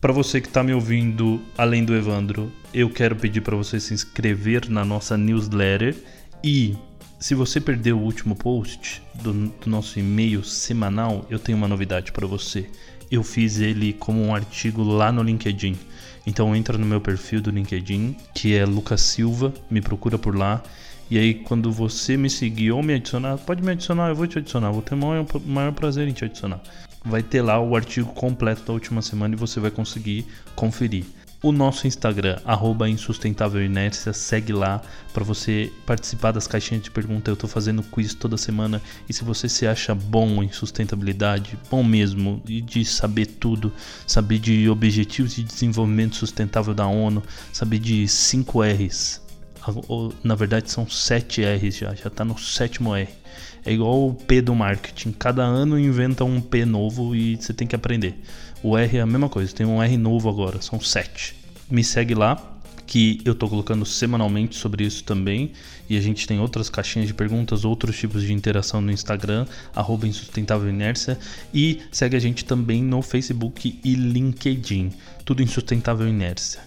Para 0.00 0.10
você 0.10 0.40
que 0.40 0.48
está 0.48 0.62
me 0.62 0.72
ouvindo, 0.72 1.42
além 1.56 1.84
do 1.84 1.94
Evandro, 1.94 2.50
eu 2.72 2.88
quero 2.88 3.14
pedir 3.14 3.42
para 3.42 3.54
você 3.54 3.78
se 3.78 3.92
inscrever 3.92 4.70
na 4.70 4.86
nossa 4.86 5.18
newsletter 5.18 5.94
e 6.42 6.74
se 7.20 7.34
você 7.34 7.60
perdeu 7.60 7.98
o 7.98 8.02
último 8.02 8.34
post 8.34 9.02
do, 9.14 9.32
do 9.32 9.68
nosso 9.70 9.98
e-mail 9.98 10.42
semanal, 10.42 11.26
eu 11.28 11.38
tenho 11.38 11.58
uma 11.58 11.68
novidade 11.68 12.10
para 12.10 12.26
você. 12.26 12.70
Eu 13.10 13.22
fiz 13.22 13.60
ele 13.60 13.92
como 13.92 14.22
um 14.22 14.34
artigo 14.34 14.82
lá 14.82 15.12
no 15.12 15.22
LinkedIn. 15.22 15.76
Então 16.26 16.54
entra 16.54 16.78
no 16.78 16.86
meu 16.86 17.00
perfil 17.00 17.40
do 17.40 17.50
LinkedIn, 17.50 18.16
que 18.34 18.54
é 18.54 18.64
Lucas 18.64 19.00
Silva, 19.00 19.52
me 19.70 19.80
procura 19.80 20.18
por 20.18 20.36
lá. 20.36 20.62
E 21.10 21.18
aí 21.18 21.34
quando 21.34 21.70
você 21.70 22.16
me 22.16 22.30
seguir 22.30 22.72
ou 22.72 22.82
me 22.82 22.94
adicionar, 22.94 23.36
pode 23.38 23.62
me 23.62 23.72
adicionar, 23.72 24.08
eu 24.08 24.14
vou 24.14 24.26
te 24.26 24.38
adicionar, 24.38 24.70
vou 24.70 24.82
ter 24.82 24.94
o 24.94 24.98
maior, 24.98 25.26
maior 25.44 25.72
prazer 25.72 26.08
em 26.08 26.12
te 26.12 26.24
adicionar. 26.24 26.60
Vai 27.04 27.22
ter 27.22 27.42
lá 27.42 27.60
o 27.60 27.74
artigo 27.74 28.12
completo 28.12 28.62
da 28.64 28.72
última 28.72 29.02
semana 29.02 29.34
e 29.34 29.38
você 29.38 29.58
vai 29.58 29.70
conseguir 29.70 30.24
conferir 30.54 31.04
o 31.42 31.50
nosso 31.50 31.88
Instagram, 31.88 32.38
arroba 32.44 32.88
Insustentável 32.88 33.62
Inércia, 33.64 34.12
segue 34.12 34.52
lá 34.52 34.80
para 35.12 35.24
você 35.24 35.72
participar 35.84 36.30
das 36.30 36.46
caixinhas 36.46 36.84
de 36.84 36.90
pergunta. 36.90 37.30
Eu 37.30 37.34
estou 37.34 37.50
fazendo 37.50 37.82
quiz 37.82 38.14
toda 38.14 38.36
semana 38.36 38.80
e 39.08 39.12
se 39.12 39.24
você 39.24 39.48
se 39.48 39.66
acha 39.66 39.92
bom 39.92 40.40
em 40.40 40.52
sustentabilidade, 40.52 41.58
bom 41.68 41.82
mesmo, 41.82 42.40
e 42.46 42.60
de 42.60 42.84
saber 42.84 43.26
tudo, 43.26 43.72
saber 44.06 44.38
de 44.38 44.68
objetivos 44.68 45.34
de 45.34 45.42
desenvolvimento 45.42 46.14
sustentável 46.14 46.72
da 46.72 46.86
ONU, 46.86 47.20
saber 47.52 47.80
de 47.80 48.06
5 48.06 48.62
R's, 48.62 49.20
na 50.22 50.36
verdade 50.36 50.70
são 50.70 50.88
7 50.88 51.42
R's 51.42 51.76
já, 51.76 51.92
já 51.92 52.06
está 52.06 52.24
no 52.24 52.38
sétimo 52.38 52.94
R. 52.94 53.08
É 53.64 53.72
igual 53.72 54.08
o 54.08 54.14
P 54.14 54.40
do 54.40 54.54
marketing, 54.54 55.12
cada 55.12 55.42
ano 55.42 55.78
inventa 55.78 56.24
um 56.24 56.40
P 56.40 56.64
novo 56.64 57.14
e 57.14 57.36
você 57.36 57.52
tem 57.52 57.66
que 57.66 57.76
aprender. 57.76 58.20
O 58.62 58.76
R 58.76 58.98
é 58.98 59.00
a 59.00 59.06
mesma 59.06 59.28
coisa, 59.28 59.52
tem 59.52 59.66
um 59.66 59.82
R 59.82 59.96
novo 59.96 60.28
agora, 60.28 60.62
são 60.62 60.80
sete. 60.80 61.34
Me 61.70 61.82
segue 61.82 62.14
lá, 62.14 62.52
que 62.86 63.22
eu 63.24 63.34
tô 63.34 63.48
colocando 63.48 63.86
semanalmente 63.86 64.54
sobre 64.54 64.84
isso 64.84 65.02
também. 65.04 65.52
E 65.88 65.96
a 65.96 66.00
gente 66.00 66.26
tem 66.26 66.38
outras 66.38 66.68
caixinhas 66.68 67.08
de 67.08 67.14
perguntas, 67.14 67.64
outros 67.64 67.98
tipos 67.98 68.22
de 68.22 68.32
interação 68.32 68.80
no 68.80 68.92
Instagram, 68.92 69.46
arroba 69.74 70.06
Insustentável 70.06 70.68
Inércia. 70.68 71.18
E 71.54 71.80
segue 71.90 72.16
a 72.16 72.20
gente 72.20 72.44
também 72.44 72.82
no 72.82 73.00
Facebook 73.00 73.80
e 73.82 73.94
LinkedIn, 73.94 74.92
tudo 75.24 75.42
Insustentável 75.42 76.06
Inércia. 76.06 76.60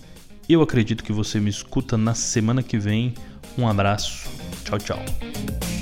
Eu 0.50 0.62
acredito 0.62 1.04
que 1.04 1.14
você 1.14 1.40
me 1.40 1.50
escuta 1.50 1.98
na 1.98 2.14
semana 2.14 2.62
que 2.62 2.78
vem. 2.78 3.14
Um 3.58 3.68
abraço, 3.68 4.28
tchau, 4.64 4.80
tchau. 4.80 5.75